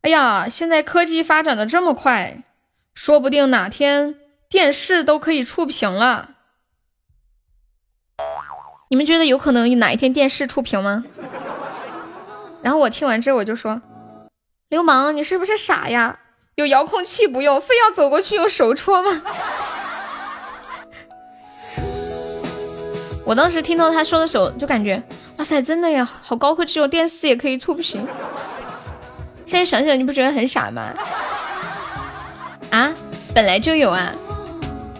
[0.02, 2.42] 哎呀，现在科技发展的这么快，
[2.96, 4.16] 说不定哪天
[4.50, 6.32] 电视都可以触屏了。”
[8.90, 11.04] 你们觉得有可能哪一天电视触屏吗？
[12.64, 13.80] 然后我听完之后我就说
[14.68, 16.18] ：“流氓，你是不是傻呀？
[16.56, 19.22] 有遥控器不用，非要走过去用手戳吗？”
[23.30, 25.00] 我当时听到他说的时候，就感觉
[25.38, 28.04] 哇塞，真的呀，好高科技哦，电视也可以触屏。
[29.46, 30.90] 现在想想，你不觉得很傻吗？
[32.72, 32.92] 啊，
[33.32, 34.12] 本来就有啊？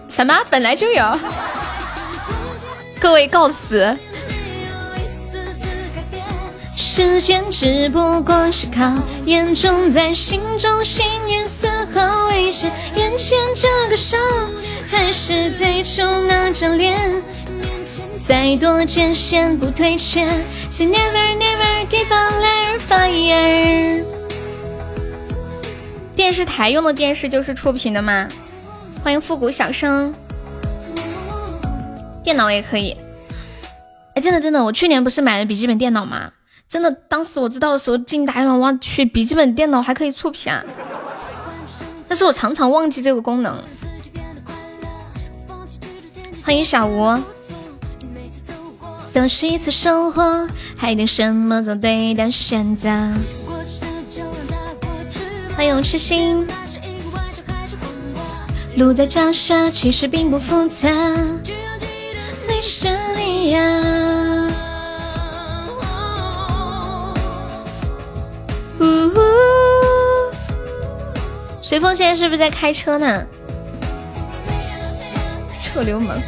[0.08, 0.32] 什么？
[0.48, 1.18] 本来就有？
[3.00, 3.96] 各位告辞。
[6.76, 8.92] 时间只不过是考
[9.24, 12.70] 验，种在心中信念丝毫未减。
[12.94, 14.20] 眼前这个伤，
[14.88, 17.20] 还是最初那张脸。
[18.20, 20.24] 再多艰险不退却
[20.70, 24.04] ，Say never never give up, let fire。
[26.14, 28.28] 电视台用的电视就是触屏的吗？
[29.02, 30.14] 欢迎复古小生。
[32.22, 32.94] 电脑也可以，
[34.14, 36.30] 哎，真的真的，我去年不是买了笔记本电脑吗？
[36.68, 38.54] 真的，当时我知道的时候，惊呆了！
[38.54, 40.62] 我去，笔记本电脑还可以触屏啊，
[42.06, 43.58] 但是我常常忘记这个功能。
[46.44, 47.18] 欢迎小吴，
[49.12, 50.46] 都是一次收获，
[50.76, 52.88] 还等什么做对的选择？
[55.56, 56.46] 欢迎痴心，
[58.76, 60.88] 路在脚下，其实并不复杂。
[62.62, 63.58] 是你呀！
[68.78, 69.20] 呜呼！
[71.62, 73.26] 随风现在是不是在开车呢？
[75.58, 76.20] 臭流氓！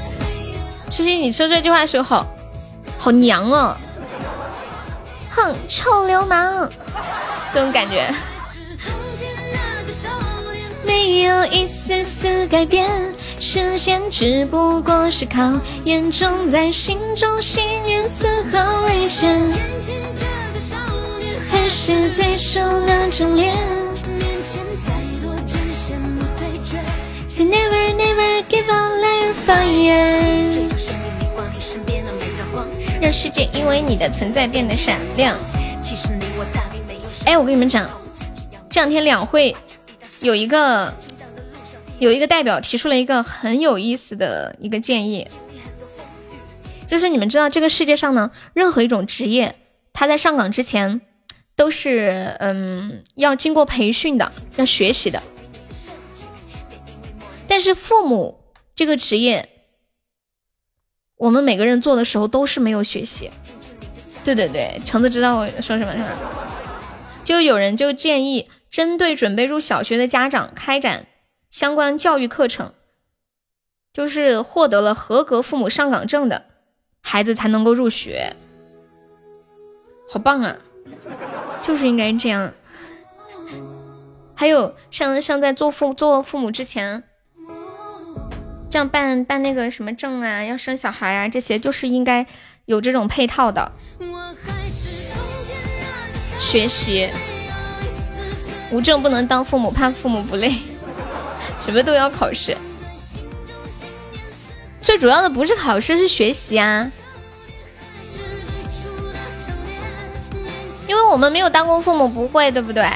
[0.89, 2.27] 痴心，你说这句话的时候
[3.03, 3.77] 好娘哦！
[5.29, 6.71] 哼，臭流氓，
[7.53, 8.09] 这种感觉。
[10.87, 12.89] 没有一丝丝改变。
[13.41, 15.41] 时间只不过是考
[15.83, 19.37] 验，种在心中信念丝毫未减。
[21.51, 23.57] 还是最初那张脸。
[27.27, 30.82] Say never never give up, let fire。
[33.03, 35.37] 让世界因为你的存在变得闪亮。
[37.25, 37.91] 哎，我跟你们讲，
[38.71, 39.57] 这两天两会
[40.21, 40.95] 有一个。
[41.99, 45.29] 有一个代表提出了一个很有意思的一个建议，
[46.85, 49.55] 就是你们知道这个世界上呢，任何一种职业，
[49.93, 51.01] 他在上岗之前
[51.55, 55.23] 都是嗯要经过培训的，要学习的。
[57.47, 58.41] 但是父母
[58.75, 59.51] 这个职业，
[61.23, 63.31] 我们每个人做的时候都是没有学习。
[64.25, 66.09] 对对对，橙子知道我说什么是吧？
[67.23, 71.07] 就有人就建议，针对准备入小学的家长开展。
[71.49, 72.73] 相关教育课程，
[73.93, 76.47] 就是获得了合格父母上岗证的
[77.03, 78.35] 孩子才能够入学，
[80.09, 80.57] 好棒啊！
[81.63, 82.53] 就是应该这样。
[84.35, 87.05] 还有像像在做父做父母之前，
[88.73, 92.27] 这样办办那个什么证啊，要生小孩啊，这些就是应该
[92.65, 93.71] 有这种配套的
[96.41, 97.11] 学习。
[98.71, 100.55] 无证不能当父母，怕父母不累。
[101.61, 102.57] 什么都要考试，
[104.81, 106.91] 最主要的不是考试，是学习啊！
[110.89, 112.91] 因为我们没有当过父母，不会，对不对？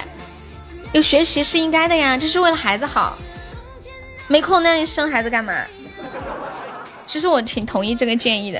[0.92, 3.18] 有学习是应该的呀，这是为了孩子好。
[4.28, 5.54] 没空那你生孩子干嘛？
[7.06, 8.58] 其实我挺同意这个建议的。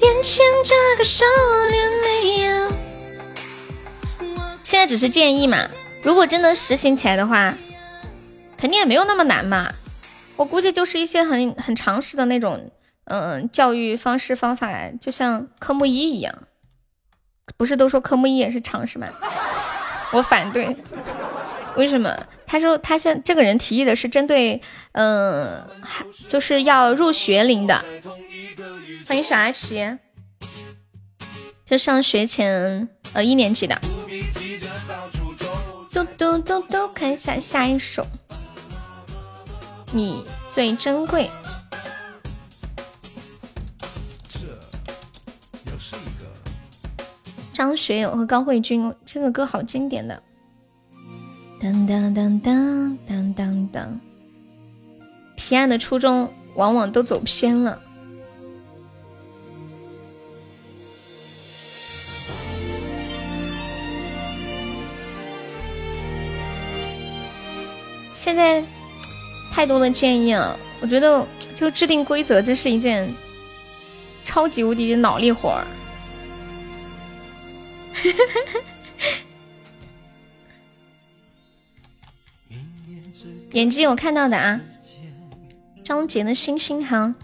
[0.00, 1.24] 眼前这个少
[1.70, 2.72] 年没有。
[4.64, 5.66] 现在只是建议嘛，
[6.02, 7.54] 如果真的实行起来的话，
[8.56, 9.72] 肯定也没有那么难嘛。
[10.36, 12.70] 我估计就是一些很很常识的那种，
[13.04, 16.34] 嗯，教育方式方法，就像科目一一样。
[17.56, 19.08] 不是都说科目一也是常识吗？
[20.12, 20.76] 我反对。
[21.76, 22.16] 为什么？
[22.46, 24.60] 他说他现这个人提议的是针对，
[24.92, 25.62] 嗯，
[26.28, 27.84] 就是要入学龄的。
[29.06, 29.96] 欢迎小阿奇，
[31.64, 33.80] 就上学前呃一年级的。
[35.92, 38.04] 嘟嘟嘟嘟，看一下下一首，
[39.92, 41.30] 你最珍贵。
[47.60, 50.22] 张学友和高慧君，这个歌好经典的。
[51.60, 54.00] 当当当当当当当，
[55.36, 57.78] 偏爱的初衷往往都走偏了。
[68.14, 68.64] 现在
[69.52, 73.06] 太多的建议了，我觉得这个制定规则真是一件
[74.24, 75.66] 超级无敌的脑力活儿。
[83.52, 84.60] 眼睛有看到的啊，
[85.84, 87.14] 张杰的星星哈。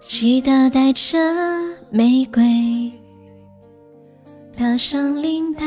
[0.00, 1.16] 记得带着
[1.90, 2.92] 玫瑰，
[4.56, 5.64] 搭上领带，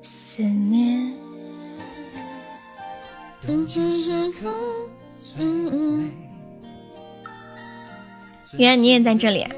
[0.00, 1.12] 思念。
[3.46, 4.34] 嗯嗯
[5.38, 6.10] 嗯嗯。
[8.58, 9.50] 原来你也在这里，啊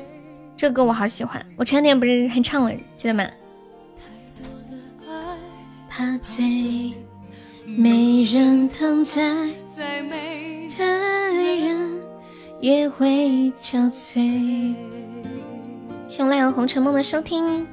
[0.57, 3.27] 这个歌我好喜欢，我前两天不是还唱了，记得吗？
[5.89, 6.93] 怕醉，
[7.67, 12.01] 没人疼在，再美的人
[12.61, 14.75] 也会憔悴。
[16.09, 17.67] 谢赖和红尘梦的收听。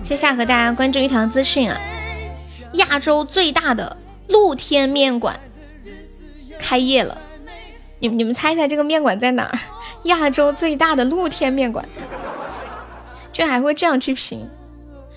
[0.02, 1.80] 接下来和大家关注一条资讯啊，
[2.74, 3.96] 亚洲最大的
[4.32, 5.38] 露天面馆
[6.58, 7.16] 开业了。
[8.00, 9.58] 你你们猜猜这个面馆在哪儿？
[10.04, 11.86] 亚洲最大的露天面馆。
[13.32, 14.48] 居然还会这样去评，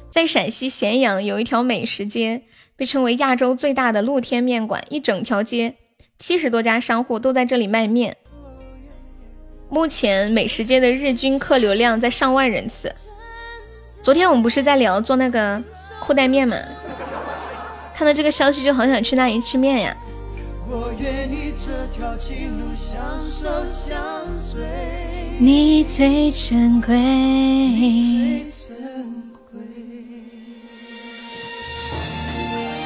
[0.10, 2.44] 在陕西咸阳有一条美食街，
[2.76, 5.76] 被称为亚洲最大的露天面馆，一整条街
[6.18, 8.16] 七十多家商户都在这里卖面。
[9.70, 12.94] 目前美食街的日均客流量在上万人次。
[14.02, 15.62] 昨天我们不是在聊做那个
[16.00, 16.56] 裤带面吗？
[17.98, 19.96] 看到这个消息就好想去那里吃面呀。
[25.40, 26.96] 你最珍贵。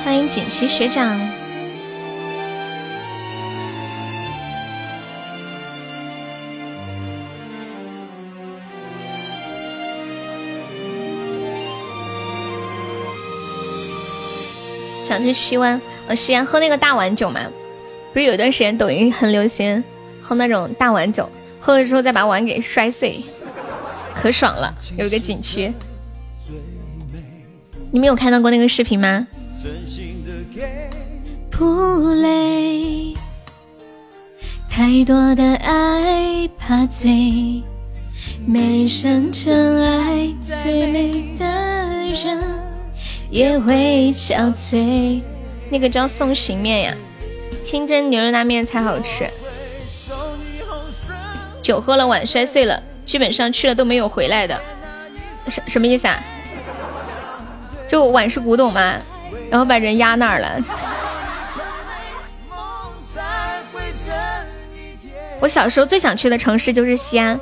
[0.03, 1.38] 欢迎锦旗学长。
[15.09, 17.41] 想去西安，呃，西安喝那个大碗酒嘛？
[18.13, 19.83] 不是有段时间抖音很流行
[20.21, 21.27] 喝那种大碗酒。
[21.59, 23.19] 喝了之后再把碗给摔碎，
[24.13, 24.71] 可爽了。
[24.97, 25.73] 有一个景区，
[27.91, 29.25] 你们有看到过那个视频吗？
[31.49, 33.15] 不累，
[34.69, 37.63] 太多的爱怕醉，
[38.45, 41.45] 没人真爱，最美的
[42.13, 42.39] 人
[43.29, 45.21] 也会憔悴。
[45.69, 46.95] 那个叫送行面呀，
[47.63, 49.29] 清蒸牛肉拉面才好吃。
[51.61, 54.59] 酒喝了，碗摔碎了，基本上去了都没有回来的，
[55.47, 56.17] 什什么意思啊？
[57.87, 58.95] 就碗是古董吗？
[59.51, 60.59] 然后把人压那儿了。
[65.39, 67.39] 我小时候最想去的城市就是西安，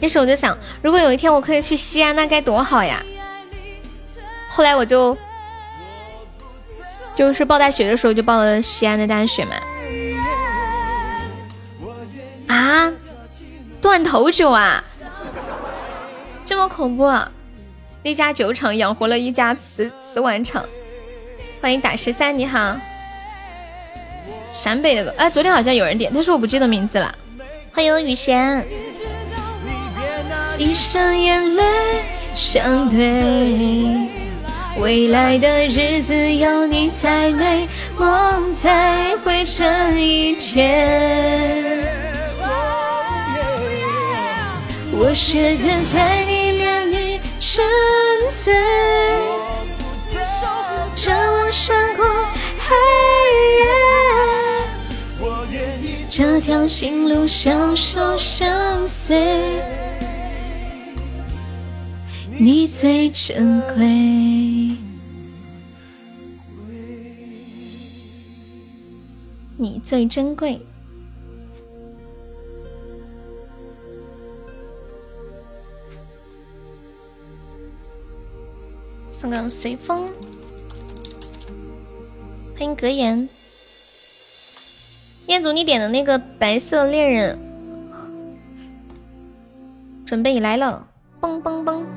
[0.00, 3.04] 那时候我就想，如果有一天我可以去西安，那该多好呀！
[4.56, 5.14] 后来我就
[7.14, 9.54] 就是报大学的时候就报了西安的大学嘛。
[12.48, 12.90] 啊？
[13.82, 14.82] 断头酒啊，
[16.42, 17.04] 这么恐怖！
[18.02, 20.64] 那家酒厂养活了一家瓷瓷碗厂。
[21.60, 22.74] 欢迎打十三，你好。
[24.54, 27.14] 陕北的歌，哎，昨天好像有人点，但是我不记得名字了。
[27.74, 28.66] 欢迎雨贤。
[30.56, 31.62] 一生眼泪
[32.34, 34.08] 相对，
[34.78, 37.66] 未来的日子有你才美，
[37.98, 41.82] 梦才会真一切。
[44.92, 47.64] 我学着在你面里沉
[48.28, 48.54] 醉，
[50.94, 52.06] 张望穿过
[52.58, 52.74] 黑
[55.50, 55.58] 夜，
[56.10, 59.62] 这条情路相守相随。
[62.38, 64.76] 你最珍贵，
[69.56, 70.60] 你最珍贵。
[79.10, 80.10] 送个随风，
[82.54, 83.26] 欢迎格言。
[85.26, 87.38] 彦祖，你点的那个白色恋人，
[90.04, 90.86] 准备来了，
[91.18, 91.95] 嘣嘣嘣。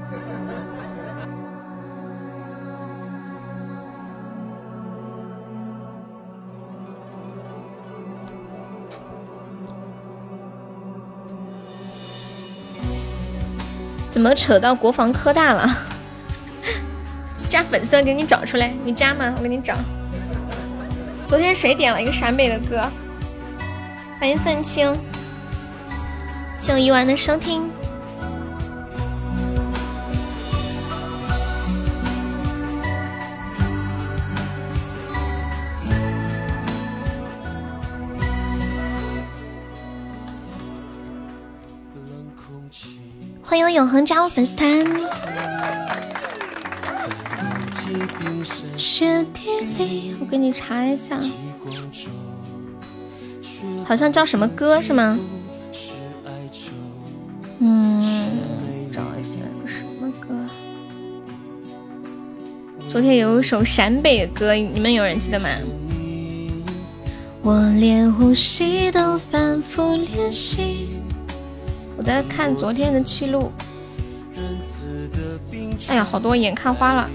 [14.09, 15.69] 怎么扯到国防科大了？
[17.49, 19.33] 加粉丝给你找出来，你加吗？
[19.37, 19.75] 我给你找。
[21.25, 22.89] 昨天谁点了一个陕北的歌？
[24.19, 24.93] 欢迎愤青，
[26.57, 27.69] 谢我鱼丸的收听。
[43.49, 44.85] 欢迎永恒加入粉丝团。
[48.77, 51.19] 雪地里，我给你查一下，
[53.87, 55.17] 好像叫什么歌是吗？
[57.57, 57.99] 嗯，
[58.91, 60.35] 找一下什么歌？
[62.87, 65.49] 昨天有一首陕北的歌，你们有人记得吗？
[67.41, 70.98] 我连呼吸都反复练习。
[71.99, 73.51] 我在看昨天的记录，
[75.89, 77.09] 哎呀，好多眼看花了。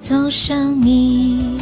[0.00, 1.60] 走向你。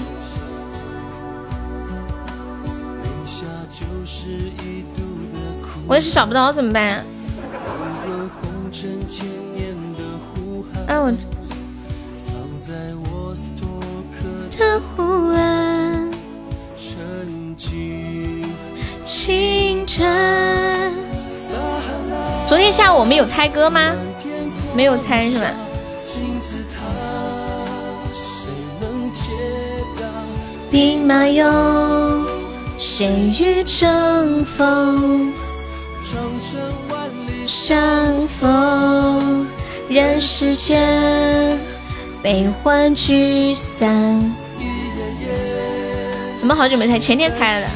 [5.87, 7.05] 我也是找不到怎么办？
[10.87, 11.13] 哎我。
[14.57, 16.11] 的湖岸，
[19.05, 20.64] 清晨。
[22.55, 23.91] 昨天下午我们有猜歌吗？
[24.77, 25.51] 没有猜是吧？
[30.71, 32.25] 兵马俑，
[32.79, 35.33] 谁与争锋？
[36.01, 36.61] 长城
[36.91, 39.49] 万里相逢，
[39.89, 41.59] 人世间，
[42.23, 44.33] 悲欢聚散。
[46.39, 47.01] 怎么好久没猜？
[47.01, 47.67] 前天猜的。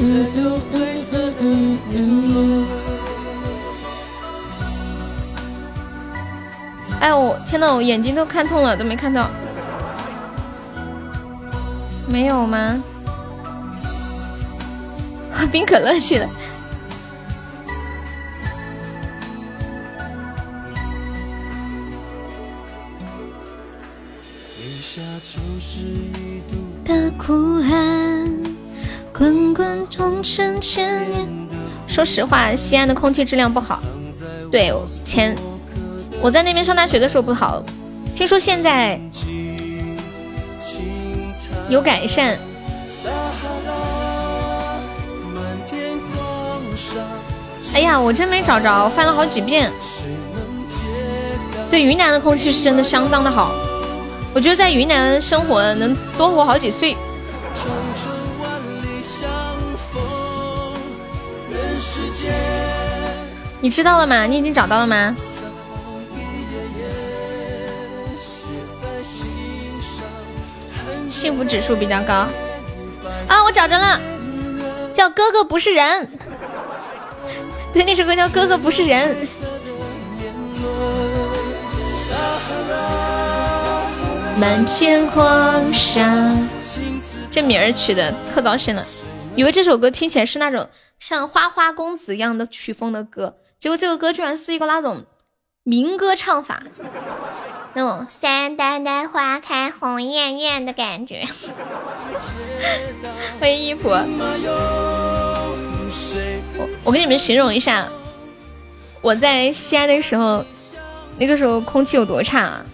[0.00, 2.66] 嗯嗯嗯嗯嗯。
[7.00, 9.28] 哎我天呐，我眼睛都看痛了，都没看到。
[12.08, 12.82] 没有吗？
[15.30, 16.28] 喝冰可乐去了。
[26.84, 28.13] 的哭喊。
[29.16, 31.28] 滚滚红尘千年。
[31.86, 33.80] 说实话，西安的空气质量不好。
[34.50, 34.72] 对，
[35.04, 35.36] 前
[36.20, 37.62] 我在那边上大学的时候不好，
[38.16, 39.00] 听说现在
[41.68, 42.36] 有改善。
[47.72, 49.70] 哎呀，我真没找着，翻了好几遍。
[51.70, 53.52] 对，云南的空气是真的相当的好，
[54.34, 56.96] 我觉得在云南生活能多活好几岁。
[63.64, 64.26] 你知道了吗？
[64.26, 65.16] 你已经找到了吗？
[71.08, 72.12] 幸福指数比较高
[73.26, 73.42] 啊！
[73.42, 73.98] 我找着了，
[74.92, 76.10] 叫哥哥不是人。
[77.72, 79.16] 对，那首歌叫哥哥不是人。
[84.38, 86.36] 满天黄沙，
[87.30, 88.84] 这名儿取的特糟心了，
[89.34, 90.68] 以为这首歌听起来是那种
[90.98, 93.36] 像花花公子一样的曲风的歌。
[93.64, 95.06] 结果这个歌居然是一个那种
[95.62, 96.62] 民歌唱法，
[97.72, 101.24] 那种三丹丹花开红艳艳的感觉。
[103.40, 103.88] 欢迎衣服，
[106.58, 107.88] 我我给你们形容一下，
[109.00, 110.44] 我在西安的时候，
[111.16, 112.66] 那个时候空气有多差啊！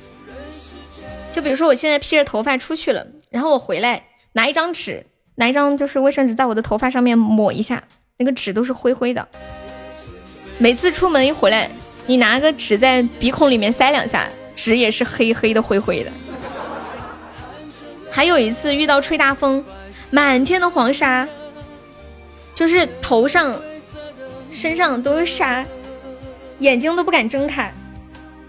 [1.31, 4.03] 就比如说我现在披着头发出去了，然后我回来
[4.33, 5.07] 拿一张纸，
[5.37, 7.85] 拿一张就是卫生纸，在我的头发上面抹一下，
[8.19, 9.29] 那个纸都是灰灰的。
[10.63, 11.71] 每次出门一回来，
[12.07, 16.11] 你拿个纸在鼻孔里面塞两下，纸也是黑黑的、灰灰的。
[18.11, 19.65] 还有一次遇到吹大风，
[20.11, 21.27] 满天的黄沙，
[22.55, 23.59] 就是头上、
[24.51, 25.65] 身上都是沙，
[26.59, 27.73] 眼睛都不敢睁开，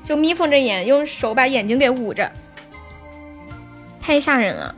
[0.03, 2.29] 就眯缝着眼，用手把眼睛给捂着，
[4.01, 4.75] 太吓人了。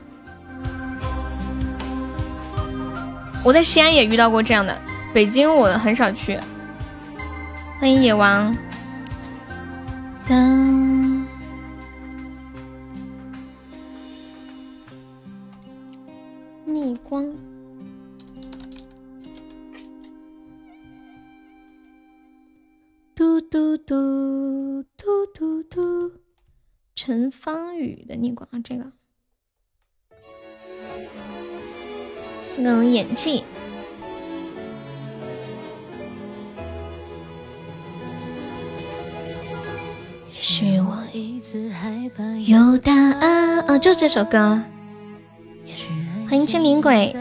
[3.43, 4.79] 我在西安也遇到过这样的，
[5.11, 6.39] 北京我很少去。
[7.83, 8.55] 欢迎野王。
[10.25, 11.27] 当
[16.65, 17.29] 逆光。
[23.13, 26.13] 嘟嘟嘟嘟嘟嘟，
[26.95, 28.93] 陈芳宇的逆光啊，这个
[32.47, 33.43] 是个演技。
[40.33, 40.97] 许我
[42.47, 43.59] 有答案。
[43.67, 44.59] 哦，就这首歌。
[46.27, 47.15] 欢迎精灵鬼。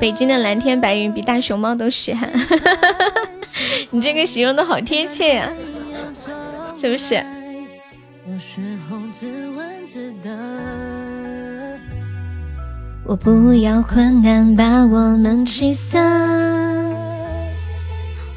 [0.00, 2.28] 北京的蓝天白云比大熊猫都稀罕。
[3.90, 5.48] 你这个形容的好贴切呀，
[6.74, 7.24] 是不是？
[13.06, 16.87] 我不要困难把我们击散。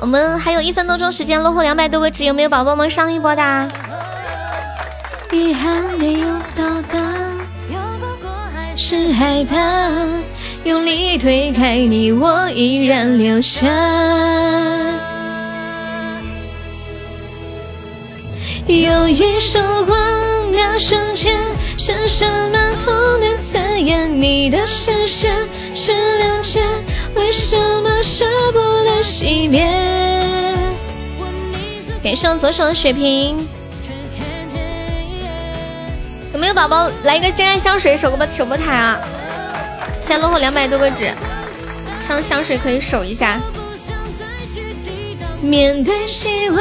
[0.01, 3.71] 我们还有一分多钟时间，落后两百多个值，有没有宝宝们上一波的？
[5.31, 6.99] 遗憾没有到达，
[8.75, 9.55] 是害怕
[10.63, 13.67] 用力推开你，我依然留下。
[18.67, 19.97] 有一束光，
[20.51, 21.37] 那瞬间
[21.77, 24.09] 是什么痛的刺眼？
[24.21, 25.35] 你的视线
[25.73, 26.63] 是谅解，
[27.15, 29.65] 为什么舍不得熄灭？
[32.03, 33.37] 感谢我左手的血瓶，
[36.33, 38.99] 有没有宝宝来一个真爱香水守个守波台啊？
[40.01, 41.11] 现在落后两百多个纸，
[42.07, 43.39] 上香水可以守一下。
[45.41, 46.59] 面对希望，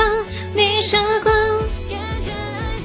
[0.55, 1.32] 你这光，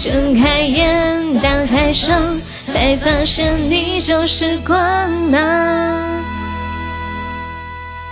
[0.00, 2.12] 睁开眼，打开手，
[2.62, 6.22] 才发现你就是光芒。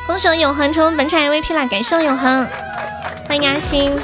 [0.05, 1.65] 恭喜我永恒成本场 MVP 啦！
[1.67, 2.49] 感谢我永恒，
[3.29, 3.97] 欢迎阿星。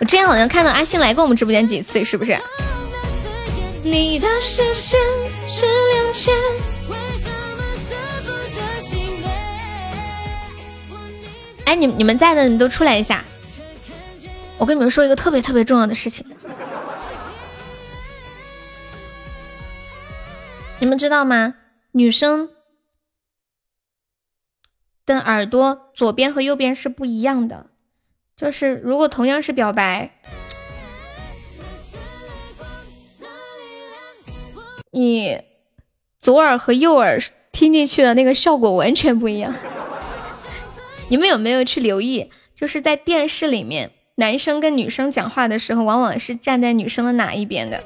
[0.00, 2.36] 我之前好像看到阿星来过我们直播间几次，是不是？
[3.84, 4.98] 你的视线
[5.46, 5.64] 是
[5.94, 6.34] 两千。
[11.64, 13.24] 哎，你你们在的，你们都出来一下。
[14.58, 16.24] 我跟你们说一个特别特别重要的事情，
[20.82, 21.54] 你们知道吗？
[21.92, 22.50] 女生
[25.06, 27.66] 的耳朵左边和右边是不一样的，
[28.34, 30.10] 就是如果同样是表白。
[34.90, 35.40] 你
[36.18, 37.16] 左耳和右耳
[37.52, 39.54] 听进去的那个效果完全不一样。
[41.10, 42.28] 你们有没有去留意？
[42.56, 47.84] 就是在电视里面，男生跟女生讲话的时候，往往是站在女生的哪一边的？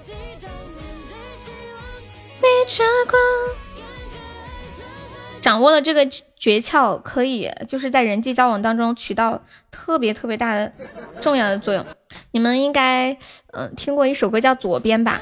[5.40, 10.72] 掌握了这个诀窍，可以就是在人际交往当中起到特别特别大的
[11.20, 11.86] 重要的作用。
[12.32, 13.16] 你们应该
[13.52, 15.20] 嗯听过一首歌叫《左边》吧？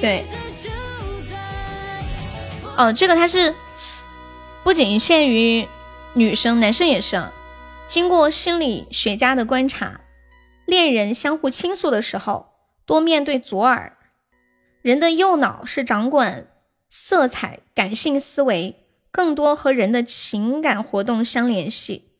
[0.00, 0.24] 对，
[2.76, 3.52] 哦，这个它是
[4.62, 5.66] 不仅限于
[6.12, 7.20] 女生，男生也是。
[7.88, 10.00] 经过心理学家的观察，
[10.64, 12.46] 恋人相互倾诉的时候，
[12.84, 13.95] 多面对左耳。
[14.86, 16.46] 人的右脑是掌管
[16.88, 22.12] 色彩、感性思维，更多和人的情感活动相联系。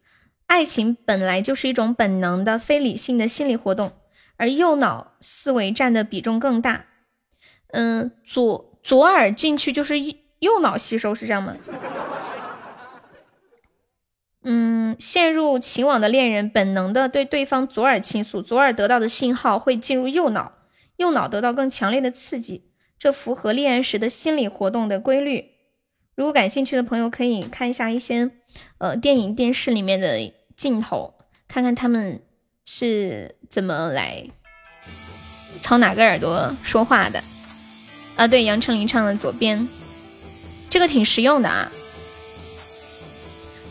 [0.48, 3.92] 爱情本来就是一种本能的、非理性的心理活动，
[4.36, 6.86] 而右脑思维占的比重更大。
[7.68, 10.00] 嗯，左左耳进去就是
[10.40, 11.54] 右脑吸收，是这样吗？
[14.42, 20.50] 嗯，陷入情网的恋人本能的对对方左耳倾诉，左耳得到的信号会进入右脑，
[20.96, 25.52] 右脑得到更强烈的刺激，这符合恋爱时的心理活动的规律。
[26.14, 28.30] 如果感兴趣的朋友可以看一下一些
[28.78, 31.14] 呃电影、电视里面的镜头，
[31.46, 32.22] 看看他们
[32.64, 34.30] 是怎么来
[35.60, 37.22] 朝哪个耳朵说话的。
[38.16, 39.60] 啊，对，杨丞琳唱的《左边》，
[40.70, 41.70] 这个挺实用的啊。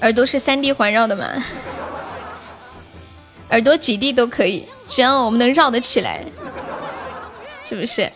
[0.02, 1.44] 耳朵是三 D 环绕的嘛？
[3.50, 6.24] 耳朵几 D 都可以，只要我们能绕得起来，
[7.66, 8.10] 是不是？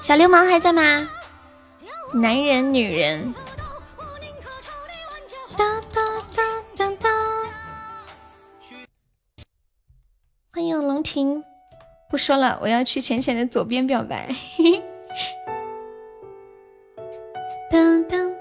[0.00, 1.06] 小流氓还在吗？
[2.14, 3.34] 男人、女人。
[5.56, 6.00] 哒哒
[6.34, 6.42] 哒
[6.74, 7.10] 哒哒。
[10.52, 11.44] 欢迎龙婷。
[12.08, 14.28] 不说了，我要去浅浅的左边表白。
[17.70, 18.34] 当当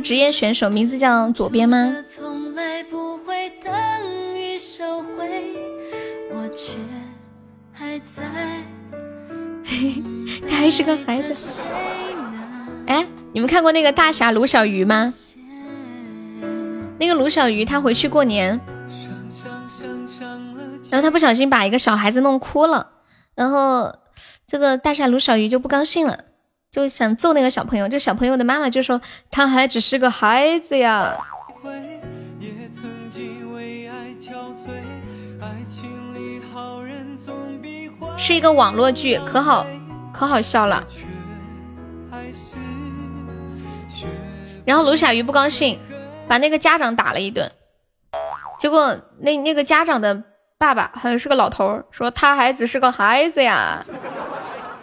[0.00, 1.94] 职业选手名字叫左边吗？
[10.48, 11.62] 他还是个孩子。
[12.86, 15.12] 哎，你们看过那个大侠卢小鱼吗？
[16.98, 18.60] 那个卢小鱼他回去过年，
[20.90, 22.90] 然后他不小心把一个小孩子弄哭了，
[23.34, 23.94] 然后
[24.46, 26.24] 这个大侠卢小鱼就不高兴了，
[26.70, 27.88] 就想揍那个小朋友。
[27.88, 31.16] 这小朋友的妈妈就说：“他还只是个孩子呀。”
[38.16, 39.66] 是一个网络剧，可好
[40.12, 40.86] 可好笑了。
[44.64, 45.78] 然后卢小鱼不高兴。
[46.28, 47.50] 把那个家长打了一顿，
[48.60, 50.22] 结果那那个家长的
[50.58, 53.84] 爸爸好像是个老头，说他还只是个孩子呀。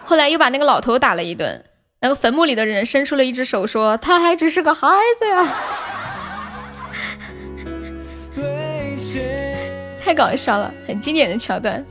[0.04, 1.64] 后来又把那个老头打了一顿，
[2.08, 4.88] 那个坟墓里的人伸出了一只手，说他还只是个孩
[5.20, 5.54] 子呀。
[10.02, 11.86] 太搞笑了，很经典的桥段。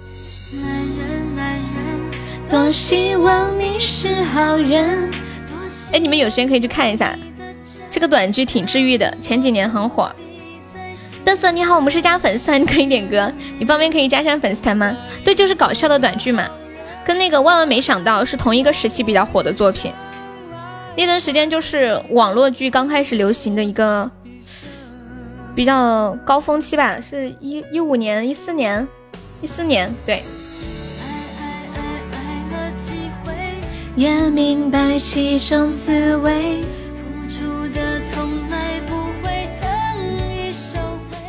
[5.93, 7.15] 哎，你们有时间可以去看一下。
[7.91, 10.11] 这个短剧挺治愈的，前几年很火。
[11.27, 14.97] 嘚瑟你好，我们是加粉丝团，可以点歌，你方便可以加上粉丝团吗？
[15.23, 16.49] 对，就是搞笑的短剧嘛，
[17.05, 19.93] 跟那个万万没想到是同一个时期比较火的作品。
[20.97, 24.11] 那段时间就是网络剧刚开始流行的一个
[25.55, 28.87] 比较高峰期吧，是一一五年、一四年、
[29.41, 30.23] 一四年，对。
[33.95, 36.63] 也明白其中滋味。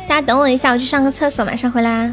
[0.08, 2.12] 大家等我一下，我去上个厕所，马上回来。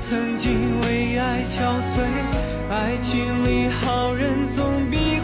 [0.00, 5.15] 曾经为爱憔悴爱情里好人总比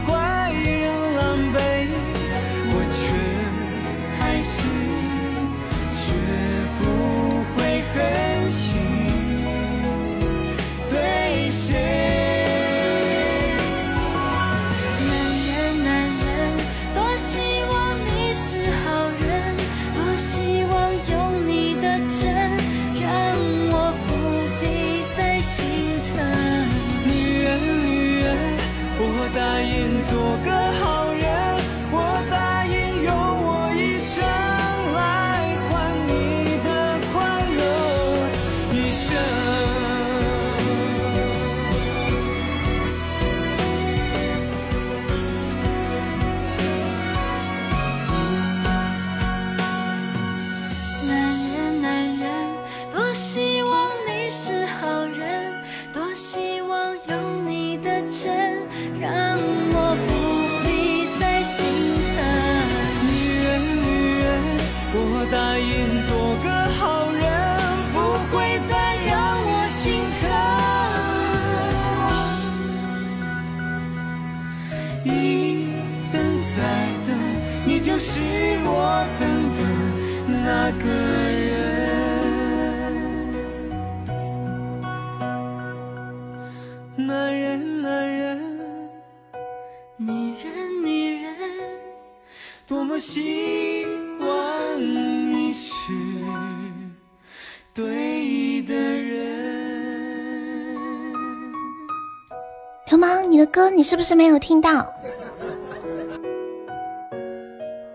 [102.93, 104.93] 流氓，你的歌你是不是没有听到？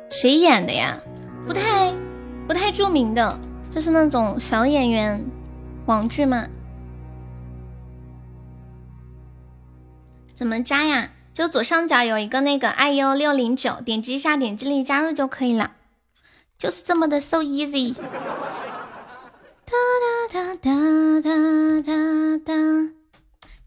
[0.10, 0.98] 谁演的呀？
[1.46, 1.94] 不太
[2.48, 5.24] 不太著名的，就是那种小演员，
[5.86, 6.48] 网剧嘛。
[10.34, 11.12] 怎么加呀？
[11.32, 15.74] 就左上角有一个那个 iu 六零九，点击一下，点击立加入就可以了，
[16.58, 17.94] 就是这么的 so easy。
[19.64, 19.74] 哒
[20.32, 21.94] 哒哒哒哒哒
[22.44, 22.54] 哒，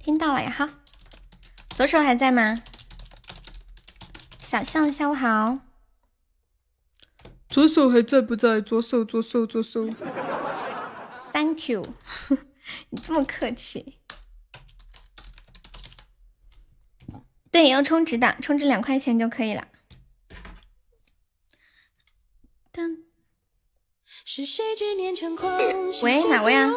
[0.01, 0.71] 听到了呀哈。
[1.81, 2.63] 左手还在吗？
[4.39, 5.61] 小象，下午好。
[7.49, 8.61] 左手还在不在？
[8.61, 9.89] 左手，左手，左手。
[11.33, 11.83] Thank you，
[12.93, 13.99] 你这么客气。
[17.51, 19.67] 对，要充值的，充值两块钱就可以了。
[22.75, 23.05] 噔。
[26.03, 26.71] 喂，哪位啊？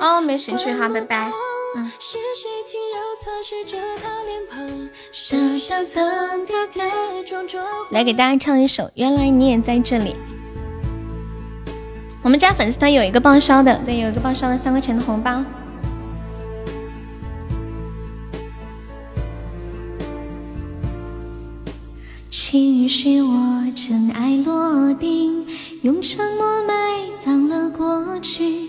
[0.00, 1.30] 哦，没兴趣哈，拜拜。
[1.76, 1.90] 嗯。
[7.90, 10.12] 来给大家唱一首《原来你也在这里》。
[12.22, 15.44] 我们家粉丝团有一个报销的，对，有一个报销的三块钱的红包。
[22.30, 25.46] 请允许我尘埃落定，
[25.82, 26.74] 用沉默埋
[27.16, 28.68] 葬了过去。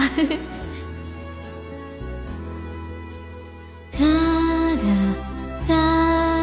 [0.00, 0.08] 哒
[4.76, 4.84] 哒
[5.68, 5.74] 哒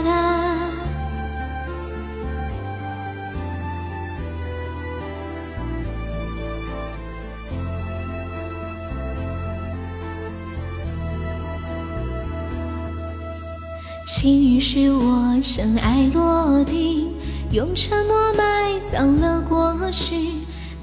[0.03, 0.09] 哒
[14.05, 17.11] 请允许我尘埃落定，
[17.51, 20.36] 用沉默埋葬了过去。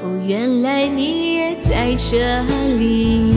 [0.00, 2.42] 哦，原来你也在这
[2.78, 3.34] 里。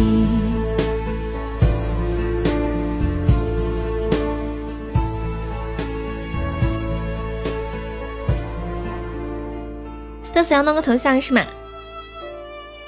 [10.33, 11.45] 嘚瑟要弄个头像是吗？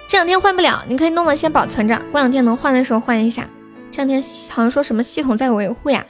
[0.07, 3.47] 这两天换不了，你可以弄了先保存着，过两天能换的时候换一下。
[3.91, 6.05] 这两天好像说什么系统在维护呀。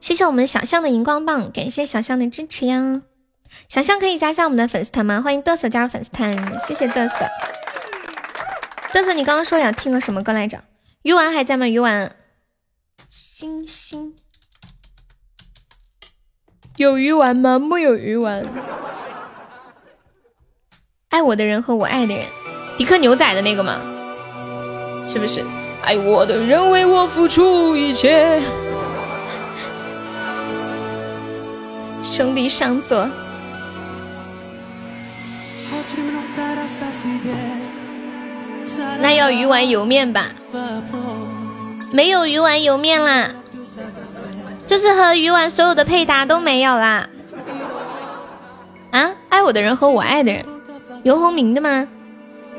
[0.00, 3.02] 谢谢我们小象的荧光棒，感谢小象的支持呀。
[3.68, 5.20] 小象可以加下我们的粉丝团吗？
[5.20, 7.26] 欢迎嘚瑟加入粉丝团，谢谢嘚瑟。
[8.94, 10.62] 嘚瑟你刚刚说想听个什么歌来着？
[11.02, 11.66] 鱼丸还在吗？
[11.66, 12.14] 鱼丸，
[13.08, 14.14] 星星
[16.76, 17.58] 有鱼丸吗？
[17.58, 18.44] 木有鱼丸。
[21.08, 22.24] 爱我的人和我爱的人，
[22.76, 23.80] 迪克牛仔的那个吗？
[25.08, 25.44] 是不是？
[25.82, 28.42] 爱我的人为我付出一切，
[32.02, 33.08] 兄弟上座。
[39.00, 40.26] 那要鱼丸油面吧？
[41.92, 43.30] 没有鱼丸油面啦，
[44.66, 47.08] 就是和鱼丸所有的配搭都没有啦。
[48.90, 50.44] 啊，爱我的人和我爱的人，
[51.04, 51.86] 游鸿明的吗？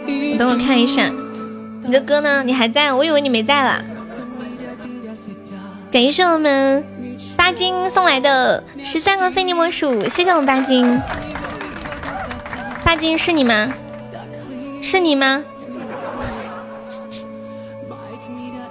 [0.05, 1.11] 我等我看一下，
[1.83, 2.43] 你的歌呢？
[2.43, 2.93] 你还在？
[2.93, 3.83] 我以为你没在了。
[5.91, 6.83] 感谢我们
[7.35, 11.01] 八金送来的十三个非你莫属，谢谢我们八金。
[12.87, 13.73] 八金是你吗？
[14.81, 15.43] 是你吗？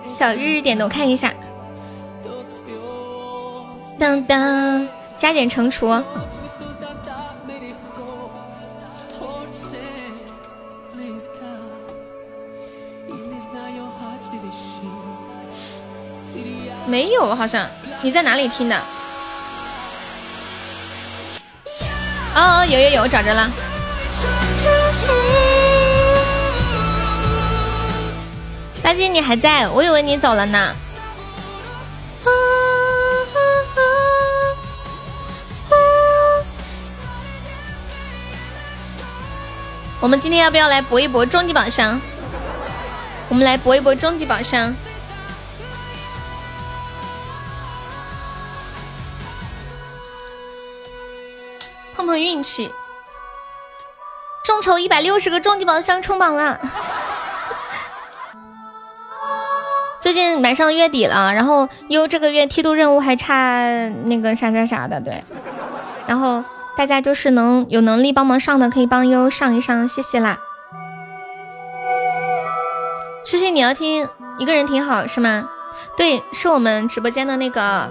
[0.04, 1.34] 小日日点的，我看一下。
[3.98, 4.88] 当当，
[5.18, 5.94] 加减乘除。
[16.86, 17.68] 没有，好像
[18.00, 18.82] 你在哪里听的？
[22.34, 23.50] 哦，有有有，我找着了。
[28.82, 29.68] 大金，你还在？
[29.68, 30.74] 我以为你走了呢。
[39.98, 42.00] 我们今天要不要来搏一搏终极宝箱？
[43.28, 44.72] 我们来搏一搏终极宝箱，
[51.92, 52.72] 碰碰运气。
[54.46, 56.60] 众筹一百六十个终极宝箱冲榜了。
[60.00, 65.24] 最近马上月底了，然后优这个月梯度任务还差那个啥啥啥的，对。
[66.06, 66.44] 然后
[66.76, 70.38] 大家就是能有能力帮忙上的，可以帮优上一上，谢谢啦。
[73.24, 74.08] 痴心你要听
[74.38, 75.48] 一个人挺好是吗？
[75.96, 77.90] 对，是我们直播间的那个，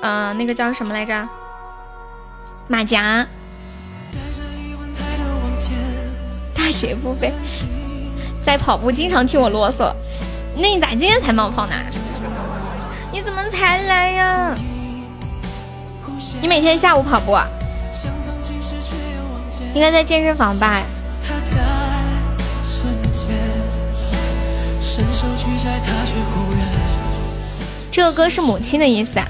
[0.00, 1.28] 呃，那个叫什么来着？
[2.66, 3.28] 马甲。
[6.70, 7.32] 大学不飞，
[8.44, 9.92] 在跑步经常听我啰嗦。
[10.54, 11.74] 那你咋今天才冒泡呢？
[13.10, 14.54] 你怎么才来呀？
[16.40, 17.36] 你每天下午跑步？
[19.74, 20.80] 应该在健身房吧？
[27.90, 29.26] 这个歌是母亲的意思啊。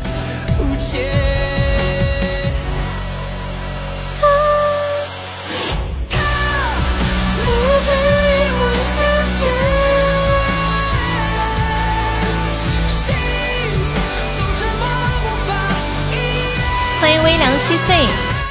[17.31, 18.09] 微凉七岁，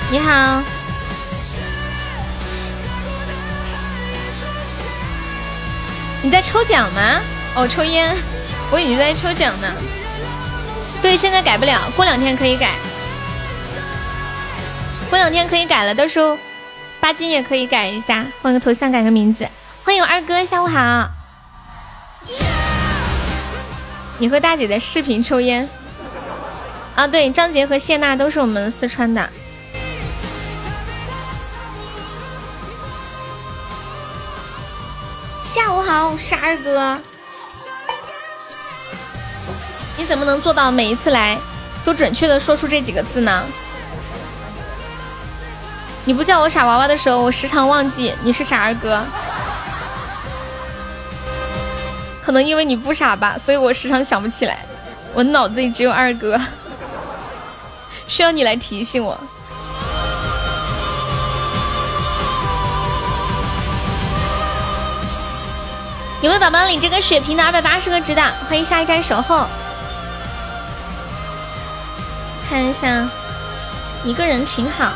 [0.09, 0.64] 你好。
[6.22, 7.19] 你在抽奖吗？
[7.56, 8.16] 哦，抽烟，
[8.72, 9.67] 我以为在抽奖呢。
[11.01, 12.72] 对，现在改不了，过两天可以改。
[15.09, 16.38] 过两天可以改了，到时候
[17.01, 19.45] 八金也可以改一下，换个头像，改个名字。
[19.83, 21.09] 欢迎我二哥，下午好。
[24.19, 25.69] 你和大姐在视频抽烟。
[27.00, 29.30] 啊，对，张杰和谢娜都是我们四川的。
[35.42, 37.00] 下午好，傻二哥。
[39.95, 41.38] 你怎么能做到每一次来
[41.86, 43.45] 都准确的说出这几个字呢？
[46.03, 49.02] 你不叫我傻娃娃的时候，我时常忘记你是傻二哥。
[52.22, 54.60] 可能因为你不傻吧，所以我时常想不起来。
[55.14, 56.38] 我脑子里只有二哥。
[58.10, 59.18] 需要你来提醒我。
[66.22, 68.22] 有没有宝宝领这个血瓶的二百八十个值的？
[68.50, 69.46] 欢迎下一站守候。
[72.50, 73.08] 看一下，
[74.04, 74.92] 一个人挺好。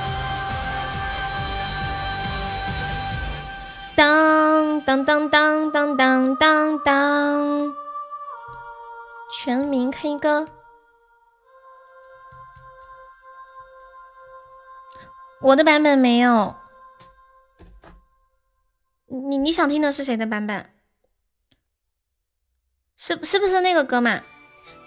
[3.95, 7.73] 当当当当当当当当，
[9.31, 10.47] 全民 K 歌。
[15.43, 16.55] 我的版本没有，
[19.07, 20.69] 你你想听的是谁的版本？
[22.95, 24.21] 是是不是那个歌嘛？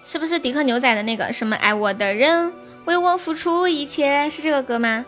[0.03, 2.51] 是不是迪克牛仔的那个什么爱我的人
[2.85, 4.27] 为我付出一切？
[4.31, 5.05] 是这个歌吗？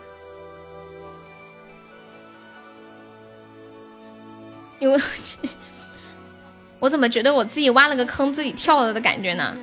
[4.78, 5.00] 因为
[6.78, 9.56] 我怎么觉得我自己挖了个坑，自己跳了的感觉呢？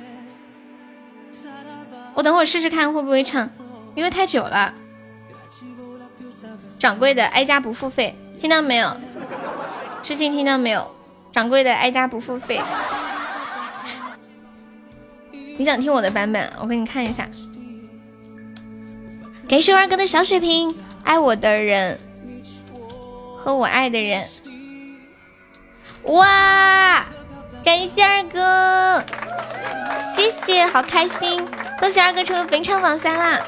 [2.12, 3.48] 我等会试试看会不会唱，
[3.94, 4.74] 因为太久了。
[6.78, 8.96] 掌柜的挨家不付费，听到没有？
[10.02, 10.94] 痴情听到没有？
[11.32, 12.60] 掌柜的挨家不付费。
[15.58, 16.52] 你想听我的版本？
[16.60, 17.28] 我给你看一下。
[19.48, 21.98] 感谢二哥的小水瓶，爱我的人
[23.36, 24.24] 和我爱的人。
[26.04, 27.04] 哇！
[27.64, 29.04] 感谢二哥，
[29.96, 31.44] 谢谢，好开心！
[31.80, 33.40] 恭喜二哥成为本场榜三啦！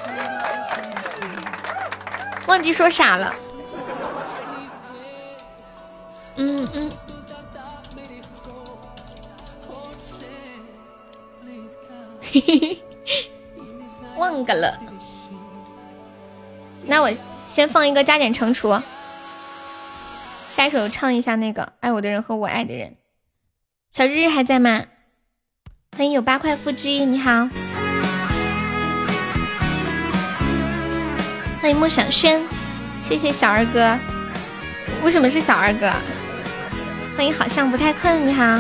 [2.51, 3.33] 忘记说啥了？
[6.35, 6.91] 嗯嗯。
[12.20, 13.31] 嘿嘿嘿，
[14.17, 14.77] 忘个了。
[16.87, 17.12] 那我
[17.47, 18.83] 先放一个加减乘除。
[20.49, 22.89] 下一首唱一下那个《爱我的人和我爱的人》。
[23.91, 24.87] 小日日还在吗？
[25.97, 27.49] 欢迎有八块腹肌，你好。
[31.61, 32.41] 欢迎莫小轩，
[33.03, 33.99] 谢谢小二哥。
[35.05, 35.93] 为什么是小二哥？
[37.15, 38.59] 欢迎好像不太困，你好。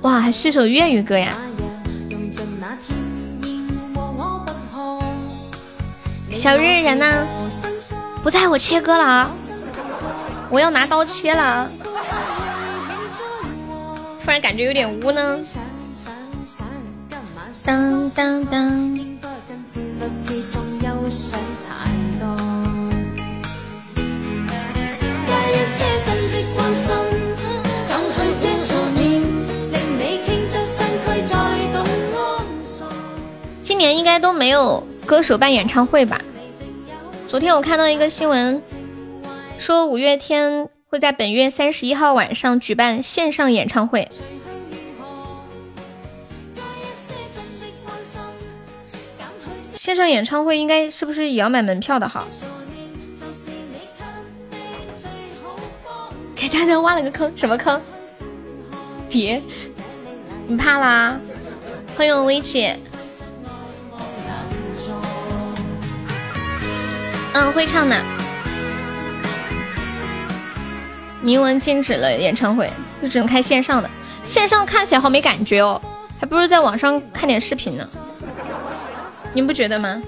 [0.00, 1.34] 哇，还是首粤语歌呀！
[6.32, 7.26] 小日日人呢？
[8.22, 9.30] 不在我切歌了啊！
[10.50, 11.70] 我要拿刀切了。
[14.22, 15.38] 突然感觉有点污呢。
[17.64, 18.98] 当当当。
[33.62, 36.20] 今年应该都没有歌手办演唱会吧？
[37.28, 38.62] 昨天我看到一个新闻，
[39.58, 44.08] 说五月天会在本月三十一号晚上举办线上演唱会。
[49.62, 52.24] 线上演唱会应该是不是也要买门票的哈？
[56.36, 57.80] 给大家挖了个坑，什么坑？
[59.08, 59.42] 别，
[60.46, 61.18] 你怕啦？
[61.96, 62.78] 欢迎薇姐。
[67.38, 68.02] 嗯，会唱的。
[71.20, 72.70] 明文禁止了演唱会，
[73.02, 73.90] 就只能开线上的。
[74.24, 75.78] 线上看起来好没感觉哦，
[76.18, 77.86] 还不如在网上看点视频呢。
[79.34, 80.02] 你不觉得吗？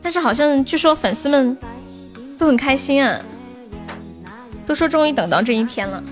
[0.00, 1.54] 但是好像据说粉丝们
[2.38, 3.20] 都很开心啊，
[4.64, 6.02] 都说终于等到这一天了。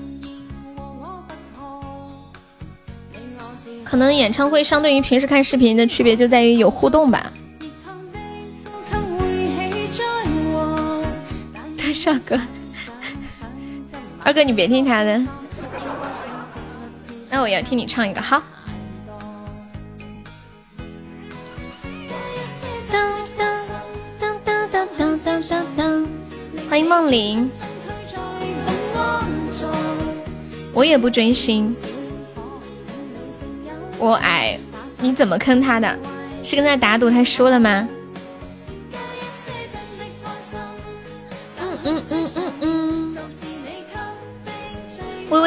[3.84, 7.32] 可能演唱会相对于平时看视频的区别就在于有互动吧。
[11.92, 12.38] 少哥，
[14.22, 15.20] 二哥你别听他的，
[17.28, 18.42] 那我要听你唱一个好。
[26.68, 27.50] 欢迎梦玲，
[30.72, 31.74] 我也不追星，
[33.98, 34.58] 我矮，
[35.00, 35.98] 你怎么坑他的？
[36.42, 37.88] 是跟他打赌他输了吗？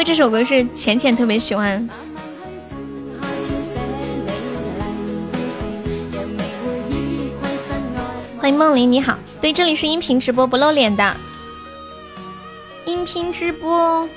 [0.03, 1.87] 这首歌是浅浅特别喜欢。
[8.37, 11.15] 欢迎梦玲，你好，对，这里是音频直播，不露脸的
[12.85, 14.07] 音频直播。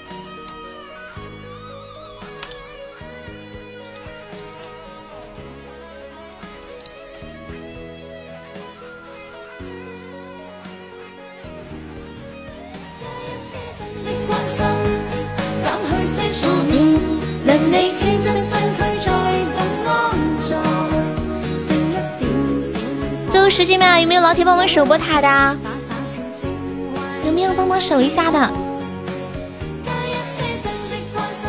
[23.56, 25.56] 十几秒，有没有老铁帮忙守过塔的？
[27.24, 28.52] 有没有帮忙守一下的？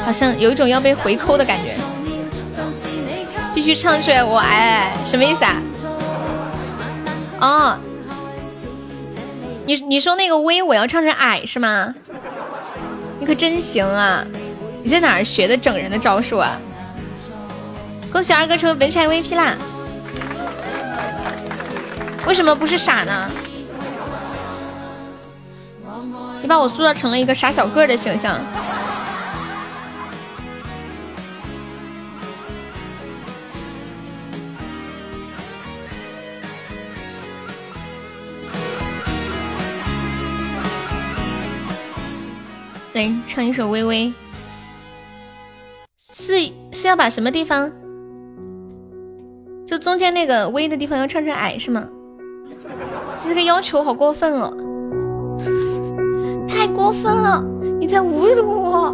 [0.05, 1.73] 好像有一种要被回扣的感觉，
[3.53, 4.23] 必须唱出来。
[4.23, 5.61] 我矮，什么意思啊？
[7.41, 7.77] 哦，
[9.65, 11.93] 你你说那个微我要唱成矮是吗？
[13.19, 14.25] 你可真行啊！
[14.81, 16.57] 你在哪学的整人的招数啊？
[18.13, 19.57] 恭喜二哥成为本场 VP 啦！
[22.27, 23.31] 为什么不是傻呢？
[26.41, 28.39] 你把我塑造成了一个傻小个的形象。
[42.93, 44.07] 来，唱一首《微微》，
[45.97, 47.71] 是是要把什么地方？
[49.65, 51.87] 就中间那个“微”的地方要唱成“矮”是吗？
[53.27, 54.51] 这个要求好过分哦，
[56.47, 57.43] 太过分了！
[57.79, 58.93] 你在侮辱我。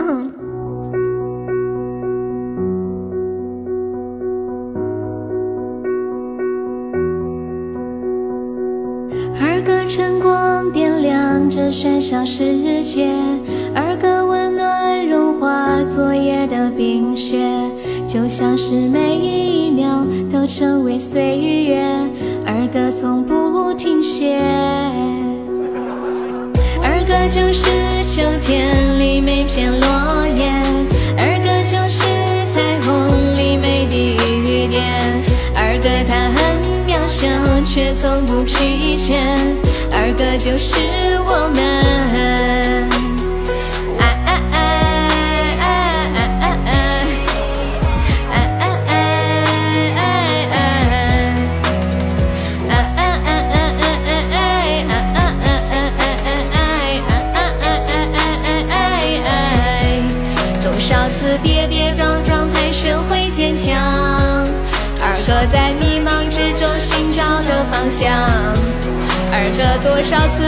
[0.00, 0.30] 嗯。
[9.40, 13.10] 儿歌晨光点亮这喧嚣世界，
[13.74, 17.49] 儿歌温暖融化昨夜的冰雪，
[18.12, 21.80] 就像是每一秒都成为岁月，
[22.44, 24.36] 儿歌从不停歇。
[26.82, 27.70] 儿歌就是
[28.02, 30.50] 秋天里每片落叶，
[31.18, 32.02] 儿歌就是
[32.52, 33.06] 彩虹
[33.36, 34.16] 里每滴
[34.50, 34.92] 雨点，
[35.54, 36.58] 儿歌它很
[36.88, 37.28] 渺小，
[37.64, 39.20] 却从不疲倦，
[39.92, 40.80] 儿歌就是
[41.28, 41.79] 我们。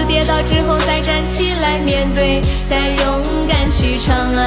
[0.06, 4.40] 跌倒之后再站起来面对，再勇敢去闯啊！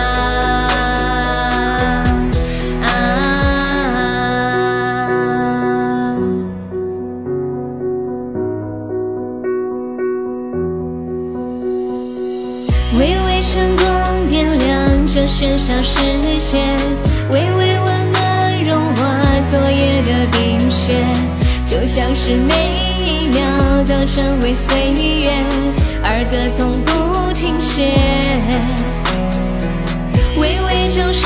[2.82, 2.88] 啊
[12.98, 16.00] 微微晨光点亮这喧嚣世
[16.40, 16.60] 界，
[17.32, 19.02] 微微温暖融化
[19.50, 21.04] 昨夜的冰雪，
[21.66, 22.54] 就像是每
[23.36, 25.30] 秒都成为岁月，
[26.06, 27.94] 儿歌从不停歇。
[30.40, 31.22] 微微就是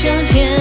[0.00, 0.56] 秋天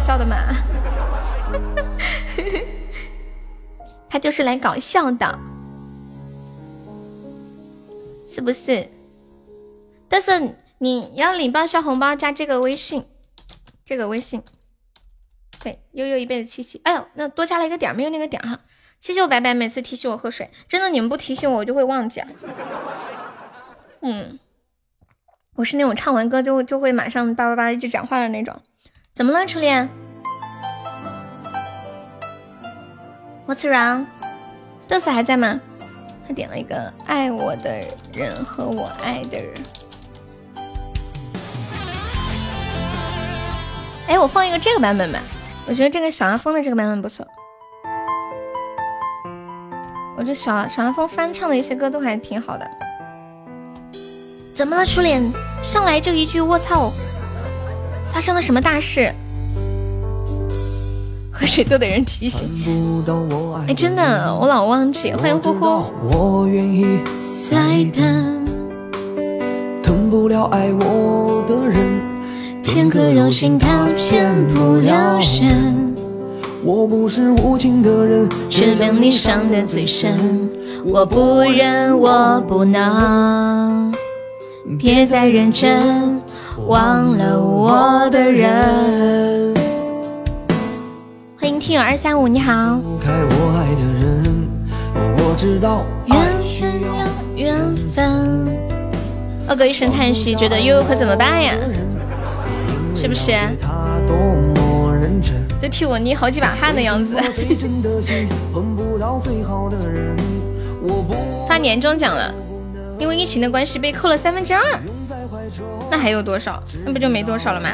[0.00, 0.36] 笑的吗？
[4.08, 5.38] 他就是来搞笑的，
[8.26, 8.88] 是不是？
[10.08, 13.06] 但是你要领报销红包，加这个微信，
[13.84, 14.42] 这个微信，
[15.62, 16.80] 对，悠悠一辈子七七。
[16.82, 18.58] 哎呦，那多加了一个点，没有那个点哈。
[18.98, 22.20] 谢谢我白白每次提醒我喝水，真的你们不提醒我，我就会忘记。
[24.02, 24.40] 嗯，
[25.54, 28.60] 我是那种唱完歌就就会马上叭叭叭一直讲话的那种。
[29.12, 29.88] 怎么了，初恋
[33.46, 34.06] ？What's wrong？
[34.88, 35.60] 嘚瑟还在吗？
[36.26, 39.54] 他点了一个爱我的人和我爱的人。
[44.06, 45.20] 哎，我放一个这个版本吧，
[45.66, 47.26] 我觉得这个小阿峰的这个版本不错。
[50.16, 52.70] 我觉得小小阿峰翻唱的一些歌都还挺好的。
[54.54, 55.22] 怎么了，初恋？
[55.62, 56.92] 上来就一句我操！
[58.12, 59.12] 发生了什么大事？
[61.30, 62.46] 喝水都得人提醒。
[63.66, 65.12] 哎，真的，我老忘记。
[65.14, 65.84] 欢迎呼呼。
[66.02, 66.98] 我愿意
[67.50, 68.46] 再等，
[69.82, 71.86] 等不了爱我的人，
[72.62, 75.94] 片刻柔情它骗不了人，
[76.62, 80.50] 我不是无情的人，却被你伤得最深。
[80.84, 83.94] 我不忍，我不能，
[84.78, 86.20] 别再认真，
[86.66, 89.54] 忘了我的人。
[91.38, 92.52] 欢迎听友二三五，你好。
[92.76, 94.48] 离开我爱的人，
[94.94, 96.16] 我知道缘
[96.60, 97.06] 分要呀，
[97.36, 98.48] 缘分。
[99.48, 101.54] 二哥一声叹息，觉得悠悠可怎么办呀？
[102.94, 103.32] 是不是？
[105.60, 107.14] 都替我捏好几把汗的样子。
[111.46, 112.32] 发年终奖了，
[112.98, 114.62] 因为疫情的关系被扣了三分之二。
[115.90, 116.62] 那还有多少？
[116.84, 117.68] 那不就没多少了吗？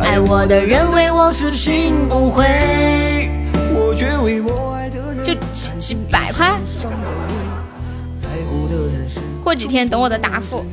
[0.00, 2.44] 爱我的人为我痴心不悔，
[3.74, 6.58] 我却为我爱的人就几几百块，
[9.42, 10.64] 过几天等我的答复。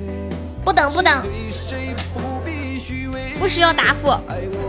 [0.64, 1.93] 不等不等，谁，
[3.38, 4.09] 不需要答复。
[4.09, 4.64] 爱我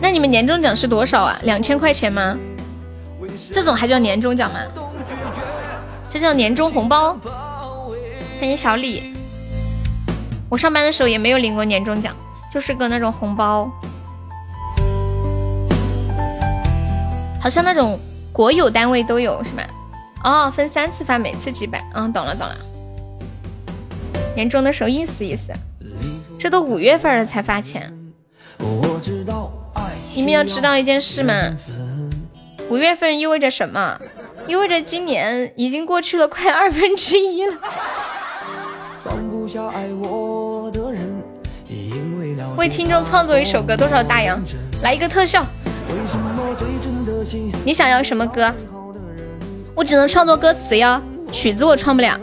[0.00, 1.38] 那你们年终奖是多少啊？
[1.42, 2.36] 两千块钱吗？
[3.52, 4.60] 这种还叫年终奖吗？
[6.08, 7.16] 这叫年终红包。
[8.40, 9.12] 欢迎小李，
[10.48, 12.16] 我上班的时候也没有领过年终奖，
[12.52, 13.70] 就是个那种红包，
[17.38, 18.00] 好像那种
[18.32, 19.62] 国有单位都有是吧？
[20.24, 21.84] 哦，分三次发，每次几百。
[21.94, 22.56] 嗯，懂了懂了。
[24.34, 25.52] 年终的时候意思意思，
[26.38, 27.94] 这都五月份了才发钱。
[30.20, 31.32] 你们要知道一件事吗？
[32.68, 33.98] 五月份意味着什么？
[34.46, 37.54] 意味着今年已经过去了快二分之一了。
[39.02, 41.10] 放不下爱我的人，
[41.66, 42.18] 因
[42.58, 44.38] 为听众创作一首歌，多少大洋？
[44.82, 45.42] 来一个特效。
[47.64, 48.52] 你想要什么歌？
[49.74, 51.00] 我只能创作歌词哟，
[51.32, 52.20] 曲子我创不了。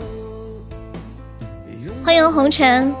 [2.04, 2.94] 欢迎红尘，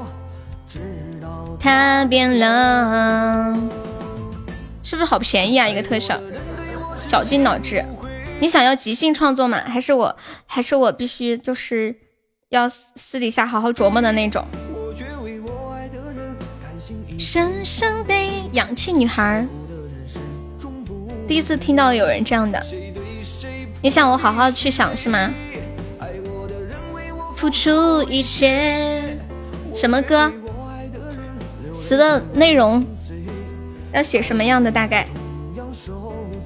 [0.66, 0.80] 知
[1.22, 3.56] 道它变了，
[4.88, 5.68] 是不是好便宜啊？
[5.68, 6.18] 一个特效，
[7.06, 7.84] 绞尽脑汁。
[8.40, 9.60] 你想要即兴创作吗？
[9.66, 11.94] 还是我，还是我必须就是
[12.48, 14.42] 要私底下好好琢磨的那种？
[17.18, 19.46] 深深被氧气女孩，
[21.26, 22.58] 第一次听到有人这样的。
[23.82, 25.30] 你想我好好去想是吗？
[27.36, 29.18] 付出一切，
[29.74, 30.32] 什么歌？
[31.74, 32.82] 词的内容
[33.92, 34.70] 要写什么样的？
[34.70, 35.06] 大概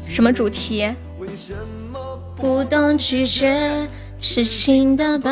[0.07, 0.95] 什么主题？
[2.37, 3.89] 不懂拒绝
[4.21, 5.31] 痴情的包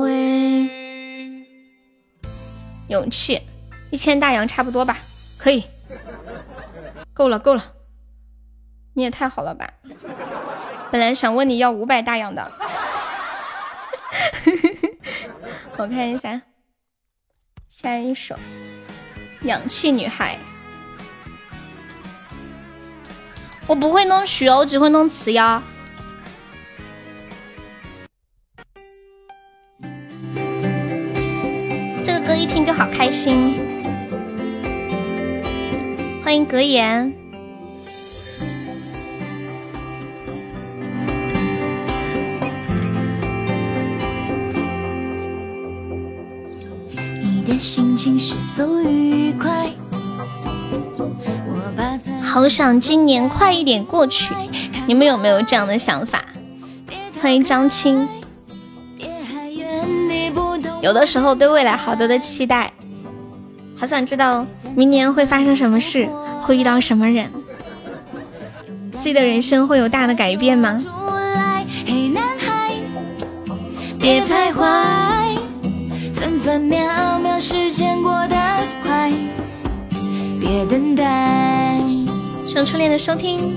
[0.00, 0.68] 围，
[2.88, 3.40] 勇气，
[3.90, 4.98] 一千大洋差不多吧，
[5.36, 5.64] 可以，
[7.12, 7.72] 够了够了，
[8.94, 9.72] 你也太好了吧！
[10.90, 12.50] 本来想问你要五百大洋的，
[15.78, 16.42] 我看一下，
[17.68, 18.34] 下一首
[19.46, 20.36] 《氧气女孩》，
[23.68, 25.62] 我不会弄曲哦，我只会弄词呀。
[32.02, 33.54] 这个歌一听就好开心。
[36.24, 37.12] 欢迎格言，
[47.20, 49.70] 你的心情是否愉快？
[52.28, 54.34] 好想今年快一点过去。
[54.86, 56.22] 你们有没有这样的想法？
[57.22, 58.06] 欢迎张青。
[60.82, 62.70] 有的时候对未来好多的期待，
[63.74, 66.06] 好想知道明年会发生什么事，
[66.42, 67.32] 会遇到什么人，
[68.92, 70.78] 自己的人生会有大的改变吗？
[73.98, 75.38] 别徘徊，
[76.14, 78.36] 分分秒秒时间过得
[78.84, 79.10] 快，
[80.38, 81.97] 别等待。
[82.48, 83.54] 送初恋的收听，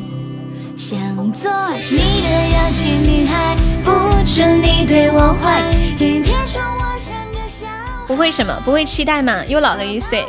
[0.75, 0.99] 想
[1.31, 1.49] 做
[1.89, 3.55] 你的女孩，
[3.85, 3.91] 不
[4.25, 5.63] 准你对我坏，
[5.97, 8.05] 天天宠我像个小孩。
[8.05, 8.61] 不会什么？
[8.65, 9.45] 不会期待吗？
[9.47, 10.27] 又老了一岁。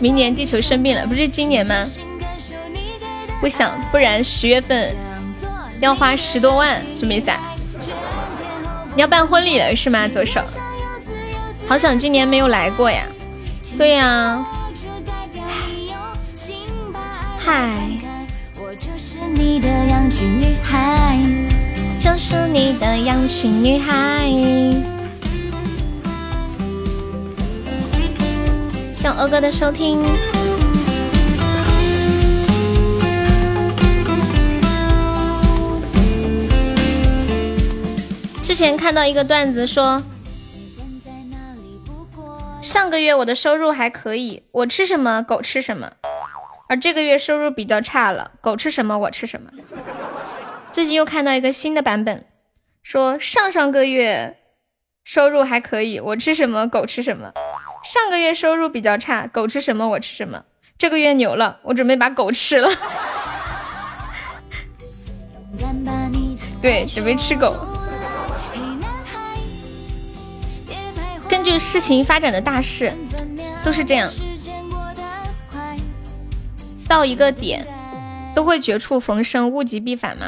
[0.00, 1.86] 明年地球生病了，不是今年吗？
[3.42, 4.96] 不想，不然十月份
[5.78, 7.54] 要花十多万，什么意思啊？
[8.94, 10.08] 你要办婚礼了是吗？
[10.08, 10.40] 左手，
[11.68, 13.04] 好想今年没有来过呀。
[13.76, 14.42] 对呀、
[17.46, 17.78] 嗨，
[18.56, 21.16] 我就是你的氧气女孩。
[21.96, 24.28] 就是你的氧气女孩。
[28.92, 30.02] 谢我欧哥的收听。
[38.42, 40.02] 之前看到一个段子说，
[42.60, 45.92] 上个月我的收入还可以，我吃什么狗吃什么，
[46.68, 49.50] 而这个月收入比较差了，狗吃什么我吃什么。
[50.72, 52.26] 最近又看到一个新的版本，
[52.82, 54.36] 说上上个月
[55.04, 57.30] 收入还可以，我吃什么狗吃什么；
[57.84, 60.44] 上个月收入比较差，狗吃什么我吃什么。
[60.76, 62.68] 这个月牛了，我准备把狗吃了。
[66.60, 67.54] 对，准备吃狗。
[71.28, 72.92] 根据事情发展的大势，
[73.64, 74.10] 都是这样
[76.88, 77.66] 到一个点
[78.34, 80.26] 都会绝处逢生，物极必反嘛。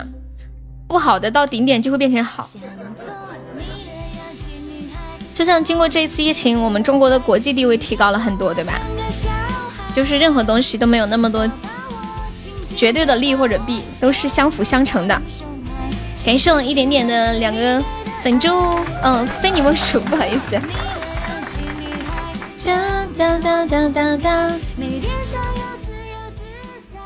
[0.86, 2.48] 不好的到顶点就会变成好。
[5.34, 8.80] 就像经过这一次疫情，我们中国的国际地位提高了很多，对吧？
[9.94, 11.48] 就是任何东西都没有那么多
[12.74, 15.22] 绝对的利或者弊，都是相辅相成的。
[16.24, 17.82] 感谢我一点点的两个
[18.22, 18.48] 粉猪，
[19.02, 20.60] 嗯，非你莫属，不好意思。
[23.16, 24.52] 哒哒哒哒哒。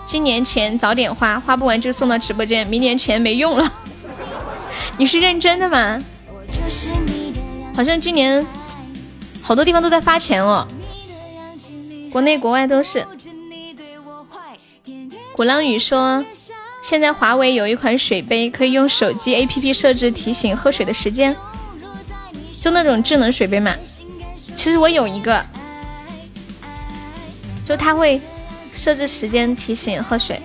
[0.04, 3.72] 今年钱早点花，花不完就送到直播间，明年钱没用了。
[4.98, 6.02] 你是认真的吗？
[7.74, 8.44] 好像今年
[9.40, 10.66] 好多地方都在发钱哦，
[12.10, 13.06] 国内国外都是。
[15.34, 16.22] 鼓浪屿说，
[16.82, 21.34] 现在华为有一款水杯，可以用手机 APP 设置提醒喝水的时间，
[22.60, 23.74] 就那种智能水杯嘛。
[24.54, 25.42] 其实我有一个，
[27.66, 28.20] 就它会
[28.72, 30.40] 设置时间提醒喝水。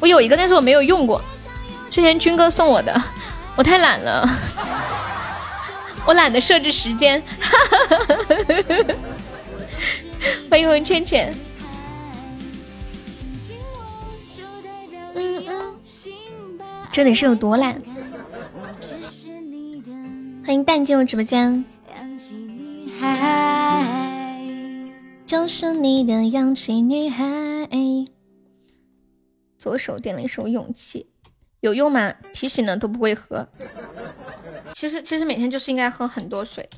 [0.00, 1.22] 我有一个，但是我没有用过。
[1.88, 3.00] 之前军哥送我的，
[3.56, 4.28] 我太懒了，
[6.04, 7.22] 我懒得设置时间。
[10.50, 11.34] 欢迎红圈圈。
[15.14, 15.76] 嗯嗯，
[16.90, 17.80] 这得是有多懒？
[20.44, 21.64] 欢迎蛋进入直播间，
[22.84, 24.11] 女孩。
[25.32, 27.26] 就是你的氧气女孩。
[29.56, 31.08] 左手点了一首勇气，
[31.60, 32.12] 有用吗？
[32.34, 33.48] 提醒了都不会喝。
[34.74, 36.68] 其实其实每天就是应该喝很多水。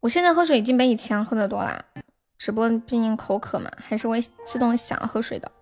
[0.00, 1.84] 我现在喝水已经比以前喝的多啦，
[2.36, 5.52] 直播毕竟口渴嘛，还是会自动想喝水的。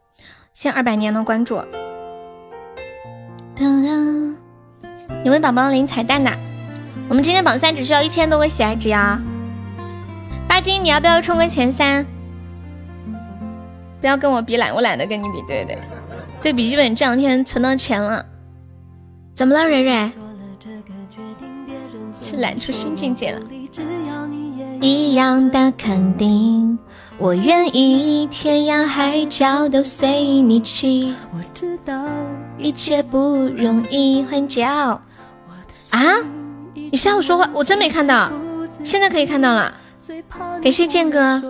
[0.55, 1.57] 谢二百年的关注。
[3.55, 4.37] 当当，
[5.23, 6.31] 有没有宝宝领彩蛋的？
[7.11, 9.23] 我们今天榜三只需要一千多个喜爱值呀。
[10.55, 12.07] 阿金，你要不要冲个前三？
[14.01, 15.43] 不要跟我比懒，我懒得跟你比。
[15.49, 15.77] 对对
[16.41, 18.25] 对，笔记本这两天存到钱了。
[19.35, 20.13] 怎么了，蕊蕊？
[22.21, 23.41] 是懒出新境界了。
[24.81, 26.79] 一样的肯定，
[27.19, 31.13] 我愿意天涯海角都随你去。
[31.33, 32.01] 我知道
[32.59, 33.19] 一切不
[33.57, 35.03] 容易，欢迎骄傲
[35.91, 36.01] 啊！
[36.75, 38.31] 你下午说话，我真没看到，
[38.85, 39.75] 现在可以看到了。
[40.63, 41.41] 感谢剑哥，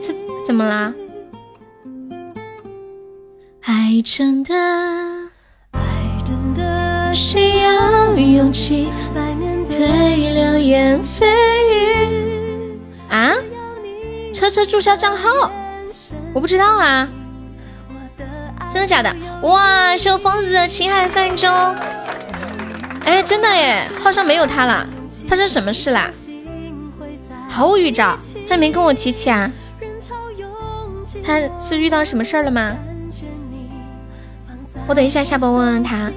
[0.00, 0.12] 是
[0.44, 0.92] 怎么啦？
[3.60, 4.52] 爱真的
[5.70, 5.80] 爱
[6.24, 9.78] 真的需要勇气来面对
[10.32, 11.24] 流言蜚
[11.70, 12.78] 语
[13.08, 13.32] 啊！
[14.32, 15.52] 车车注销账号，
[16.34, 17.08] 我不知道啊，
[18.72, 19.14] 真的假的？
[19.42, 21.48] 哇，是我疯子的青海泛舟，
[23.04, 24.84] 哎，真的耶，号上没有他了，
[25.28, 26.10] 发生什么事啦？
[27.54, 28.18] 毫无预兆，
[28.48, 29.48] 他没跟我提起啊。
[31.22, 32.74] 他是遇到什么事儿了吗？
[34.88, 36.10] 我等一下下播问问他。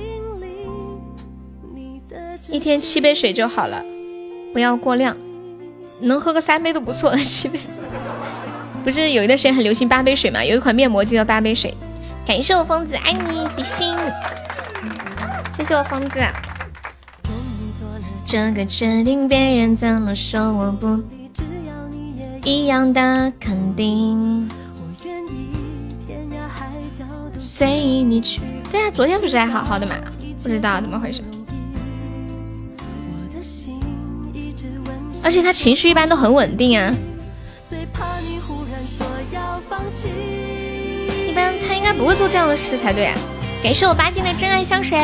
[2.49, 3.85] 一天七杯水就好了，
[4.51, 5.15] 不要过量，
[5.99, 7.15] 能喝个三杯都不错。
[7.17, 7.59] 七杯，
[8.83, 10.43] 不是有一段时间很流行八杯水吗？
[10.43, 11.71] 有一款面膜就叫八杯水。
[12.25, 13.95] 感谢我疯子，爱你比心，
[15.51, 16.19] 谢谢我疯子。
[18.25, 20.99] 这个决定，别人怎么说我不
[22.47, 24.47] 一样的肯定，
[27.37, 28.39] 随意你去。
[28.71, 29.95] 对啊，昨天不是还好好的吗？
[30.41, 31.21] 不知道怎么回事。
[35.25, 36.95] 而且他情绪一般都很稳定啊。
[41.27, 43.11] 一般他应该不会做这样的事才对。
[43.61, 44.97] 感谢我八斤的真爱香水，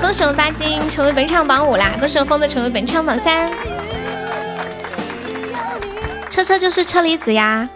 [0.00, 1.96] 恭喜我八斤成为本场榜五啦！
[1.98, 3.50] 恭喜我疯子成为本场榜三。
[6.38, 7.68] 车车就是车厘子呀，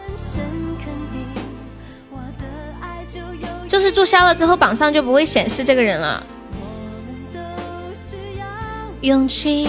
[3.68, 6.22] 就是注销了之后榜上就不会显示这个人了。
[9.00, 9.66] 勇气。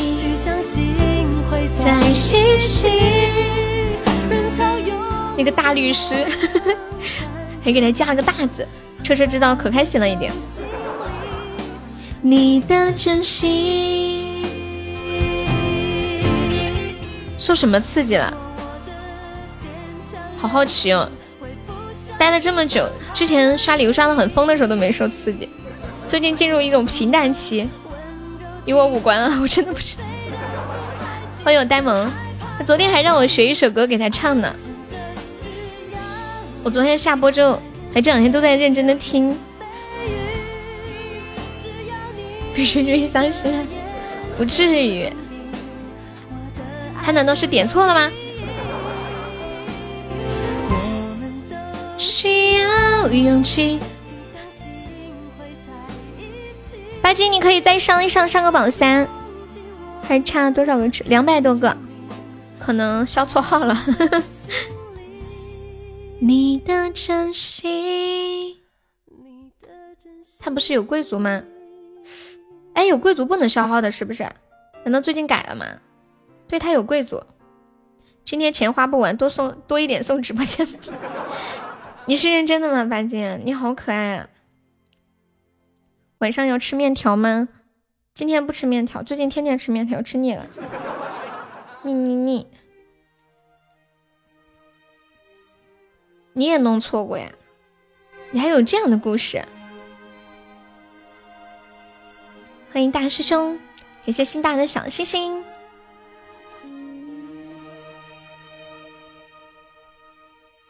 [5.35, 6.13] 那个大律师，
[7.65, 8.67] 还给他加了个大字，
[9.03, 10.31] 车车知道可开心了一点。
[12.21, 14.45] 你的真心
[17.39, 18.31] 受什么刺激了？
[20.43, 21.09] 好好奇哦，
[22.19, 25.47] 待了这么久，之前刷礼物刷的很疯的时候都没受刺激，
[26.05, 27.65] 最近进入一种平淡期。
[28.65, 30.03] 与我无关啊， 我真的不知道。
[31.45, 32.11] 欢迎我呆萌，
[32.57, 34.53] 他昨天还让我学一首歌给他唱呢。
[36.61, 37.57] 我昨天下播之后，
[37.93, 39.37] 还这两天都在认真的听。
[42.53, 43.65] 必须追相信，
[44.37, 45.09] 不至于。
[47.01, 48.11] 他难道是点错了吗？
[51.97, 53.79] 需要勇气。
[57.01, 59.07] 八金，你可以再上一上，上个榜三，
[60.07, 61.03] 还差多少个值？
[61.03, 61.75] 两百多个，
[62.59, 63.77] 可能消错号了。
[66.19, 68.57] 你的真心，
[70.39, 71.43] 他不是有贵族吗？
[72.73, 74.23] 哎，有贵族不能消耗的，是不是？
[74.83, 75.65] 难道最近改了吗？
[76.47, 77.21] 对他有贵族，
[78.23, 80.65] 今天钱花不完，多送多一点送直播间。
[82.05, 83.39] 你是认真的吗，八戒？
[83.45, 84.29] 你好可爱啊！
[86.17, 87.47] 晚上要吃面条吗？
[88.13, 90.45] 今天不吃面条，最近天天吃面条，吃腻了。
[91.83, 92.47] 腻腻腻！
[96.33, 97.31] 你也弄错过呀？
[98.31, 99.45] 你还有这样的故事？
[102.73, 103.57] 欢迎大师兄，
[104.05, 105.42] 感谢心大的小星星。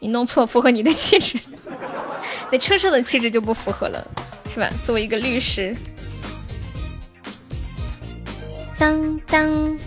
[0.03, 1.40] 你弄错，符合你的气质，
[2.51, 4.06] 那车车的气质就不符合了。
[4.53, 4.69] 是吧？
[4.85, 5.73] 作为一个律师，
[8.77, 9.80] 当当，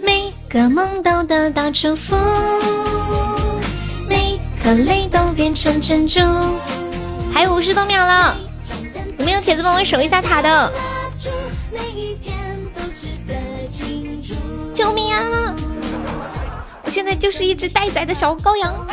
[0.00, 2.16] 每个梦都得到祝福，
[4.08, 6.18] 每颗泪都变成珍珠。
[7.30, 8.36] 还有五十多秒了，
[9.18, 10.72] 有没有铁子帮我守一下塔的？
[14.74, 15.54] 救命啊！
[16.82, 18.86] 我现在就是一只待宰的小羔羊，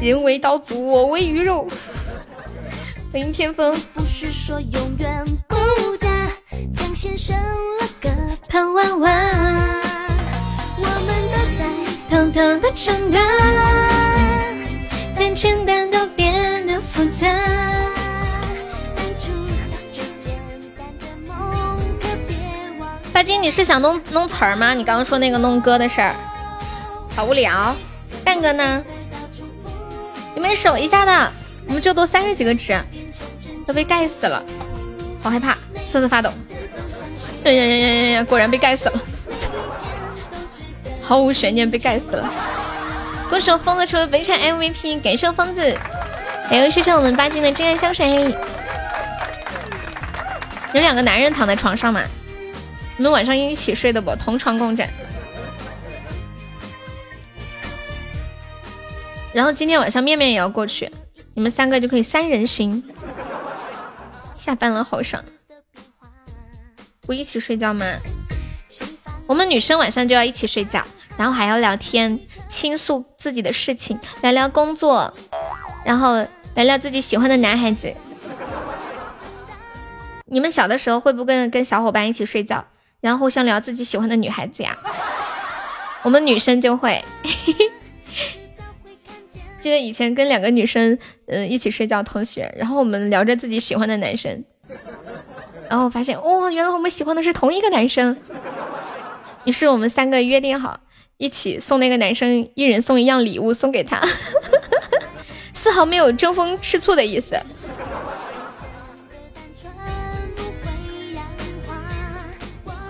[0.00, 1.66] 人为刀俎，我为鱼肉。
[3.12, 3.74] 欢迎天风。
[8.48, 9.10] 盼弯弯，
[10.78, 11.60] 我们都在
[12.08, 13.20] 偷偷的承担，
[14.42, 14.55] 但
[15.36, 17.28] 简单都变得复杂。
[23.12, 24.72] 巴金，你是想弄弄词儿吗？
[24.72, 26.14] 你刚刚说那个弄歌的事儿，
[27.14, 27.76] 好无聊。
[28.24, 28.82] 蛋哥呢？
[30.34, 31.30] 有没有守一下的？
[31.66, 32.74] 我们就多三十几个值，
[33.66, 34.42] 都被盖死了，
[35.22, 36.30] 好害怕，瑟瑟发抖。
[37.44, 38.24] 呀呀呀呀呀呀！
[38.24, 38.98] 果然被盖死了，
[41.02, 42.32] 毫无悬念被盖死了。
[43.28, 45.78] 恭喜疯子成为本场 MVP，感谢我疯子，
[46.48, 48.34] 还有谢谢我们八金的真爱香水。
[50.72, 52.02] 有两个男人躺在床上嘛？
[52.96, 54.14] 你们晚上一起睡的不？
[54.16, 54.88] 同床共枕。
[59.32, 60.90] 然后今天晚上面面也要过去，
[61.34, 62.82] 你们三个就可以三人行。
[64.34, 65.22] 下班了，好爽。
[67.02, 67.84] 不一起睡觉吗？
[69.26, 70.82] 我们女生晚上就要一起睡觉，
[71.18, 72.18] 然后还要聊天，
[72.48, 75.12] 倾诉自己的事情，聊聊工作，
[75.84, 76.16] 然后
[76.54, 77.92] 聊聊自己喜欢的男孩子。
[80.26, 82.64] 你们小的时候会不会跟小伙伴一起睡觉？
[83.00, 84.76] 然后互相聊自己喜欢的女孩子呀，
[86.02, 87.04] 我们女生就会。
[89.60, 94.44] 记得以前跟两个女生，嗯，一起睡觉，同学，然后我们聊着自己喜欢的男生，
[95.68, 98.16] 然后发现哦，原来我们喜欢的是同一个男生。
[99.44, 100.80] 于是我们三个约定好，
[101.18, 104.02] 一起送那个男生一人送一样礼物送给他，
[105.54, 107.34] 丝毫没有争风吃醋的意思。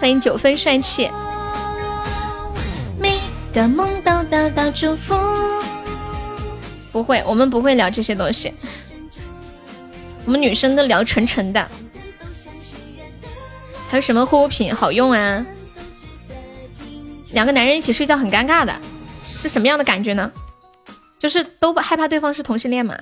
[0.01, 1.09] 欢迎九分帅气，
[3.01, 3.21] 每
[3.55, 5.15] 个梦都得到祝福。
[6.91, 8.53] 不会，我们不会聊这些东西，
[10.25, 11.65] 我们女生都聊纯纯的。
[13.89, 15.47] 还有什么护肤品好用啊？
[17.33, 18.81] 两个男人一起睡觉很尴尬的，
[19.23, 20.31] 是什么样的感觉呢？
[21.19, 22.97] 就是都不害怕对方是同性恋嘛。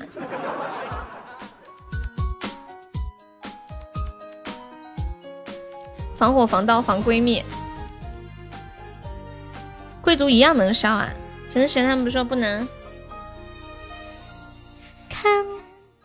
[6.16, 7.44] 防火防盗防闺蜜，
[10.00, 11.10] 贵族一样能烧啊！
[11.50, 12.66] 陈志贤他们不说不能。
[15.10, 15.44] 看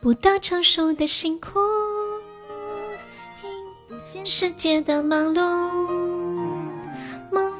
[0.01, 1.59] 不到成熟的辛苦，
[3.39, 3.49] 听
[3.87, 5.98] 不见世界的忙碌，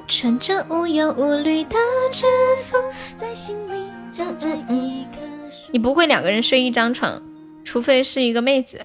[0.10, 1.78] 穿着无忧无虑的
[2.12, 2.26] 制
[2.66, 2.76] 服，
[3.22, 5.22] 在心里长着一棵
[5.52, 5.70] 树。
[5.72, 7.22] 你不会两个人睡一张床，
[7.64, 8.82] 除非是一个妹子，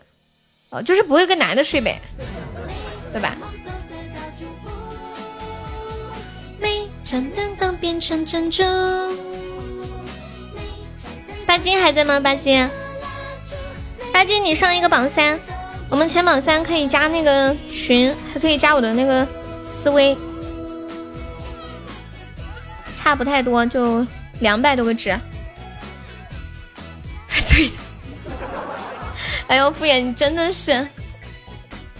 [0.68, 1.98] 哦，就是不会跟男的睡呗，
[3.10, 3.38] 对吧？
[6.60, 8.62] 每盏灯都变成珍珠。
[11.46, 12.20] 巴金还在吗？
[12.20, 12.68] 巴金，
[14.12, 15.40] 巴金，你上一个榜三，
[15.88, 19.26] 我们前榜三可以加那个群，还可以加我的那个
[19.62, 20.14] 思维，
[23.04, 24.04] 差不太多，就
[24.40, 25.10] 两百多个值。
[27.50, 27.74] 对的，
[29.46, 30.88] 哎呦，敷衍你真的是，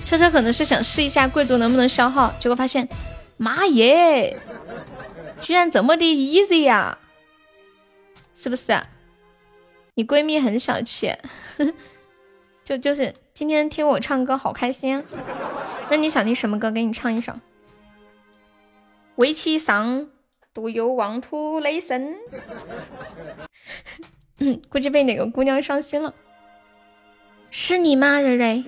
[0.03, 2.89] 车车可能是想试一下贵族能不能消耗，结果发现，
[3.37, 4.41] 妈耶，
[5.43, 6.97] 居然这么的 easy 呀，
[8.35, 8.83] 是不是？
[9.97, 11.15] 你闺蜜很小气，
[12.65, 15.05] 就就是今天听我唱歌好开心。
[15.91, 16.71] 那你想听什么歌？
[16.71, 17.35] 给你唱一首。
[19.17, 20.09] 围棋上
[20.55, 22.15] 独有妄图雷声。
[24.39, 26.15] 嗯， 估计被哪个姑娘伤心了。
[27.51, 28.65] 是你吗，蕊蕊？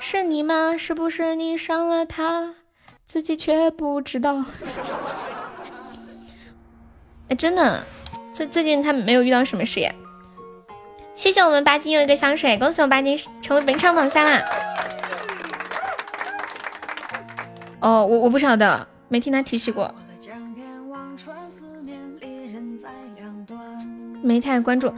[0.00, 0.76] 是你吗？
[0.76, 2.54] 是不是你伤了她，
[3.04, 4.44] 自己却不知道？
[7.28, 7.84] 哎，真的。
[8.34, 9.94] 最最近他没有遇到什么事耶？
[11.14, 14.44] 谢谢我们巴金又一个香水，恭喜我们巴金成为本场榜三啦！
[17.80, 19.92] 哦，我我不晓得，没听他提起过，
[24.22, 24.92] 没太关注。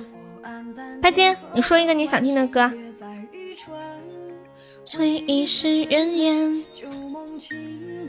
[1.01, 2.71] 八金，你说一个你想听的歌。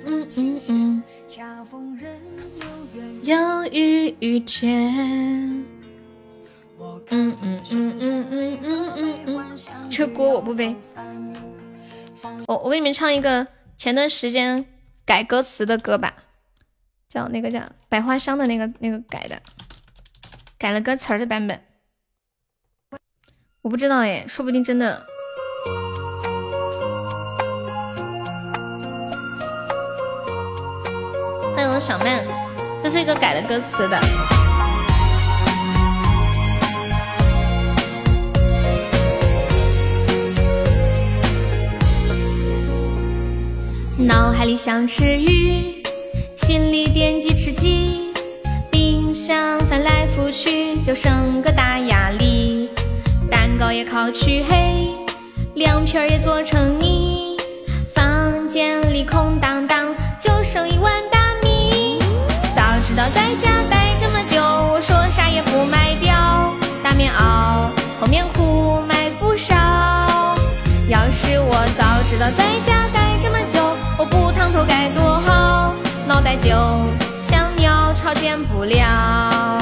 [0.05, 1.03] 嗯嗯嗯。
[3.23, 3.37] 有
[3.71, 5.63] 遇遇见，
[7.09, 9.57] 嗯嗯嗯嗯嗯嗯嗯，
[9.89, 10.75] 这锅我不背。
[12.47, 14.65] 我我给你们唱一个前段时间
[15.05, 16.15] 改歌词的歌吧，
[17.07, 19.41] 叫那个叫百花香的那个那个改的，
[20.61, 21.59] 改了歌词儿的版本。
[23.63, 25.03] 我不知道哎，说不定真的。
[31.55, 32.23] 欢迎小曼。
[32.83, 33.99] 这是一个改了歌词的。
[43.97, 45.83] 脑海里想吃鱼，
[46.37, 48.10] 心里惦记吃鸡，
[49.13, 52.69] 想翻来覆去就剩个大压力，
[53.29, 54.95] 蛋糕也烤黢黑，
[55.55, 57.37] 凉皮也做成泥，
[57.93, 61.99] 房间里空荡荡就剩一碗大米。
[62.55, 62.61] 早。
[62.87, 66.53] 知道在家待这么久，我说啥也不卖掉。
[66.83, 67.69] 大棉袄、
[68.01, 69.55] 厚棉裤买不少。
[70.89, 73.61] 要是我早知道在家待这么久，
[73.97, 75.73] 我不烫头该多好。
[76.05, 76.49] 脑袋就
[78.11, 79.57] 鸟巢剪不了。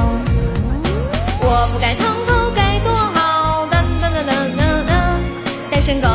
[1.41, 3.67] 我不该烫头该多好。
[3.67, 4.91] 噔噔噔噔噔噔，
[5.69, 6.09] 单身狗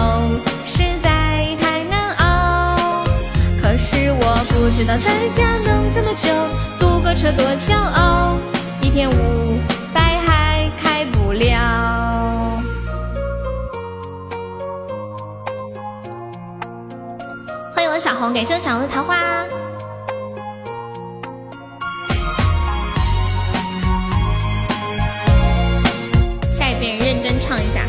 [0.67, 3.05] 实在太难熬。
[3.63, 6.29] 可是我不知道在家能这么久。
[6.79, 8.37] 租个车多骄傲，
[8.81, 9.59] 一天五
[9.93, 12.61] 百还开不了。
[17.73, 19.45] 欢迎我小红，感谢小红的桃花。
[27.45, 27.85] 唱一下。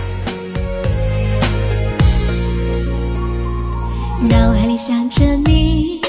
[4.27, 6.01] 脑海里想着你，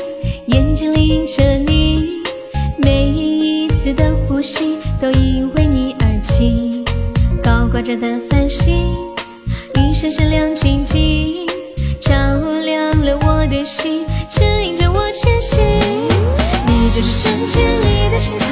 [0.46, 2.22] 眼睛里映着你。
[2.82, 6.84] 每一次的呼吸都因为你而起，
[7.42, 8.88] 高挂着的繁星，
[9.74, 11.46] 一闪闪亮晶晶，
[12.00, 12.12] 照
[12.64, 15.62] 亮了我的心，指引着我前行。
[16.66, 18.46] 你就是春天里的青草，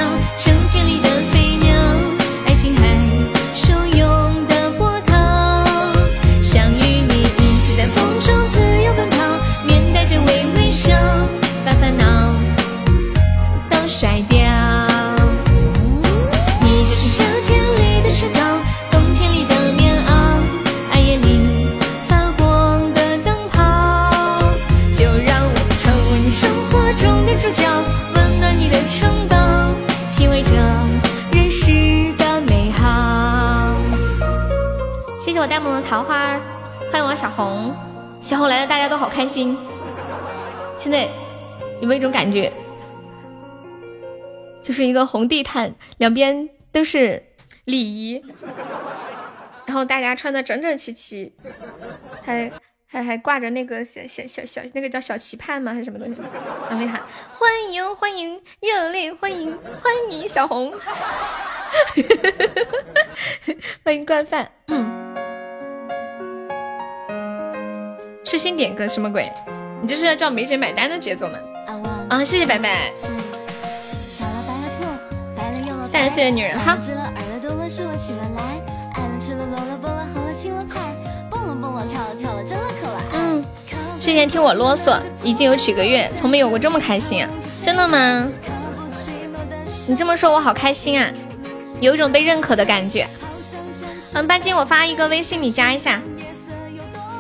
[35.89, 36.41] 桃花，
[36.91, 37.73] 欢迎我小红，
[38.21, 39.57] 小红来了，大家都好开心。
[40.77, 41.09] 现在
[41.81, 42.53] 有没有一种感觉，
[44.63, 47.23] 就是一个红地毯，两边都是
[47.65, 48.25] 礼仪，
[49.67, 51.33] 然后大家穿的整整齐齐，
[52.23, 52.51] 还
[52.87, 55.73] 还还挂着那个小小小小那个叫小旗畔吗？
[55.73, 56.21] 还是什么东西？
[56.69, 57.01] 然后喊
[57.33, 60.73] 欢迎欢迎，热烈欢迎欢迎小红，
[63.85, 64.51] 欢迎惯犯。
[68.25, 69.31] 痴心点歌什么鬼？
[69.83, 71.39] 你这是要叫梅姐买单的节奏吗？
[72.09, 72.91] 啊，谢谢白白。
[75.93, 76.79] 三十岁的女人哈。
[83.13, 83.45] 嗯，
[84.01, 87.31] 之前听我啰嗦已经有几个月，从没有过这么开心啊！
[87.63, 88.27] 真的吗？
[89.87, 91.13] 你这么说，我好开心啊，
[91.79, 93.07] 有一种被认可的感觉。
[94.15, 96.01] 嗯，半斤我发一个微信，你加一下，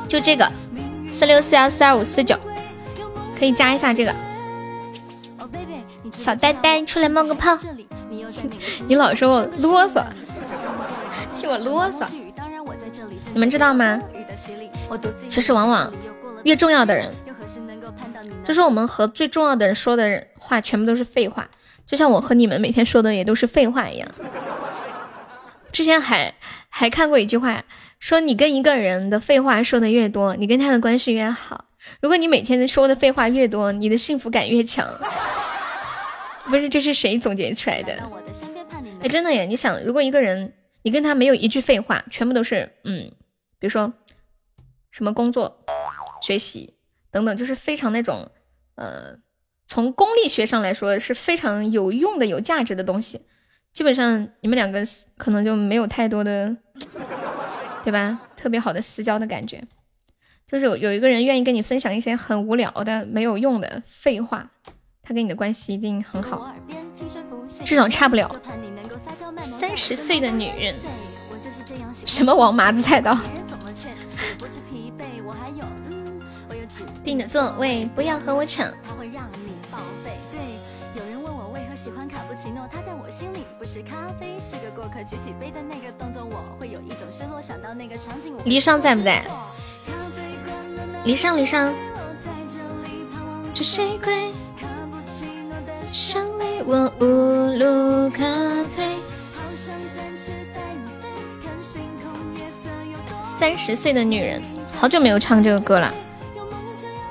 [0.08, 0.50] 就这个
[1.14, 2.36] 四六四幺四二五四九，
[3.38, 4.12] 可以加一下这个。
[6.10, 7.56] 小呆呆出来冒个泡，
[8.88, 10.04] 你老说我啰嗦，
[11.38, 12.04] 替我啰嗦。
[13.32, 14.00] 你们知道吗？
[15.28, 15.92] 其实往往
[16.42, 17.14] 越重要的人，
[18.44, 21.48] 就是我们和最重要的人说的人话，全部都是废话。
[21.86, 24.08] 就像我和你们每天说的也都是废话一样。
[25.70, 26.34] 之前还
[26.68, 27.62] 还看过一句话，
[28.04, 31.64] 说你跟一个人的废话说的越多，你跟他的关系越好。
[32.02, 34.86] 如果你每天说的废话越多，你的幸福感越强。
[36.44, 37.94] 不是，这是谁总结出来的？
[39.00, 39.46] 哎，真的耶！
[39.46, 40.52] 你想，如果一个人
[40.82, 43.10] 你跟他没有一句废话，全部都是嗯，
[43.58, 43.90] 比如说
[44.90, 45.64] 什么工作、
[46.20, 46.74] 学习
[47.10, 48.30] 等等，就是非常那种
[48.74, 49.16] 呃，
[49.66, 53.22] 从功利学上来说是非常有用的、有价值的东西。
[53.72, 54.84] 基本上你们两个
[55.16, 56.54] 可能就没有太多的，
[57.84, 58.18] 对吧？
[58.34, 59.62] 特别好的私交的感觉，
[60.48, 64.50] 就是有有一个人愿意跟你分享一些很无聊的、没有用的废话。
[65.02, 66.50] 他跟你的关系一定很好，
[67.62, 68.34] 至少差不了。
[69.42, 70.74] 三十岁的女人，
[72.06, 73.14] 什么王麻子菜刀？
[77.04, 78.72] 定的座位，不要和我抢。
[81.84, 85.02] 喜欢卡布奇诺，他在我心里不是咖啡，是个过客。
[85.02, 87.42] 举起杯的那个动作，我会有一种失落。
[87.42, 89.22] 想到那个场景，离殇在不在？
[91.04, 91.70] 离殇，离殇。
[93.52, 94.32] 这谁归？
[95.86, 97.04] 想你我无
[97.58, 98.96] 路可退。
[103.22, 104.42] 三十岁的女人，
[104.74, 105.92] 好久没有唱这个歌了，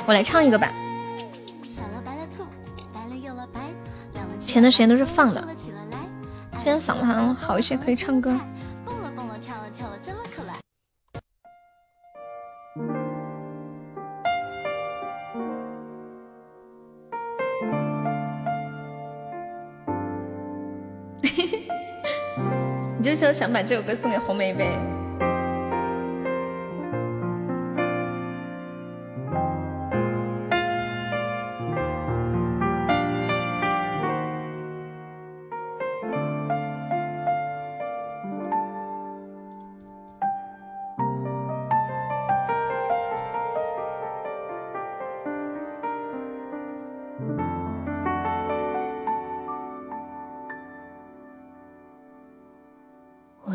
[0.08, 0.74] 我来唱一个吧。
[4.46, 5.44] 前段时间都是放的，
[6.60, 8.40] 现在嗓子好像好一些，可以唱歌。
[22.98, 25.03] 你就说想把这首歌送给红梅呗。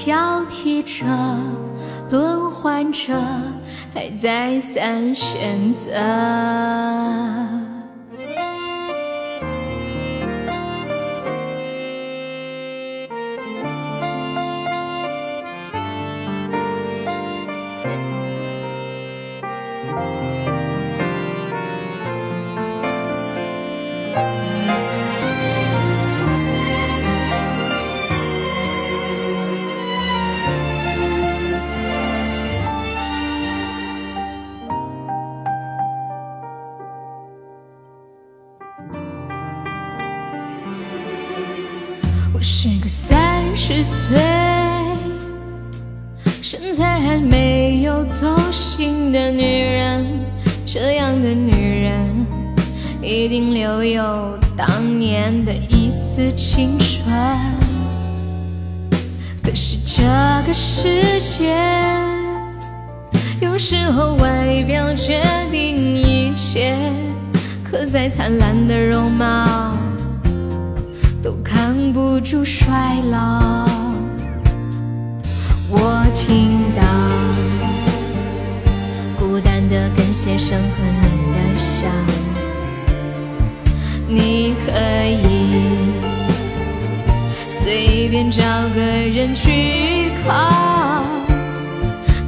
[0.00, 1.04] 挑剔着，
[2.08, 3.20] 轮换着，
[3.92, 5.92] 还再三选择。
[56.34, 57.04] 青春。
[59.42, 60.02] 可是这
[60.46, 61.56] 个世界，
[63.40, 66.78] 有时候外表决定一切，
[67.64, 69.76] 可再灿烂的容貌。
[71.20, 73.66] 都扛不住衰老。
[75.68, 76.82] 我听到
[79.18, 81.86] 孤单的跟鞋声和你的笑，
[84.06, 84.70] 你可
[85.04, 86.07] 以
[87.60, 88.40] 随便找
[88.74, 91.02] 个人去靠。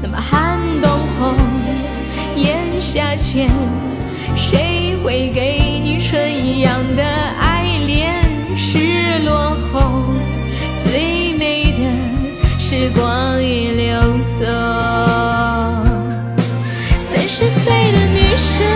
[0.02, 1.32] 那么寒冬后，
[2.36, 3.48] 炎夏前，
[4.34, 8.24] 谁会给你春一样的爱恋？
[8.56, 10.04] 失落后，
[10.76, 11.78] 最美的
[12.58, 14.44] 时光已流走。
[16.98, 18.66] 三十岁的女生，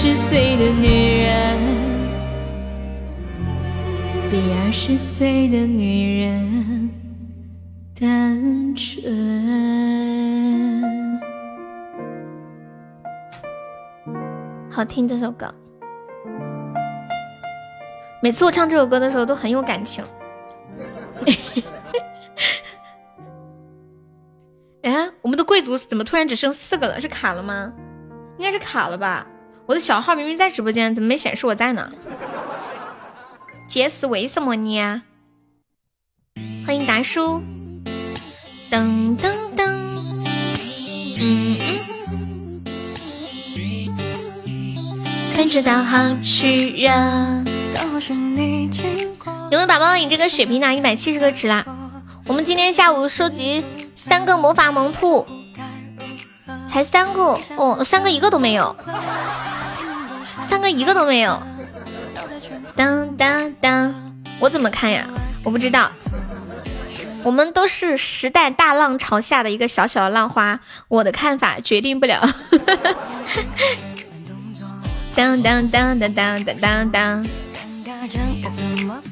[0.00, 1.58] 十岁的女人
[4.30, 6.88] 比二十岁的女人
[7.98, 9.02] 单纯。
[14.70, 15.52] 好听这首歌，
[18.22, 20.04] 每次我唱这首歌的时候都很有感情。
[24.82, 27.00] 哎，我们的贵族怎么突然只剩四个了？
[27.00, 27.72] 是卡了吗？
[28.38, 29.26] 应该是卡了吧。
[29.68, 31.92] 我的小号明明在直播间，怎么没显示我在呢？
[33.68, 35.02] 杰斯，为什么呢？
[36.66, 37.42] 欢迎达叔，
[38.70, 39.76] 噔噔噔，
[41.20, 42.64] 嗯嗯。
[45.36, 49.30] 看着导航是人，刚好是你经过。
[49.50, 51.62] 有没有宝宝你这个血瓶拿一百七十个值啦？
[52.24, 53.62] 我们今天下午收集
[53.94, 55.26] 三个魔法萌兔，
[56.66, 58.74] 才三个哦，三个一个都没有，
[60.48, 61.40] 三个一个都没有。
[62.74, 63.94] 当当当，
[64.40, 65.06] 我怎么看呀？
[65.44, 65.90] 我不知道。
[67.24, 72.26] 我们都是时代大浪潮下的一个小小的浪花，我的看法决定不了。
[75.14, 77.26] 当 当当当当当当当，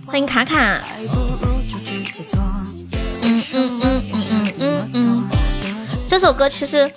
[0.07, 0.81] 欢迎卡卡。
[3.23, 5.29] 嗯嗯嗯嗯嗯嗯，
[6.09, 6.91] 这首歌其实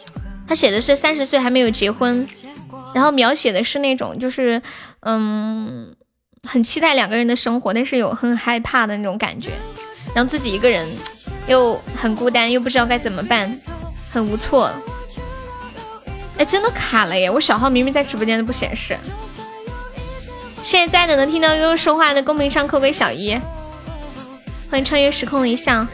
[0.48, 2.26] 他写的是三十岁还没有结婚，
[2.94, 4.62] 然后描写的是那种就是
[5.02, 5.96] 嗯
[6.44, 9.52] 很期待两个人的生活，但是有很害怕的那种感觉，
[10.16, 10.88] 然后自己一个人
[11.48, 13.60] 又很孤单，又不知道该怎么办，
[14.12, 14.72] 很无措。
[16.38, 17.30] 哎，真的卡了耶！
[17.30, 18.98] 我小号明明在直播间都不显示。
[20.64, 23.38] 现在在的能听到悠悠说话的，公屏上扣个小一。
[24.70, 25.86] 欢迎穿越时空的一笑，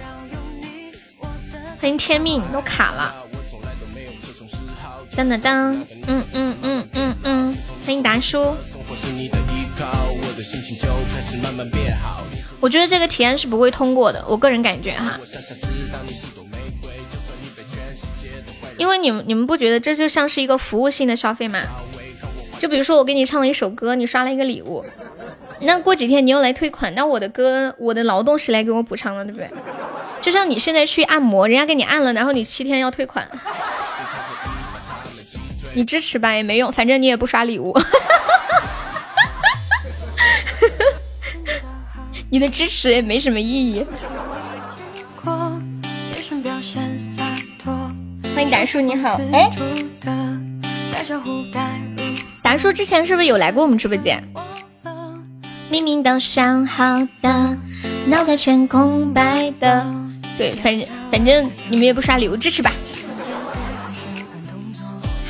[1.82, 3.16] 欢迎天命都卡了。
[5.16, 5.74] 当当当，
[6.08, 8.54] 嗯嗯嗯嗯嗯，欢迎达叔。
[12.60, 15.18] 我觉得这个体验是不会通过的，我个人感觉哈。
[18.78, 21.62] 因为你们你们不觉得这就像是一个服务性的消费吗？
[22.60, 24.84] 就比如说我给你唱了一首歌，你刷了一个礼物，
[25.62, 29.50] 那过几天你又来退款，那我的歌我的劳动谁来给我补偿了，对不对？
[30.22, 33.26] 就像你现在去按摩，人家给你按了，然后你七天要退款，
[35.76, 37.78] 你支持吧也没用，反正你也不刷礼物。
[42.32, 43.86] 你的支持也没什么意义。
[48.34, 49.20] 欢迎达叔，你好。
[49.34, 49.50] 哎，
[52.42, 54.24] 达叔之前是不是有来过我们直播间？
[55.70, 57.58] 明明都想好的，
[58.08, 59.86] 脑袋全空白的。
[60.38, 62.72] 对，反正反正你们也不刷礼物支持吧。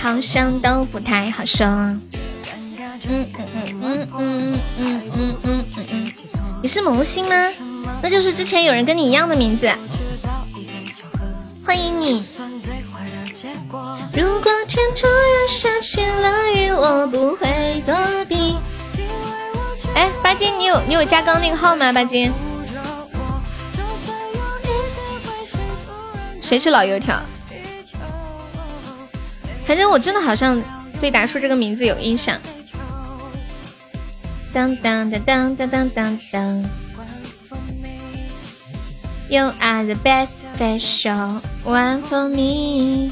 [0.05, 1.65] 好像都不太好说。
[1.65, 1.99] 嗯
[3.07, 6.13] 嗯嗯嗯嗯嗯嗯嗯嗯嗯。
[6.61, 7.33] 你是萌新吗？
[8.03, 9.67] 那就是之前有人跟你一样的名字。
[11.65, 12.23] 欢迎你。
[14.13, 18.57] 如果前途要下起了雨，我不会躲避。
[19.95, 21.91] 哎，巴金，你有你有加刚那个号吗？
[21.91, 22.31] 巴金。
[26.39, 27.19] 谁是老油条？
[29.65, 30.61] 反正我真的好像
[30.99, 32.39] 对达叔这个名字有印象。
[34.53, 36.69] 当当当当当当当当。
[39.27, 43.11] You are the best special one for me。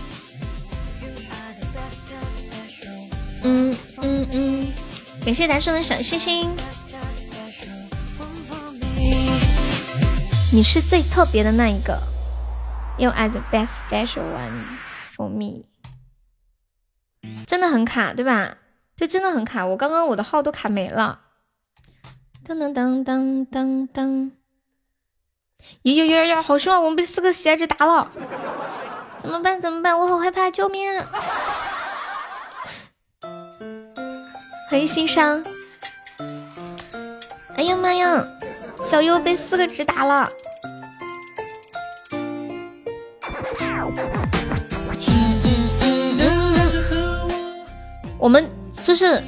[3.41, 4.71] 嗯嗯嗯，
[5.25, 6.49] 感谢达叔的小心心。
[10.51, 11.99] 你是最特别的那一个。
[12.99, 14.63] You are the best special one
[15.17, 15.63] for me。
[17.45, 18.57] 真的很卡，对吧？
[18.95, 21.21] 就真的很卡，我刚刚我的号都卡没了。
[22.45, 24.31] 噔噔噔噔噔噔！
[25.83, 26.41] 呀呀呀呀！
[26.41, 26.79] 好凶啊！
[26.79, 28.09] 我们被四个喜爱值打了，
[29.17, 29.61] 怎么办？
[29.61, 29.97] 怎么办？
[29.97, 30.51] 我好害怕！
[30.51, 31.01] 救命！
[34.69, 35.43] 欢迎心伤。
[37.55, 38.27] 哎呀妈呀！
[38.83, 40.29] 小优被四个值打了。
[48.23, 48.49] 我们
[48.83, 49.21] 就是。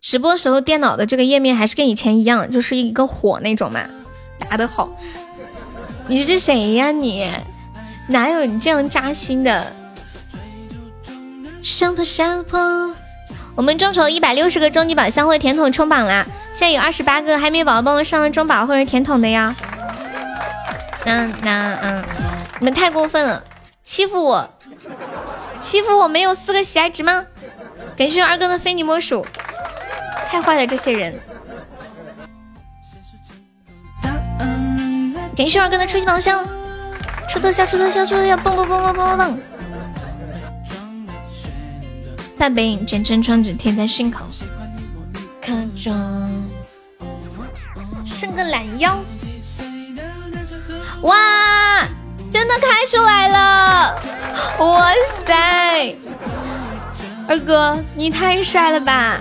[0.00, 3.80] 直播时候电脑的这个页面还是跟以前一样，就是一个火那种嘛，
[4.38, 4.88] 打得好。
[6.06, 7.30] 你是谁呀你？
[8.06, 9.72] 哪有你这样扎心的？
[11.62, 12.58] 上坡上坡，
[13.54, 16.24] 我们众筹一百六十个终极宝箱或者甜筒冲榜啦！
[16.52, 19.54] 现在有二十八个还没宝宝帮我上了中宝或者甜筒的呀。
[21.04, 22.04] 那那嗯，
[22.58, 23.44] 你们太过分了，
[23.84, 24.48] 欺负我，
[25.60, 27.26] 欺负我没有四个喜爱值吗？
[28.00, 29.26] 感谢二哥的非你莫属。
[30.26, 31.20] 太坏了，这些人！
[35.36, 36.42] 感谢二哥的初级宝箱，
[37.28, 39.38] 出特效，出特效，出特效，蹦蹦蹦蹦蹦蹦蹦！
[42.38, 44.24] 大背影剪成窗纸贴在心口，
[45.42, 46.42] 可装
[48.06, 48.96] 伸个懒腰。
[51.02, 51.86] 哇，
[52.32, 54.02] 真的开出来了！
[54.58, 54.90] 哇
[55.26, 55.98] 塞，
[57.30, 59.20] 二哥你太帅了吧！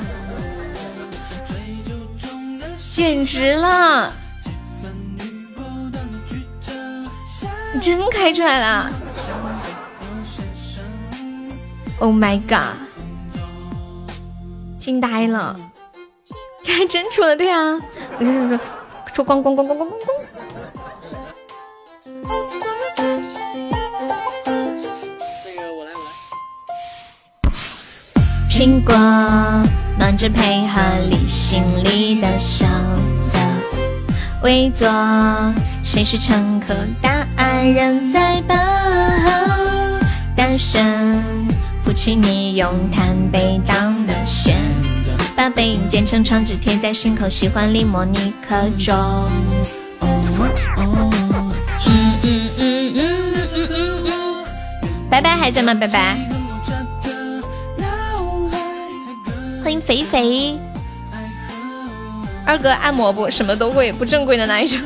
[2.92, 4.12] 简直了！
[7.72, 8.92] 你真开出来了
[12.00, 12.76] ！Oh my god！
[14.80, 15.56] 惊呆了！
[16.64, 17.80] 这还真出了，对啊！
[18.18, 18.60] 我跟你说，
[19.14, 20.00] 出光光光光光光
[22.60, 22.69] 光！
[28.60, 28.94] 苹果。
[29.98, 32.68] 忙着配合理性里的小
[33.22, 33.40] 则，
[34.44, 34.86] 伪作
[35.82, 36.76] 谁是乘客？
[37.02, 40.02] 答案仍在背后。
[40.36, 41.10] 单身
[41.86, 44.58] 不请你用炭杯当的选
[45.02, 48.94] 择，把背影剪成窗纸贴在心口，喜欢离莫尼克中。
[50.02, 50.22] 嗯
[51.88, 52.94] 嗯嗯嗯
[53.54, 54.46] 嗯嗯嗯，
[55.10, 55.74] 拜拜还在吗？
[55.74, 56.39] 拜拜。
[59.62, 60.60] 欢迎肥肥，
[62.46, 64.80] 二哥按摩不什么都会，不正规的那一种。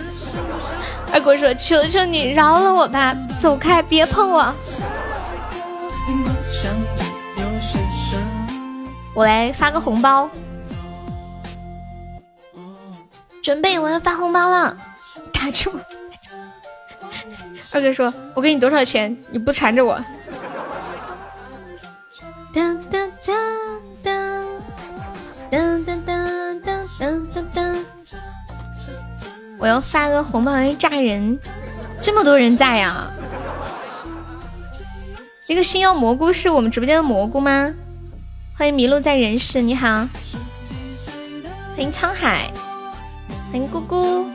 [1.11, 4.53] 二哥说：“求求你饶了我吧，走开，别碰我。”
[9.14, 10.27] 我来发个红包，
[13.43, 14.76] 准备我要发红包了，
[15.32, 15.72] 打住！
[17.72, 19.16] 二哥说：“我给你多少钱？
[19.30, 20.00] 你不缠着我。”
[22.53, 23.02] 噔噔
[27.03, 27.83] 噔噔噔！
[29.57, 31.38] 我要发个红包来炸人，
[31.99, 33.11] 这么多人在呀！
[35.48, 37.73] 那个星耀蘑菇是我们直播间的蘑菇吗？
[38.57, 40.07] 欢迎迷路在人世，你好！
[41.75, 42.49] 欢迎沧海，
[43.51, 44.25] 欢迎姑姑。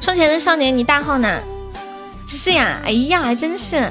[0.00, 1.40] 充钱的少年，你大号呢？
[2.26, 3.88] 是呀，哎呀，还真是，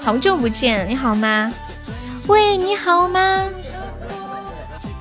[0.00, 1.52] 好久不见，你好吗？
[2.28, 3.46] 喂，你好吗？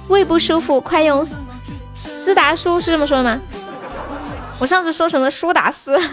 [0.09, 1.25] 胃不舒服，快用
[2.01, 3.39] 斯达舒是这么说的吗？
[4.57, 5.95] 我上次说成了舒达斯。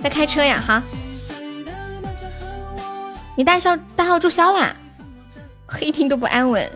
[0.00, 0.82] 在开车呀，哈。
[3.36, 4.74] 你大号大号注销啦，
[5.66, 6.70] 黑厅都不安稳，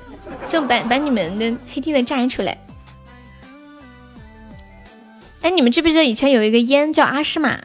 [0.49, 2.59] 就把把你们的黑厅的炸出来。
[5.43, 7.59] 哎，你们记不记得以前有一个烟叫阿诗玛，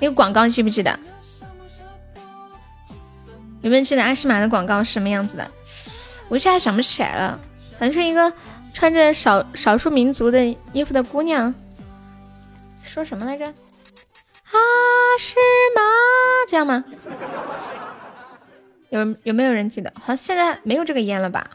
[0.00, 0.98] 那个广告记不记得？
[3.62, 5.50] 有没有记得阿诗玛的广告是什么样子的？
[6.28, 7.40] 我一下想不起来了，
[7.74, 8.32] 好像是一个
[8.72, 11.54] 穿着少少数民族的衣服的姑娘，
[12.82, 13.44] 说什么来着？
[13.46, 14.60] 阿
[15.18, 15.36] 诗
[15.74, 15.80] 玛，
[16.48, 16.84] 这样吗？
[18.90, 19.92] 有有没有人记得？
[19.96, 21.50] 好像现在没有这个烟了吧？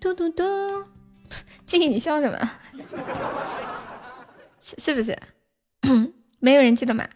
[0.00, 0.42] 嘟嘟嘟，
[1.66, 2.50] 静怡，你笑什么？
[4.60, 5.18] 是是不是？
[6.38, 7.06] 没有人记得吗？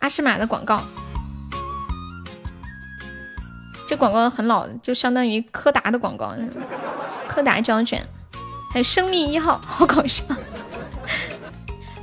[0.00, 0.82] 阿诗玛的广告，
[3.90, 6.32] 这广告很老，就相当于柯达的广告，
[7.26, 8.06] 柯达胶卷，
[8.72, 10.22] 还有生命一号，好搞笑。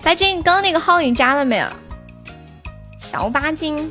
[0.04, 1.68] 白金，刚刚那个号你加了没有？
[3.00, 3.90] 小八金。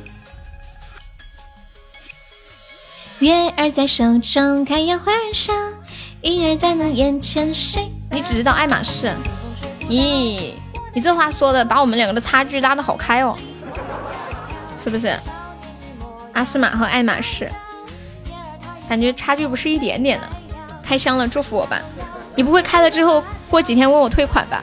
[3.17, 5.51] 月儿在手中开呀花儿笑，
[6.21, 7.91] 鱼儿在那眼前睡。
[8.11, 9.11] 你只知道爱马仕，
[9.89, 10.53] 咦？
[10.93, 13.35] 你这话说的把我们两个的差距拉的好开哦，
[14.77, 15.17] 是不是？
[16.33, 17.51] 阿斯玛和爱马仕，
[18.87, 20.29] 感觉差距不是一点点的。
[20.83, 21.81] 开箱了，祝福我吧。
[22.35, 24.61] 你不会开了之后过几天问我退款吧？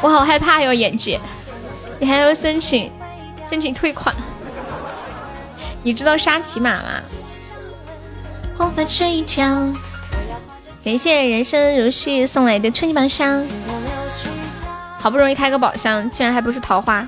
[0.00, 1.20] 我好害怕哟，眼姐，
[1.98, 2.90] 你还要申请
[3.48, 4.14] 申请退款。
[5.82, 7.02] 你知道沙琪玛吗？
[8.56, 9.44] 红发睡觉。
[10.84, 13.46] 感谢人生如戏送来的春级宝箱，
[14.98, 17.06] 好不容易开个宝箱，居然还不是桃花，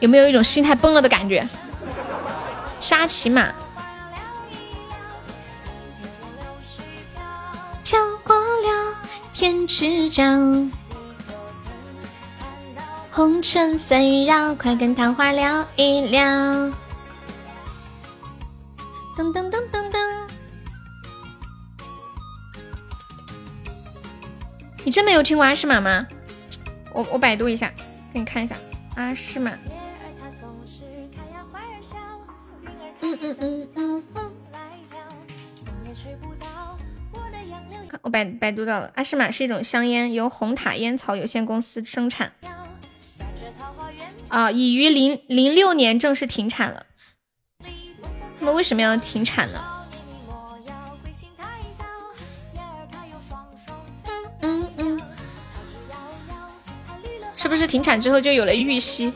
[0.00, 1.46] 有没有一种心态崩了的感觉？
[2.80, 3.52] 沙琪玛。
[7.84, 8.96] 飘过了
[9.32, 10.22] 天之角。
[13.10, 16.22] 红尘纷扰，快跟桃花聊一聊。
[19.16, 20.28] 噔噔噔噔噔，
[24.84, 26.06] 你真没有听过阿诗玛吗？
[26.92, 27.72] 我我百度一下，
[28.12, 28.54] 给你看一下
[28.94, 29.50] 阿诗玛。
[33.20, 34.04] 嗯嗯嗯。
[38.02, 42.32] 我百百度到了，阿诗玛是一种香烟，由红塔烟草有限公司生产。
[44.28, 46.86] 啊，已于零零六年正式停产了。
[48.38, 49.60] 那么为什么要停产呢？
[54.06, 55.00] 嗯嗯嗯，
[57.34, 59.12] 是不是停产之后就有了玉溪、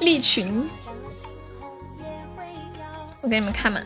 [0.00, 0.68] 利群？
[3.26, 3.80] 我给你们看嘛，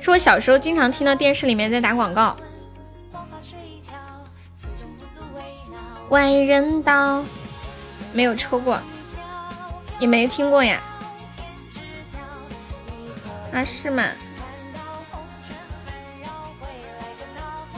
[0.00, 2.34] 是我小时候经常听到电视里面在打广告。
[6.08, 7.22] 万人刀。
[8.12, 8.80] 没有抽过，
[10.00, 10.80] 也没听过呀。
[13.52, 14.04] 阿诗玛，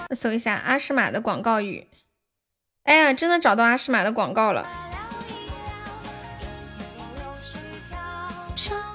[0.08, 1.86] 我搜一下阿诗玛的广告语。
[2.84, 4.66] 哎呀，真的找到阿诗玛的广告了。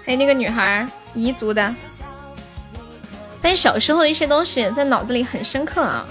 [0.03, 0.87] 还有那个女孩，
[1.17, 1.75] 彝族的。
[3.41, 6.05] 但小时候的一些东西在脑子里很深刻啊。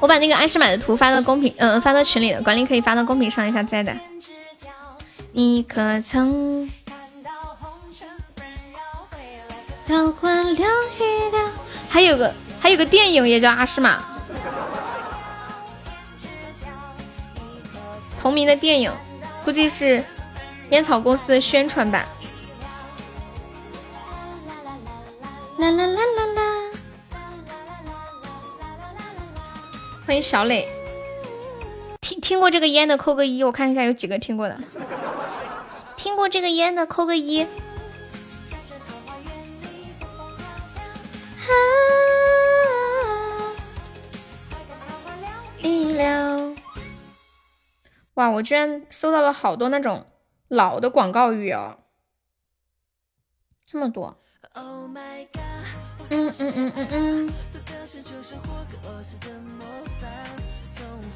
[0.00, 3.92] 我把那个阿诗玛的图发到公屏，嗯，发到群里了，管理可以发到公屏上一下在的。
[5.32, 6.70] 你可曾？
[9.88, 10.56] 摇晃了一
[11.36, 11.50] 了。
[11.88, 13.98] 还有个还有个电影也叫阿诗玛，
[18.20, 18.92] 同名的电影，
[19.44, 20.04] 估计是
[20.70, 22.06] 烟草公司宣传版。
[25.56, 26.42] 啦啦啦啦啦。
[30.06, 30.68] 欢迎小磊，
[32.02, 34.58] 听听过这个烟的扣个一，我看一下有几个听过的。
[35.96, 37.46] 听过这个烟的扣个一。
[45.62, 46.54] 一了，
[48.14, 48.28] 哇！
[48.28, 50.06] 我居然搜到了好多那种
[50.48, 51.78] 老的广告语哦，
[53.64, 54.18] 这么多。
[56.10, 57.32] 嗯嗯嗯嗯嗯。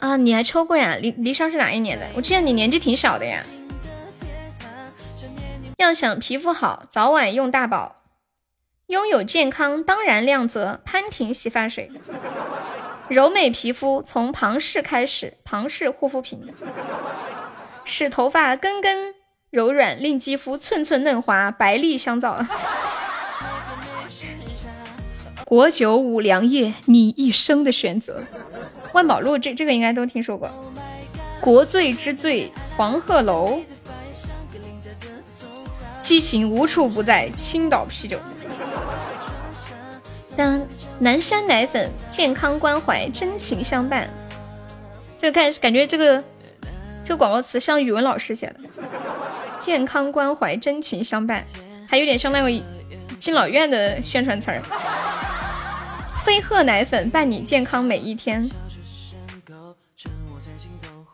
[0.01, 0.97] 啊，你还抽过呀？
[1.01, 2.07] 离离殇是哪一年的？
[2.15, 3.43] 我记得你年纪挺小的呀。
[5.79, 8.03] 要想皮肤好，早晚用大宝。
[8.89, 11.91] 拥有健康当然亮泽潘婷洗发水，
[13.09, 16.53] 柔美皮肤从庞氏开始，庞氏护肤品
[17.85, 19.15] 使头发根根
[19.53, 22.43] 柔软，令肌肤寸寸嫩滑，白丽香皂。
[25.45, 28.23] 国酒五粮液，你一生的选择。
[28.95, 30.51] 万宝路这这个应该都听说过。
[31.39, 33.61] 国醉之最，黄鹤楼。
[36.01, 38.19] 激情无处不在，青岛啤酒。
[40.35, 40.67] 当
[40.99, 44.09] 南山奶粉，健康关怀，真情相伴。
[45.19, 46.25] 这个看感觉这个
[47.05, 48.57] 这个广告词像语文老师写的，
[49.63, 51.45] 健康关怀，真情相伴，
[51.89, 52.51] 还有点像那个
[53.21, 54.61] 敬老院的宣传词儿。
[56.25, 58.51] 飞鹤奶粉伴你健康每一天。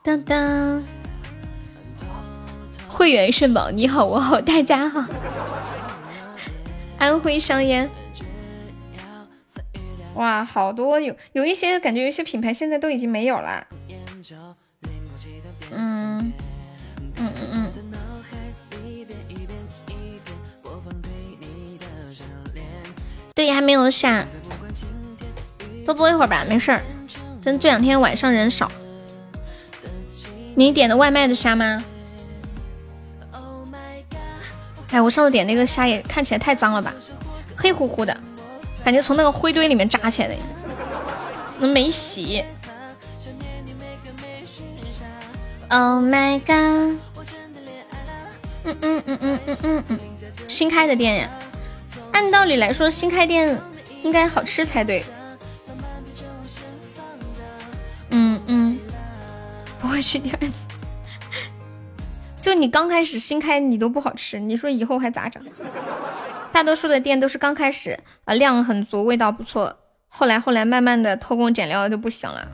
[0.02, 0.82] 当当，
[2.88, 5.04] 会员肾宝，你好，我好，大家好。
[6.96, 7.90] 安徽商烟，
[10.14, 13.66] 哇，好多有有一些感觉，有些品牌现在都已经没有了。
[15.70, 16.32] 嗯
[17.16, 17.67] 嗯嗯嗯。
[23.38, 24.26] 对，还没有下。
[25.84, 26.82] 多播一会儿吧，没事儿。
[27.40, 28.68] 真这两天晚上人少。
[30.56, 31.84] 你点的外卖的虾吗？
[34.90, 36.92] 哎，我上次点那个虾也看起来太脏了吧，
[37.56, 38.20] 黑乎乎的，
[38.84, 40.34] 感觉从那个灰堆里面扎起来的，
[41.60, 42.44] 那没洗。
[45.68, 46.98] Oh my god！
[48.64, 49.98] 嗯嗯嗯嗯嗯嗯嗯，
[50.48, 51.30] 新开的店呀，
[52.18, 53.56] 按道理来说新开店
[54.02, 55.04] 应该好吃才对。
[58.10, 58.76] 嗯嗯，
[59.78, 60.66] 不会去第二次。
[62.42, 65.40] 就你刚开始新开，你都不好吃，你说以后还咋整？
[66.50, 72.48] 大多数的店都是刚开始啊量很足，味道不错，后来后来慢慢的偷工减料就不行了。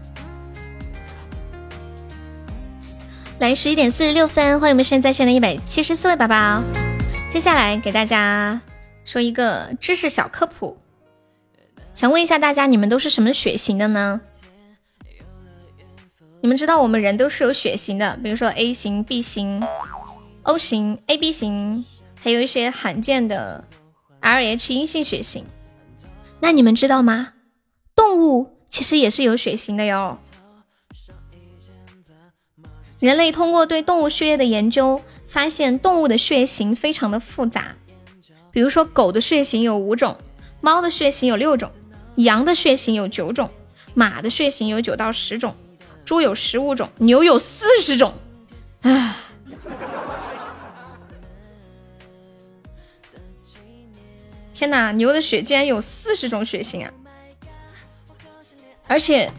[3.39, 6.63] 来，十一点四十六分，欢迎我们现在在线的一百七十四位宝宝。
[7.31, 8.61] 接下来给大家
[9.05, 10.79] 说一个知识小科普，
[11.93, 14.21] 想问一下大家，你们都是什么血型的呢？
[16.41, 19.63] 你们知道我们人都是有血型的，比如说 A 型、B 型、
[20.43, 21.85] O 型、AB 型，
[22.21, 23.65] 还有一些罕见的
[24.21, 25.47] RH 阴性血型。
[26.41, 27.33] 那你们知道吗？
[27.95, 30.19] 动物其实也是有血型的哟。
[33.01, 37.75] 人类通过对动物血液的研究，发现动物的血型非常的复杂。
[38.55, 40.17] 比如说，狗的血型有五种，
[40.61, 41.71] 猫的血型有六种，
[42.15, 43.51] 羊的血型有九种，
[43.95, 45.55] 马的血型有九到十种。
[46.05, 48.15] 猪有十五种，牛有四十种，
[48.83, 49.17] 唉，
[54.53, 56.93] 天哪，牛的血竟然有四十种血型啊！
[58.87, 59.33] 而且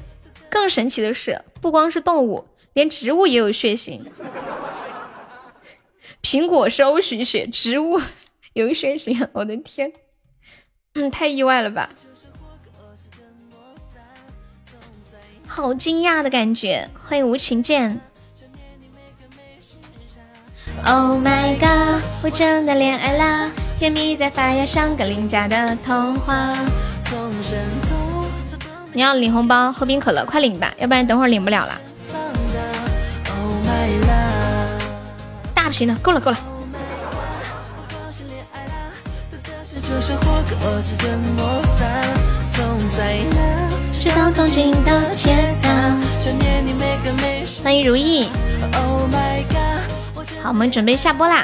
[0.49, 4.03] 更神奇的是，不光是动物，连植物也有血型。
[6.23, 8.01] 苹果是 O 型血，植物
[8.55, 9.91] 有血型， 我的天，
[10.93, 11.89] 嗯，太意外了吧！
[15.45, 17.99] 好惊讶的感觉，欢迎无情剑。
[20.85, 26.55] Oh my god，我真的恋爱啦，甜蜜在发芽，像个邻家的童话。
[28.93, 31.81] 你要领红包，喝冰可乐，快领吧，要不然等会儿领不了了。
[35.53, 36.54] 大瓶的，够了够了。
[47.63, 48.29] 欢迎如意，
[50.43, 51.43] 好，我们准备下播啦，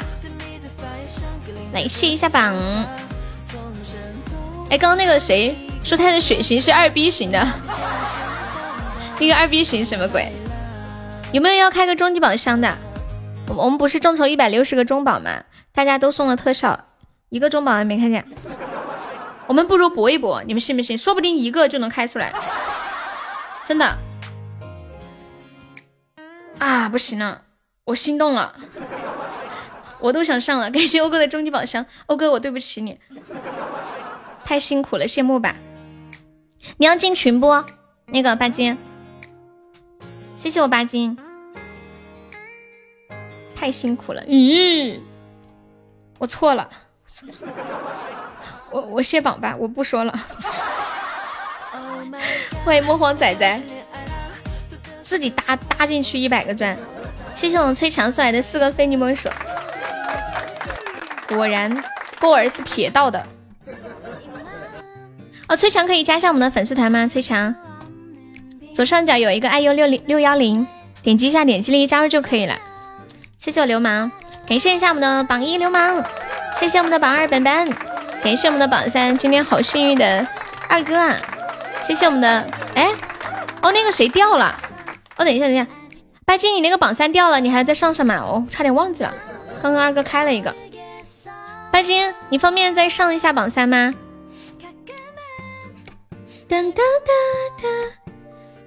[1.72, 2.54] 来试一下榜。
[4.70, 7.44] 哎，刚刚那个谁说他的血型是二 B 型的？
[9.18, 10.30] 那个二 B 型什么鬼？
[11.32, 12.72] 有没有要开个终极宝箱的？
[13.48, 15.42] 我我们不是众筹一百六十个中宝吗？
[15.74, 16.78] 大家都送了特效，
[17.32, 18.22] 一个中宝也没看见。
[19.46, 20.98] 我们不如搏一搏，你们信不信？
[20.98, 22.30] 说不定一个就能开出来，
[23.64, 23.96] 真的。
[26.58, 27.40] 啊，不行了，
[27.86, 28.54] 我心动了，
[29.98, 30.70] 我都想上了。
[30.70, 33.00] 感谢欧哥的终极宝箱，欧哥，我对不起你，
[34.44, 35.56] 太辛苦了，谢幕吧。
[36.76, 37.64] 你要进群不？
[38.04, 38.76] 那个巴金，
[40.36, 41.16] 谢谢我巴金，
[43.54, 44.22] 太辛苦了。
[44.26, 45.00] 咦，
[46.18, 46.68] 我错了。
[48.70, 50.12] 我我卸榜吧，我不说了。
[52.64, 53.62] 欢迎魔皇仔仔，
[55.02, 56.76] 自己搭搭进去一百个钻，
[57.34, 59.28] 谢谢我们崔强送来的四个非你莫属。
[61.28, 61.82] 果然，
[62.20, 63.26] 勾儿是铁道的。
[65.48, 67.06] 哦，崔强可以加上我们的粉丝团吗？
[67.08, 67.54] 崔强，
[68.74, 70.66] 左上角有一个 iu 六零六幺零，
[71.02, 72.58] 点击一下，点击立即加入就可以了。
[73.36, 74.10] 谢谢我流氓，
[74.46, 76.04] 感谢一下我们的榜一流氓，
[76.54, 77.70] 谢谢我们的榜二本本，
[78.22, 80.26] 感谢我们的榜三，今天好幸运的
[80.68, 81.16] 二哥啊！
[81.82, 82.28] 谢谢我们的
[82.74, 82.92] 哎，
[83.60, 84.54] 哦那个谁掉了？
[85.16, 85.66] 哦等一下等一下，
[86.24, 88.16] 拜金你那个榜三掉了，你还要再上上吗？
[88.16, 89.12] 哦差点忘记了，
[89.62, 90.54] 刚刚二哥开了一个。
[91.70, 93.92] 拜金，你方便再上一下榜三吗？
[96.48, 97.14] 当当当
[97.62, 97.72] 当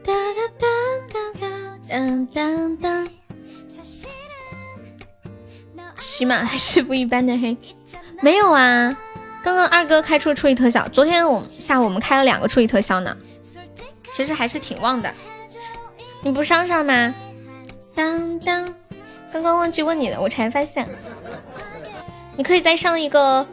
[0.03, 0.15] 当
[0.57, 0.67] 当
[0.99, 3.07] 当当当当当。
[5.97, 7.57] 起码还是不一般的黑。
[8.21, 8.95] 没有啊，
[9.43, 13.15] 刚刚二哥开出了初级特效，昨天我下午我们开了两个初级特效呢，
[14.11, 15.13] 其实还是挺旺的。
[16.21, 17.13] 你不上上吗？
[17.93, 18.73] 当当，
[19.31, 20.87] 刚刚忘记问你了，我才发现。
[22.35, 23.45] 你可以再上一个，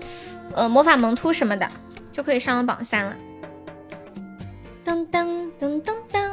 [0.54, 1.68] 呃，魔法萌兔什么的，
[2.10, 3.16] 就可以上榜三了。
[4.84, 6.32] 噔噔噔噔噔，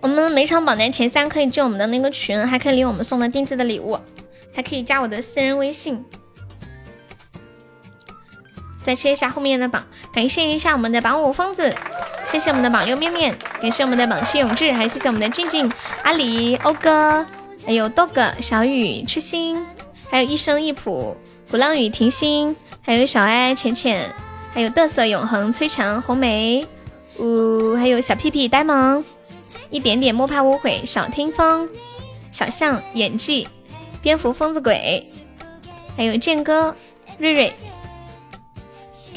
[0.00, 3.98] 我们每场榜单前三可以进我们的那个群，还可以领我们送的定制的礼物，
[4.54, 6.02] 还可以加我的私人微信。
[8.84, 11.74] 再切一下后面的榜，感谢一下我们的榜五疯子，
[12.24, 15.70] 谢谢我们的榜六面面，感谢我们的榜七永志，还谢谢我们的静静、
[16.02, 17.26] 阿里、欧哥，
[17.66, 19.66] 还有 dog、小雨、痴心。
[20.10, 21.14] 还有一生一谱，
[21.50, 24.08] 鼓浪屿甜心，还有小爱浅浅，
[24.54, 26.66] 还有嘚瑟永恒崔强红梅，
[27.18, 29.04] 呜，还有小屁屁呆萌，
[29.68, 31.68] 一点点莫怕无悔小听风，
[32.30, 33.48] 小象演技，
[34.00, 35.04] 蝙蝠疯子鬼，
[35.94, 36.74] 还有剑哥
[37.18, 37.52] 瑞瑞，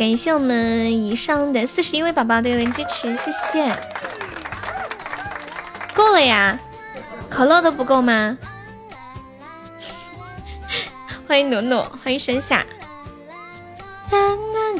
[0.01, 3.77] 感谢我们以上的四十一位宝宝对我的支持，谢谢，
[5.93, 6.59] 够了呀，
[7.29, 8.35] 可乐都不够吗？
[11.27, 12.65] 欢迎努努，欢迎盛夏。
[14.09, 14.17] 哒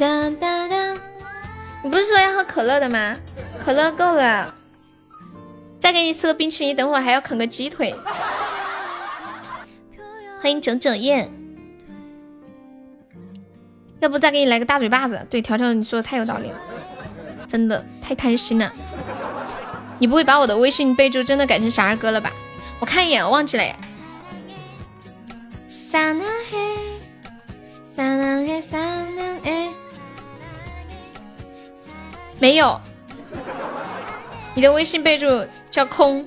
[0.00, 1.00] 哒哒哒，
[1.84, 3.16] 你不是说要喝可乐的吗？
[3.64, 4.52] 可乐够了，
[5.78, 7.94] 再给你吃个冰淇淋，等会还要啃个鸡腿。
[10.40, 11.32] 欢迎整整燕，
[14.02, 15.24] 要不再给你来个大嘴巴子？
[15.30, 16.58] 对，条条你说的太有道理了，
[17.46, 18.72] 真的太贪心了。
[20.00, 22.32] 你不会把我的微信备注真的改成傻二哥了吧？
[22.80, 23.76] 我看一眼，我忘记了耶。
[25.68, 26.98] 撒那嘿，
[27.84, 28.78] 撒那嘿，撒
[29.16, 29.68] 那嘿，
[32.40, 32.80] 没有，
[34.54, 36.26] 你的微信备注叫空，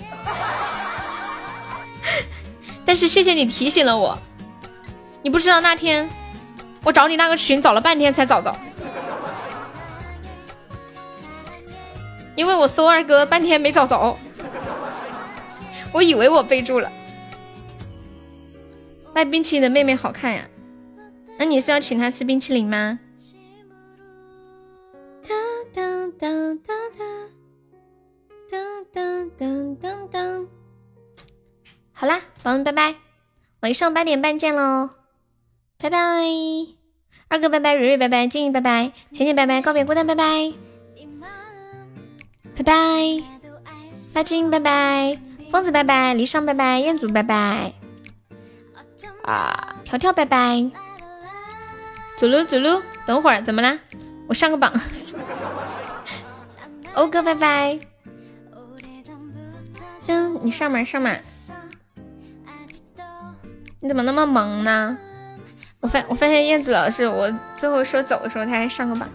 [2.85, 4.17] 但是谢谢你提醒了我，
[5.21, 6.09] 你不知道那天
[6.85, 8.55] 我找你那个群找了半天才找到，
[12.35, 14.15] 因为我搜二哥半天没找着，
[15.91, 16.91] 我以为我备注了。
[19.15, 20.47] 卖冰淇淋的妹妹好看呀，
[21.39, 22.99] 那你是要请她吃冰淇淋吗？
[25.23, 25.33] 哒
[25.73, 25.81] 哒
[26.19, 26.27] 哒
[26.63, 26.73] 哒
[28.51, 28.59] 哒
[28.91, 29.41] 哒哒
[29.81, 30.45] 哒哒。
[31.93, 32.95] 好啦，宝宝们拜拜，
[33.61, 34.89] 晚上八点半见喽，
[35.77, 35.97] 拜拜。
[37.27, 40.53] 二哥拜拜，蕊蕊拜拜，静怡拜拜，浅浅拜拜，告别孤单拜拜，
[42.55, 43.23] 拜拜。
[44.13, 45.19] 大金拜拜，
[45.51, 47.73] 疯子拜拜，离殇拜拜，彦祖拜拜。
[49.23, 50.71] 啊，条条拜拜，
[52.17, 53.77] 走路走路，等会儿怎么啦？
[54.27, 54.71] 我上个榜。
[56.95, 57.79] 欧哥拜拜，
[59.99, 61.17] 行，你上嘛上嘛。
[63.81, 64.97] 你怎么那么萌呢？
[65.85, 69.07] 我发我发现彦祖老师，我最后说走的时候他还上个榜。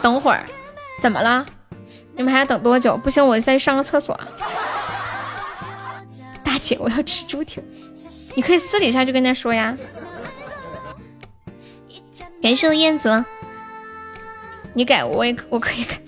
[0.00, 0.42] 等会儿
[0.98, 1.44] 怎么了？
[2.16, 2.96] 你们还要等多久？
[2.96, 4.18] 不行，我再上个厕所。
[6.42, 7.62] 大姐，我要吃猪蹄。
[8.34, 9.76] 你可以私底下就跟他说呀。
[12.40, 13.10] 感谢彦祖，
[14.72, 16.00] 你改我也我可以改，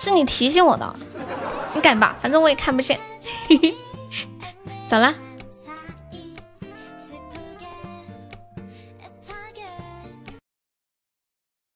[0.00, 0.96] 是你提醒我的，
[1.74, 2.98] 你改吧，反正我也看不见。
[3.46, 3.74] 嘿 嘿
[4.88, 5.14] 走了。